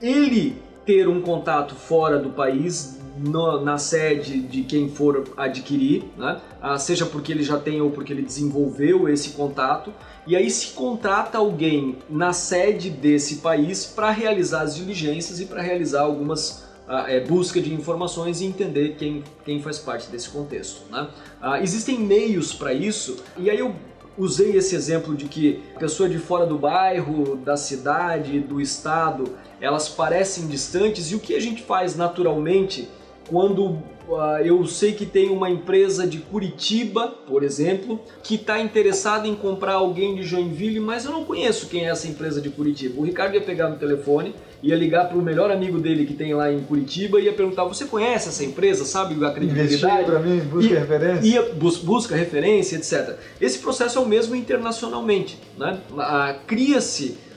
ele 0.00 0.62
ter 0.88 1.06
um 1.06 1.20
contato 1.20 1.74
fora 1.74 2.18
do 2.18 2.30
país 2.30 2.98
no, 3.18 3.62
na 3.62 3.76
sede 3.76 4.40
de 4.40 4.62
quem 4.62 4.88
for 4.88 5.22
adquirir, 5.36 6.04
né? 6.16 6.40
ah, 6.62 6.78
seja 6.78 7.04
porque 7.04 7.30
ele 7.30 7.42
já 7.42 7.58
tem 7.58 7.82
ou 7.82 7.90
porque 7.90 8.10
ele 8.10 8.22
desenvolveu 8.22 9.06
esse 9.06 9.32
contato, 9.32 9.92
e 10.26 10.34
aí 10.34 10.50
se 10.50 10.68
contrata 10.68 11.36
alguém 11.36 11.98
na 12.08 12.32
sede 12.32 12.88
desse 12.88 13.36
país 13.36 13.84
para 13.84 14.10
realizar 14.10 14.62
as 14.62 14.76
diligências 14.76 15.40
e 15.40 15.44
para 15.44 15.60
realizar 15.60 16.00
algumas 16.00 16.64
ah, 16.88 17.04
é, 17.06 17.20
busca 17.20 17.60
de 17.60 17.74
informações 17.74 18.40
e 18.40 18.46
entender 18.46 18.96
quem, 18.96 19.22
quem 19.44 19.60
faz 19.60 19.78
parte 19.78 20.08
desse 20.08 20.30
contexto. 20.30 20.90
Né? 20.90 21.06
Ah, 21.38 21.60
existem 21.60 21.98
meios 21.98 22.54
para 22.54 22.72
isso, 22.72 23.22
e 23.36 23.50
aí 23.50 23.58
eu 23.58 23.74
usei 24.16 24.56
esse 24.56 24.74
exemplo 24.74 25.14
de 25.14 25.26
que 25.26 25.62
pessoa 25.78 26.08
de 26.08 26.18
fora 26.18 26.46
do 26.46 26.58
bairro, 26.58 27.36
da 27.36 27.58
cidade, 27.58 28.40
do 28.40 28.58
estado, 28.58 29.36
elas 29.60 29.88
parecem 29.88 30.46
distantes 30.46 31.10
e 31.10 31.14
o 31.14 31.20
que 31.20 31.34
a 31.34 31.40
gente 31.40 31.62
faz 31.62 31.96
naturalmente 31.96 32.88
quando 33.28 33.78
uh, 34.08 34.38
eu 34.42 34.64
sei 34.66 34.92
que 34.92 35.04
tem 35.04 35.28
uma 35.28 35.50
empresa 35.50 36.06
de 36.06 36.18
Curitiba, 36.18 37.08
por 37.26 37.42
exemplo, 37.42 38.00
que 38.22 38.36
está 38.36 38.58
interessada 38.58 39.28
em 39.28 39.34
comprar 39.34 39.74
alguém 39.74 40.16
de 40.16 40.22
Joinville, 40.22 40.80
mas 40.80 41.04
eu 41.04 41.12
não 41.12 41.24
conheço 41.24 41.68
quem 41.68 41.86
é 41.86 41.90
essa 41.90 42.08
empresa 42.08 42.40
de 42.40 42.48
Curitiba. 42.48 43.00
O 43.00 43.04
Ricardo 43.04 43.34
ia 43.34 43.42
pegar 43.42 43.68
no 43.68 43.76
telefone, 43.76 44.34
ia 44.62 44.74
ligar 44.74 45.08
para 45.08 45.18
o 45.18 45.22
melhor 45.22 45.50
amigo 45.50 45.78
dele 45.78 46.06
que 46.06 46.14
tem 46.14 46.34
lá 46.34 46.50
em 46.50 46.60
Curitiba 46.60 47.20
e 47.20 47.24
ia 47.24 47.32
perguntar: 47.32 47.64
Você 47.64 47.84
conhece 47.84 48.30
essa 48.30 48.44
empresa? 48.44 48.84
Sabe 48.84 49.22
a 49.24 49.30
credibilidade? 49.30 50.04
para 50.04 50.20
mim, 50.20 50.40
busca 50.40 50.74
e, 50.74 50.78
referência. 50.78 51.28
Ia, 51.28 51.42
bus, 51.52 51.76
busca 51.76 52.16
referência, 52.16 52.76
etc. 52.76 53.18
Esse 53.40 53.58
processo 53.58 53.98
é 53.98 54.00
o 54.00 54.06
mesmo 54.06 54.34
internacionalmente. 54.34 55.38
Né? 55.56 55.78
Ah, 55.98 56.34
Cria-se 56.46 57.27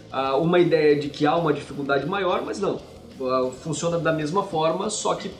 uma 0.42 0.60
ideia 0.60 1.00
de 1.00 1.10
que 1.10 1.26
há 1.26 1.36
uma 1.36 1.54
dificuldade 1.54 2.06
maior, 2.06 2.44
mas 2.46 2.60
não. 2.60 2.80
Ah, 3.22 3.52
funciona 3.62 4.00
da 4.00 4.12
mesma 4.12 4.44
forma, 4.44 4.90
só 4.90 5.16
que 5.16 5.32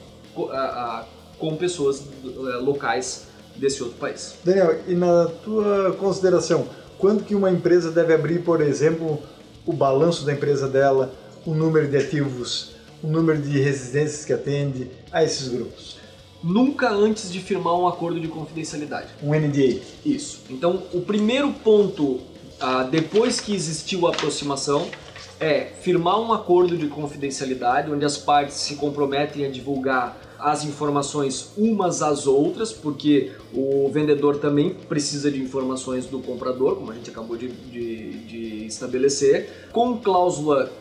com 1.38 1.58
pessoas 1.58 2.04
eh, 2.24 2.58
locais 2.58 3.28
desse 3.56 3.82
outro 3.82 3.98
país. 3.98 4.36
Daniel, 4.44 4.80
e 4.88 4.94
na 4.94 5.26
tua 5.44 5.92
consideração, 6.00 6.68
quando 6.98 7.24
que 7.24 7.34
uma 7.34 7.50
empresa 7.50 7.92
deve 7.92 8.14
abrir, 8.14 8.44
por 8.44 8.62
exemplo, 8.62 9.20
o 9.66 9.74
balanço 9.74 10.24
da 10.24 10.32
empresa 10.32 10.68
dela, 10.68 11.14
o 11.46 11.54
número 11.54 11.88
de 11.88 11.98
ativos, 11.98 12.76
o 13.04 13.08
número 13.08 13.42
de 13.42 13.60
residências 13.60 14.24
que 14.24 14.32
atende 14.32 14.90
a 15.12 15.24
esses 15.24 15.48
grupos? 15.48 15.98
Nunca 16.44 16.92
antes 16.92 17.32
de 17.32 17.40
firmar 17.40 17.76
um 17.76 17.88
acordo 17.88 18.20
de 18.20 18.28
confidencialidade. 18.28 19.10
Um 19.22 19.34
NDA. 19.34 19.80
Isso. 20.06 20.42
Então, 20.50 20.84
o 20.94 21.02
primeiro 21.02 21.52
ponto, 21.52 22.20
ah, 22.62 22.84
depois 22.84 23.40
que 23.40 23.54
existiu 23.56 24.08
a 24.08 24.12
aproximação, 24.12 24.88
é 25.40 25.72
firmar 25.82 26.20
um 26.20 26.32
acordo 26.32 26.78
de 26.78 26.88
confidencialidade 26.88 27.92
onde 27.92 28.06
as 28.06 28.16
partes 28.16 28.58
se 28.58 28.76
comprometem 28.76 29.44
a 29.44 29.50
divulgar 29.50 30.16
as 30.38 30.64
informações 30.64 31.52
umas 31.58 32.04
às 32.04 32.28
outras, 32.28 32.72
porque 32.72 33.32
o 33.52 33.90
vendedor 33.92 34.38
também 34.38 34.74
precisa 34.74 35.32
de 35.32 35.42
informações 35.42 36.06
do 36.06 36.20
comprador, 36.20 36.76
como 36.76 36.92
a 36.92 36.96
gente 36.96 37.10
acabou 37.10 37.36
de, 37.36 37.48
de, 37.48 38.12
de 38.26 38.66
estabelecer, 38.66 39.68
com 39.72 39.98
cláusula 39.98 40.72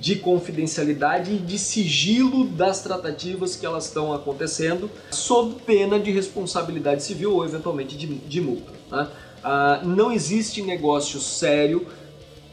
de 0.00 0.16
confidencialidade 0.16 1.34
e 1.34 1.38
de 1.38 1.58
sigilo 1.58 2.46
das 2.46 2.82
tratativas 2.82 3.54
que 3.54 3.66
elas 3.66 3.86
estão 3.86 4.12
acontecendo, 4.12 4.90
sob 5.10 5.56
pena 5.66 6.00
de 6.00 6.10
responsabilidade 6.10 7.02
civil 7.02 7.34
ou 7.34 7.44
eventualmente 7.44 7.96
de, 7.96 8.06
de 8.06 8.40
multa. 8.40 8.72
Né? 8.90 9.08
Ah, 9.44 9.80
não 9.82 10.12
existe 10.12 10.62
negócio 10.62 11.20
sério 11.20 11.86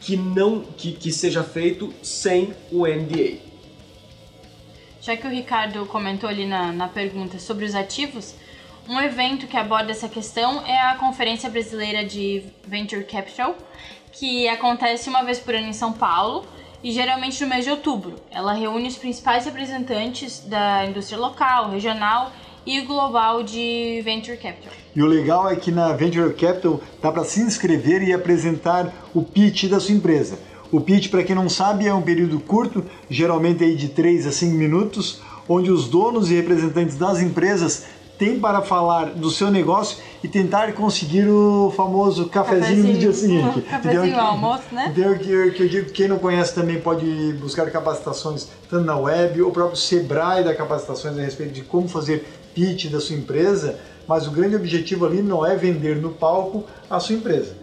que 0.00 0.16
não 0.16 0.60
que, 0.60 0.92
que 0.92 1.12
seja 1.12 1.44
feito 1.44 1.92
sem 2.02 2.54
o 2.72 2.86
NDA. 2.86 3.38
Já 5.00 5.16
que 5.16 5.26
o 5.26 5.30
Ricardo 5.30 5.86
comentou 5.86 6.28
ali 6.28 6.46
na, 6.46 6.72
na 6.72 6.88
pergunta 6.88 7.38
sobre 7.38 7.64
os 7.64 7.74
ativos, 7.74 8.34
um 8.88 9.00
evento 9.00 9.46
que 9.46 9.56
aborda 9.56 9.92
essa 9.92 10.08
questão 10.08 10.66
é 10.66 10.78
a 10.80 10.96
Conferência 10.96 11.48
Brasileira 11.48 12.04
de 12.04 12.42
Venture 12.66 13.04
Capital, 13.04 13.56
que 14.12 14.48
acontece 14.48 15.08
uma 15.08 15.22
vez 15.22 15.38
por 15.38 15.54
ano 15.54 15.68
em 15.68 15.72
São 15.72 15.92
Paulo 15.92 16.44
e 16.82 16.90
geralmente 16.92 17.40
no 17.42 17.48
mês 17.48 17.64
de 17.64 17.70
outubro. 17.70 18.16
Ela 18.30 18.52
reúne 18.52 18.88
os 18.88 18.96
principais 18.96 19.44
representantes 19.44 20.40
da 20.40 20.84
indústria 20.86 21.18
local, 21.18 21.70
regional 21.70 22.32
e 22.66 22.80
global 22.82 23.42
de 23.42 24.00
Venture 24.04 24.36
Capital. 24.36 24.72
E 24.94 25.02
o 25.02 25.06
legal 25.06 25.48
é 25.48 25.56
que 25.56 25.70
na 25.70 25.92
Venture 25.92 26.32
Capital 26.34 26.80
dá 27.00 27.10
para 27.10 27.24
se 27.24 27.40
inscrever 27.40 28.02
e 28.02 28.12
apresentar 28.12 28.92
o 29.14 29.22
pitch 29.22 29.64
da 29.64 29.80
sua 29.80 29.94
empresa. 29.94 30.38
O 30.72 30.80
pitch, 30.80 31.10
para 31.10 31.24
quem 31.24 31.34
não 31.34 31.48
sabe, 31.48 31.86
é 31.86 31.94
um 31.94 32.02
período 32.02 32.38
curto, 32.38 32.84
geralmente 33.08 33.64
aí 33.64 33.74
de 33.74 33.88
3 33.88 34.26
a 34.26 34.32
5 34.32 34.54
minutos, 34.54 35.20
onde 35.48 35.70
os 35.70 35.88
donos 35.88 36.30
e 36.30 36.34
representantes 36.34 36.96
das 36.96 37.20
empresas 37.20 37.86
têm 38.20 38.38
para 38.38 38.60
falar 38.60 39.06
do 39.06 39.30
seu 39.30 39.50
negócio 39.50 39.96
e 40.22 40.28
tentar 40.28 40.74
conseguir 40.74 41.26
o 41.26 41.72
famoso 41.74 42.28
cafezinho, 42.28 42.62
cafezinho. 42.62 42.92
no 42.92 42.98
dia 42.98 43.12
seguinte. 43.14 43.60
cafezinho 43.68 44.06
então, 44.06 44.26
almoço, 44.26 44.64
né? 44.70 44.94
Então, 44.94 45.16
que, 45.16 45.50
que 45.52 45.62
eu 45.62 45.68
digo 45.68 45.86
que 45.86 45.92
quem 45.92 46.08
não 46.08 46.18
conhece 46.18 46.54
também 46.54 46.78
pode 46.78 47.06
buscar 47.40 47.68
capacitações 47.70 48.46
tanto 48.68 48.84
na 48.84 48.96
web, 48.96 49.40
ou 49.40 49.48
o 49.48 49.52
próprio 49.52 49.76
Sebrae 49.76 50.44
dá 50.44 50.54
capacitações 50.54 51.18
a 51.18 51.22
respeito 51.22 51.54
de 51.54 51.62
como 51.62 51.88
fazer 51.88 52.26
pitch 52.54 52.90
da 52.90 53.00
sua 53.00 53.16
empresa, 53.16 53.78
mas 54.06 54.26
o 54.26 54.30
grande 54.30 54.56
objetivo 54.56 55.06
ali 55.06 55.22
não 55.22 55.46
é 55.46 55.56
vender 55.56 55.96
no 55.96 56.10
palco 56.10 56.64
a 56.88 56.98
sua 56.98 57.14
empresa. 57.14 57.54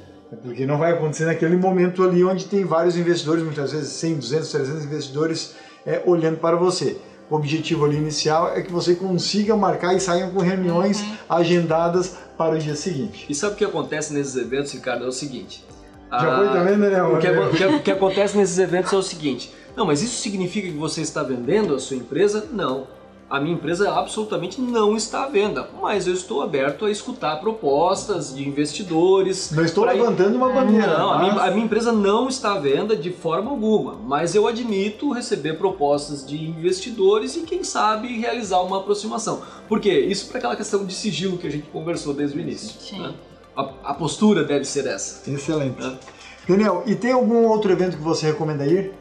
Porque 0.43 0.65
não 0.65 0.77
vai 0.77 0.91
acontecer 0.91 1.25
naquele 1.25 1.55
momento 1.55 2.03
ali 2.03 2.23
onde 2.23 2.45
tem 2.45 2.65
vários 2.65 2.97
investidores, 2.97 3.43
muitas 3.43 3.71
vezes 3.71 3.89
100, 3.89 4.15
200, 4.15 4.51
300 4.51 4.85
investidores 4.85 5.55
é, 5.85 6.01
olhando 6.05 6.38
para 6.38 6.55
você. 6.55 6.97
O 7.29 7.35
objetivo 7.35 7.85
ali 7.85 7.97
inicial 7.97 8.53
é 8.55 8.61
que 8.61 8.71
você 8.71 8.95
consiga 8.95 9.55
marcar 9.55 9.93
e 9.93 9.99
saiam 9.99 10.31
com 10.31 10.39
reuniões 10.39 11.01
uhum. 11.01 11.17
agendadas 11.29 12.15
para 12.38 12.55
o 12.55 12.59
dia 12.59 12.75
seguinte. 12.75 13.25
E 13.29 13.35
sabe 13.35 13.53
o 13.53 13.57
que 13.57 13.65
acontece 13.65 14.13
nesses 14.13 14.35
eventos, 14.35 14.71
Ricardo? 14.71 15.03
É 15.03 15.07
o 15.07 15.11
seguinte. 15.11 15.65
Já 16.09 16.33
ah, 16.33 16.38
foi 16.38 16.47
também, 16.47 16.77
né? 16.77 17.03
O 17.03 17.17
que, 17.17 17.27
o, 17.27 17.49
que, 17.51 17.65
o 17.65 17.83
que 17.83 17.91
acontece 17.91 18.38
nesses 18.38 18.57
eventos 18.57 18.93
é 18.93 18.95
o 18.95 19.01
seguinte. 19.01 19.53
Não, 19.75 19.85
mas 19.85 20.01
isso 20.01 20.21
significa 20.21 20.69
que 20.69 20.77
você 20.77 21.01
está 21.01 21.21
vendendo 21.23 21.75
a 21.75 21.79
sua 21.79 21.97
empresa? 21.97 22.47
Não 22.53 22.88
a 23.30 23.41
minha 23.41 23.55
empresa 23.55 23.91
absolutamente 23.91 24.61
não 24.61 24.95
está 24.95 25.25
à 25.25 25.28
venda, 25.28 25.69
mas 25.82 26.07
eu 26.07 26.13
estou 26.13 26.41
aberto 26.41 26.86
a 26.86 26.91
escutar 26.91 27.36
propostas 27.38 28.34
de 28.34 28.47
investidores. 28.47 29.51
Não 29.51 29.65
estou 29.65 29.84
levantando 29.84 30.34
ir... 30.34 30.38
uma 30.38 30.49
bandeira. 30.49 30.97
Não, 30.97 31.09
mas... 31.09 31.17
a, 31.17 31.19
minha, 31.19 31.43
a 31.43 31.51
minha 31.51 31.65
empresa 31.65 31.91
não 31.91 32.30
está 32.30 32.53
à 32.53 32.59
venda 32.59 32.95
de 32.95 33.11
forma 33.11 33.51
alguma, 33.51 33.95
mas 33.95 34.34
eu 34.34 34.47
admito 34.47 35.11
receber 35.11 35.57
propostas 35.57 36.25
de 36.25 36.41
investidores 36.41 37.36
e, 37.36 37.41
quem 37.41 37.65
sabe, 37.65 38.17
realizar 38.17 38.61
uma 38.61 38.78
aproximação. 38.78 39.41
Por 39.67 39.82
quê? 39.82 39.99
Isso 39.99 40.28
para 40.30 40.38
aquela 40.38 40.55
questão 40.55 40.86
de 40.86 40.93
sigilo 40.93 41.38
que 41.38 41.47
a 41.47 41.51
gente 41.51 41.67
conversou 41.67 42.13
desde 42.13 42.38
o 42.38 42.41
início. 42.41 42.97
Né? 42.97 43.13
A, 43.57 43.61
a, 43.84 43.93
postura 43.93 44.45
deve 44.45 44.63
ser 44.63 44.88
essa. 44.88 45.30
Excelente. 45.30 45.82
Né? 45.82 45.97
Daniel, 46.47 46.84
e 46.86 46.95
tem 46.95 47.11
algum 47.11 47.45
outro 47.45 47.69
evento 47.73 47.97
que 47.97 48.03
você 48.03 48.28
recomenda 48.28 48.65
ir? 48.65 48.93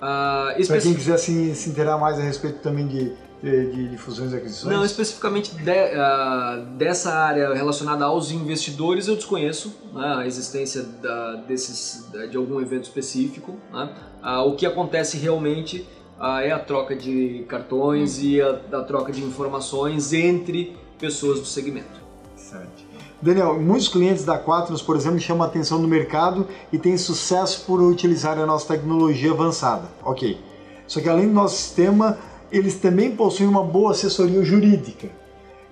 Uh, 0.00 0.60
especi... 0.60 0.68
Para 0.68 0.80
quem 0.80 0.94
quiser 0.94 1.18
se, 1.18 1.54
se 1.56 1.70
inteirar 1.70 1.98
mais 1.98 2.20
a 2.20 2.22
respeito 2.22 2.60
também 2.60 2.86
de 2.86 3.12
de, 3.42 3.88
de, 3.88 3.98
fusões 3.98 4.32
e 4.32 4.36
aquisições? 4.36 4.74
Não, 4.74 4.84
especificamente 4.84 5.54
de, 5.54 5.70
uh, 5.70 6.64
dessa 6.76 7.14
área 7.14 7.54
relacionada 7.54 8.04
aos 8.04 8.30
investidores 8.30 9.06
eu 9.06 9.14
desconheço 9.14 9.74
né, 9.92 10.16
a 10.18 10.26
existência 10.26 10.82
da, 10.82 11.36
desses, 11.46 12.06
de 12.30 12.36
algum 12.36 12.60
evento 12.60 12.84
específico. 12.84 13.56
Né? 13.72 13.90
Uh, 14.22 14.48
o 14.48 14.56
que 14.56 14.66
acontece 14.66 15.16
realmente 15.16 15.86
uh, 16.18 16.40
é 16.40 16.50
a 16.50 16.58
troca 16.58 16.96
de 16.96 17.44
cartões 17.48 18.18
hum. 18.18 18.22
e 18.22 18.42
a, 18.42 18.60
a, 18.72 18.82
troca 18.82 19.12
de 19.12 19.22
informações 19.22 20.12
entre 20.12 20.76
pessoas 20.98 21.38
do 21.38 21.46
segmento. 21.46 21.98
Certo. 22.36 22.88
Daniel, 23.20 23.60
muitos 23.60 23.88
clientes 23.88 24.24
da 24.24 24.38
Quaternos, 24.38 24.80
por 24.80 24.94
exemplo, 24.94 25.18
chamam 25.18 25.44
a 25.44 25.46
atenção 25.48 25.80
no 25.80 25.88
mercado 25.88 26.46
e 26.72 26.78
têm 26.78 26.96
sucesso 26.96 27.64
por 27.66 27.80
utilizar 27.80 28.38
a 28.38 28.46
nossa 28.46 28.74
tecnologia 28.74 29.32
avançada. 29.32 29.88
Ok. 30.04 30.38
Só 30.86 31.00
que 31.00 31.08
além 31.08 31.26
do 31.26 31.34
nosso 31.34 31.56
sistema, 31.56 32.16
eles 32.50 32.76
também 32.76 33.14
possuem 33.14 33.48
uma 33.48 33.62
boa 33.62 33.92
assessoria 33.92 34.42
jurídica. 34.42 35.08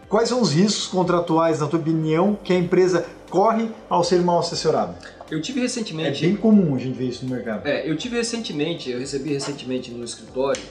Quais 0.08 0.28
são 0.28 0.40
os 0.40 0.52
riscos 0.52 0.86
contratuais, 0.86 1.60
na 1.60 1.66
tua 1.66 1.80
opinião, 1.80 2.38
que 2.42 2.52
a 2.52 2.56
empresa 2.56 3.06
corre 3.28 3.68
ao 3.88 4.04
ser 4.04 4.20
mal 4.20 4.38
assessorada? 4.38 4.96
Eu 5.30 5.42
tive 5.42 5.60
recentemente. 5.60 6.24
É 6.24 6.28
bem 6.28 6.36
comum 6.36 6.76
a 6.76 6.78
gente 6.78 6.96
ver 6.96 7.08
isso 7.08 7.24
no 7.24 7.34
mercado. 7.34 7.66
É, 7.66 7.88
eu 7.90 7.96
tive 7.96 8.16
recentemente, 8.16 8.90
eu 8.90 9.00
recebi 9.00 9.32
recentemente 9.32 9.90
no 9.90 10.04
escritório 10.04 10.62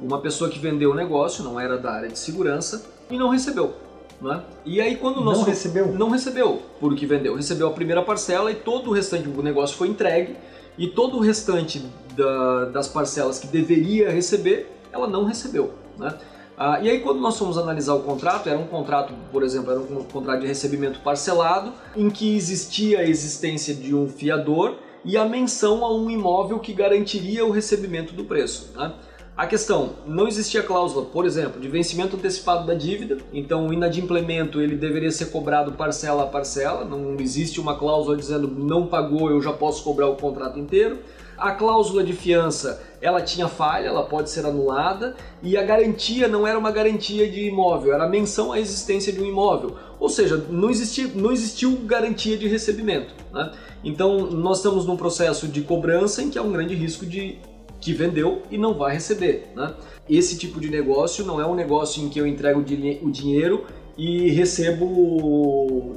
uma 0.00 0.20
pessoa 0.20 0.48
que 0.48 0.58
vendeu 0.58 0.90
o 0.90 0.92
um 0.94 0.96
negócio, 0.96 1.44
não 1.44 1.60
era 1.60 1.76
da 1.76 1.92
área 1.92 2.08
de 2.08 2.18
segurança, 2.18 2.86
e 3.10 3.18
não 3.18 3.28
recebeu. 3.28 3.74
Né? 4.20 4.42
E 4.64 4.80
aí 4.80 4.96
quando 4.96 5.20
nós 5.20 5.38
não 5.38 5.44
recebeu, 5.44 5.92
não 5.92 6.10
recebeu 6.10 6.62
porque 6.80 7.06
vendeu, 7.06 7.36
recebeu 7.36 7.68
a 7.68 7.70
primeira 7.70 8.02
parcela 8.02 8.50
e 8.50 8.54
todo 8.56 8.90
o 8.90 8.92
restante 8.92 9.28
do 9.28 9.42
negócio 9.44 9.76
foi 9.76 9.86
entregue 9.86 10.34
e 10.76 10.88
todo 10.88 11.18
o 11.18 11.20
restante 11.20 11.84
da, 12.16 12.64
das 12.64 12.88
parcelas 12.88 13.38
que 13.38 13.46
deveria 13.46 14.10
receber 14.10 14.77
ela 14.92 15.06
não 15.06 15.24
recebeu. 15.24 15.74
Né? 15.98 16.14
Ah, 16.56 16.80
e 16.80 16.90
aí 16.90 17.00
quando 17.00 17.20
nós 17.20 17.38
fomos 17.38 17.56
analisar 17.56 17.94
o 17.94 18.00
contrato, 18.00 18.48
era 18.48 18.58
um 18.58 18.66
contrato, 18.66 19.14
por 19.30 19.42
exemplo, 19.42 19.70
era 19.70 19.80
um 19.80 20.02
contrato 20.04 20.40
de 20.40 20.46
recebimento 20.46 21.00
parcelado, 21.00 21.72
em 21.96 22.10
que 22.10 22.36
existia 22.36 23.00
a 23.00 23.04
existência 23.04 23.74
de 23.74 23.94
um 23.94 24.08
fiador 24.08 24.76
e 25.04 25.16
a 25.16 25.24
menção 25.24 25.84
a 25.84 25.94
um 25.94 26.10
imóvel 26.10 26.58
que 26.58 26.72
garantiria 26.72 27.46
o 27.46 27.50
recebimento 27.50 28.12
do 28.12 28.24
preço. 28.24 28.72
Né? 28.76 28.92
A 29.38 29.46
questão, 29.46 29.90
não 30.04 30.26
existia 30.26 30.64
cláusula, 30.64 31.06
por 31.06 31.24
exemplo, 31.24 31.60
de 31.60 31.68
vencimento 31.68 32.16
antecipado 32.16 32.66
da 32.66 32.74
dívida, 32.74 33.18
então 33.32 33.68
o 33.68 33.72
inadimplemento 33.72 34.60
ele 34.60 34.74
deveria 34.74 35.12
ser 35.12 35.26
cobrado 35.26 35.70
parcela 35.74 36.24
a 36.24 36.26
parcela, 36.26 36.84
não 36.84 37.14
existe 37.20 37.60
uma 37.60 37.78
cláusula 37.78 38.16
dizendo 38.16 38.48
não 38.48 38.88
pagou, 38.88 39.30
eu 39.30 39.40
já 39.40 39.52
posso 39.52 39.84
cobrar 39.84 40.08
o 40.08 40.16
contrato 40.16 40.58
inteiro. 40.58 40.98
A 41.38 41.52
cláusula 41.52 42.02
de 42.02 42.12
fiança, 42.12 42.82
ela 43.00 43.22
tinha 43.22 43.46
falha, 43.46 43.86
ela 43.86 44.02
pode 44.02 44.28
ser 44.28 44.44
anulada, 44.44 45.14
e 45.42 45.56
a 45.56 45.62
garantia 45.62 46.26
não 46.26 46.46
era 46.46 46.58
uma 46.58 46.72
garantia 46.72 47.30
de 47.30 47.46
imóvel, 47.46 47.94
era 47.94 48.08
menção 48.08 48.52
à 48.52 48.58
existência 48.58 49.12
de 49.12 49.20
um 49.20 49.24
imóvel. 49.24 49.76
Ou 50.00 50.08
seja, 50.08 50.36
não, 50.50 50.68
existia, 50.68 51.08
não 51.14 51.30
existiu 51.30 51.76
garantia 51.84 52.36
de 52.36 52.48
recebimento. 52.48 53.14
Né? 53.32 53.52
Então, 53.84 54.30
nós 54.30 54.58
estamos 54.58 54.84
num 54.84 54.96
processo 54.96 55.46
de 55.46 55.62
cobrança 55.62 56.22
em 56.22 56.28
que 56.28 56.38
há 56.38 56.42
um 56.42 56.52
grande 56.52 56.74
risco 56.74 57.06
de 57.06 57.38
que 57.80 57.92
vendeu 57.92 58.42
e 58.50 58.58
não 58.58 58.74
vai 58.74 58.94
receber. 58.94 59.52
Né? 59.54 59.74
Esse 60.08 60.36
tipo 60.36 60.60
de 60.60 60.68
negócio 60.68 61.24
não 61.24 61.40
é 61.40 61.46
um 61.46 61.54
negócio 61.54 62.02
em 62.02 62.08
que 62.08 62.18
eu 62.18 62.26
entrego 62.26 62.60
o 62.60 63.10
dinheiro 63.10 63.64
e 63.96 64.30
recebo 64.30 64.84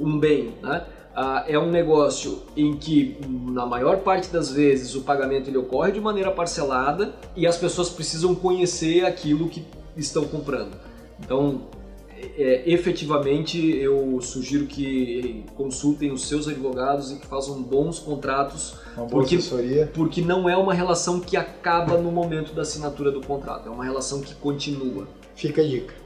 um 0.00 0.18
bem. 0.18 0.54
Né? 0.62 0.84
Ah, 1.14 1.44
é 1.46 1.58
um 1.58 1.70
negócio 1.70 2.42
em 2.56 2.74
que, 2.76 3.18
na 3.28 3.66
maior 3.66 3.98
parte 3.98 4.28
das 4.28 4.50
vezes, 4.50 4.94
o 4.94 5.02
pagamento 5.02 5.50
ele 5.50 5.58
ocorre 5.58 5.92
de 5.92 6.00
maneira 6.00 6.30
parcelada 6.30 7.14
e 7.36 7.46
as 7.46 7.56
pessoas 7.58 7.90
precisam 7.90 8.34
conhecer 8.34 9.04
aquilo 9.04 9.48
que 9.48 9.62
estão 9.94 10.24
comprando. 10.24 10.74
Então, 11.20 11.62
é, 12.38 12.62
efetivamente, 12.66 13.58
eu 13.76 14.20
sugiro 14.22 14.66
que 14.66 15.44
consultem 15.54 16.12
os 16.12 16.26
seus 16.26 16.48
advogados 16.48 17.12
e 17.12 17.16
que 17.16 17.26
façam 17.26 17.62
bons 17.62 17.98
contratos. 17.98 18.76
Uma 18.96 19.06
boa 19.06 19.08
porque, 19.08 19.36
assessoria. 19.36 19.90
Porque 19.92 20.22
não 20.22 20.48
é 20.48 20.56
uma 20.56 20.72
relação 20.72 21.20
que 21.20 21.36
acaba 21.36 21.98
no 21.98 22.10
momento 22.10 22.54
da 22.54 22.62
assinatura 22.62 23.10
do 23.10 23.20
contrato, 23.20 23.68
é 23.68 23.70
uma 23.70 23.84
relação 23.84 24.20
que 24.20 24.34
continua. 24.36 25.06
Fica 25.34 25.60
a 25.60 25.66
dica. 25.66 26.01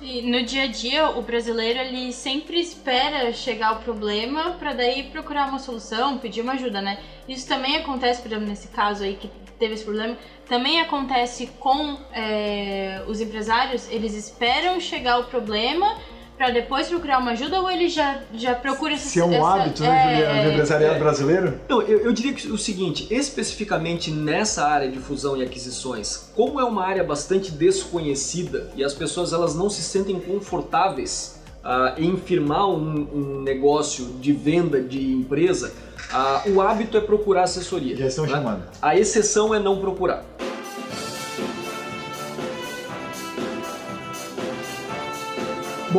E 0.00 0.20
no 0.22 0.42
dia 0.42 0.64
a 0.64 0.66
dia, 0.66 1.08
o 1.08 1.22
brasileiro 1.22 1.78
ele 1.78 2.12
sempre 2.12 2.60
espera 2.60 3.32
chegar 3.32 3.72
o 3.72 3.78
problema 3.78 4.52
para 4.58 4.74
daí 4.74 5.04
procurar 5.04 5.48
uma 5.48 5.58
solução, 5.58 6.18
pedir 6.18 6.42
uma 6.42 6.52
ajuda, 6.52 6.82
né? 6.82 7.02
Isso 7.26 7.48
também 7.48 7.76
acontece, 7.76 8.20
por 8.20 8.28
exemplo, 8.28 8.46
nesse 8.46 8.68
caso 8.68 9.04
aí 9.04 9.14
que 9.14 9.30
teve 9.58 9.72
esse 9.74 9.84
problema, 9.84 10.16
também 10.46 10.80
acontece 10.80 11.46
com 11.58 11.98
é, 12.12 13.02
os 13.06 13.22
empresários, 13.22 13.88
eles 13.90 14.14
esperam 14.14 14.78
chegar 14.78 15.18
o 15.18 15.24
problema 15.24 15.96
para 16.36 16.50
depois 16.50 16.88
procurar 16.88 17.18
uma 17.18 17.32
ajuda 17.32 17.60
ou 17.60 17.70
ele 17.70 17.88
já, 17.88 18.20
já 18.34 18.54
procura 18.54 18.94
essa 18.94 19.08
Se 19.08 19.20
é 19.20 19.24
um 19.24 19.32
essa, 19.32 19.48
hábito, 19.48 19.82
né, 19.82 20.22
é, 20.22 20.44
do 20.44 20.52
empresariado 20.52 20.96
é, 20.96 20.98
brasileiro? 20.98 21.60
Não, 21.68 21.82
eu, 21.82 22.00
eu 22.00 22.12
diria 22.12 22.34
que 22.34 22.46
o 22.48 22.58
seguinte, 22.58 23.06
especificamente 23.10 24.10
nessa 24.10 24.66
área 24.66 24.90
de 24.90 24.98
fusão 24.98 25.36
e 25.36 25.42
aquisições, 25.42 26.30
como 26.34 26.60
é 26.60 26.64
uma 26.64 26.84
área 26.84 27.02
bastante 27.02 27.50
desconhecida 27.50 28.70
e 28.76 28.84
as 28.84 28.92
pessoas 28.92 29.32
elas 29.32 29.54
não 29.54 29.70
se 29.70 29.82
sentem 29.82 30.20
confortáveis 30.20 31.40
uh, 31.66 32.00
em 32.00 32.16
firmar 32.16 32.68
um, 32.68 33.08
um, 33.12 33.42
negócio 33.42 34.04
de 34.20 34.32
venda 34.32 34.80
de 34.80 35.12
empresa, 35.12 35.72
uh, 36.12 36.50
o 36.52 36.60
hábito 36.60 36.96
é 36.96 37.00
procurar 37.00 37.42
assessoria. 37.42 37.96
Já 37.96 38.06
estão 38.06 38.24
né? 38.24 38.30
chamando. 38.30 38.62
A 38.80 38.96
exceção 38.96 39.54
é 39.54 39.58
não 39.58 39.80
procurar. 39.80 40.24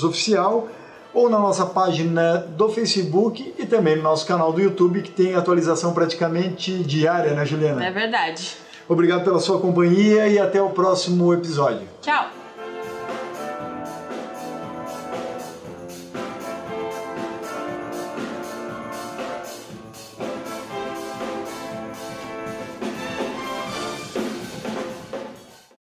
Oficial, 0.05 0.69
ou 1.15 1.29
na 1.29 1.39
nossa 1.39 1.67
página 1.67 2.39
do 2.39 2.69
Facebook 2.69 3.55
e 3.59 3.67
também 3.67 3.97
no 3.97 4.03
nosso 4.03 4.27
canal 4.27 4.53
do 4.53 4.61
YouTube, 4.61 5.03
que 5.03 5.11
tem 5.11 5.35
atualização 5.35 5.93
praticamente 5.93 6.83
diária, 6.83 7.35
né, 7.35 7.45
Juliana? 7.45 7.85
É 7.85 7.91
verdade. 7.91 8.57
Obrigado 8.89 9.25
pela 9.25 9.39
sua 9.39 9.61
companhia 9.61 10.29
e 10.29 10.39
até 10.39 10.61
o 10.61 10.71
próximo 10.71 11.33
episódio. 11.33 11.87
Tchau! 12.01 12.42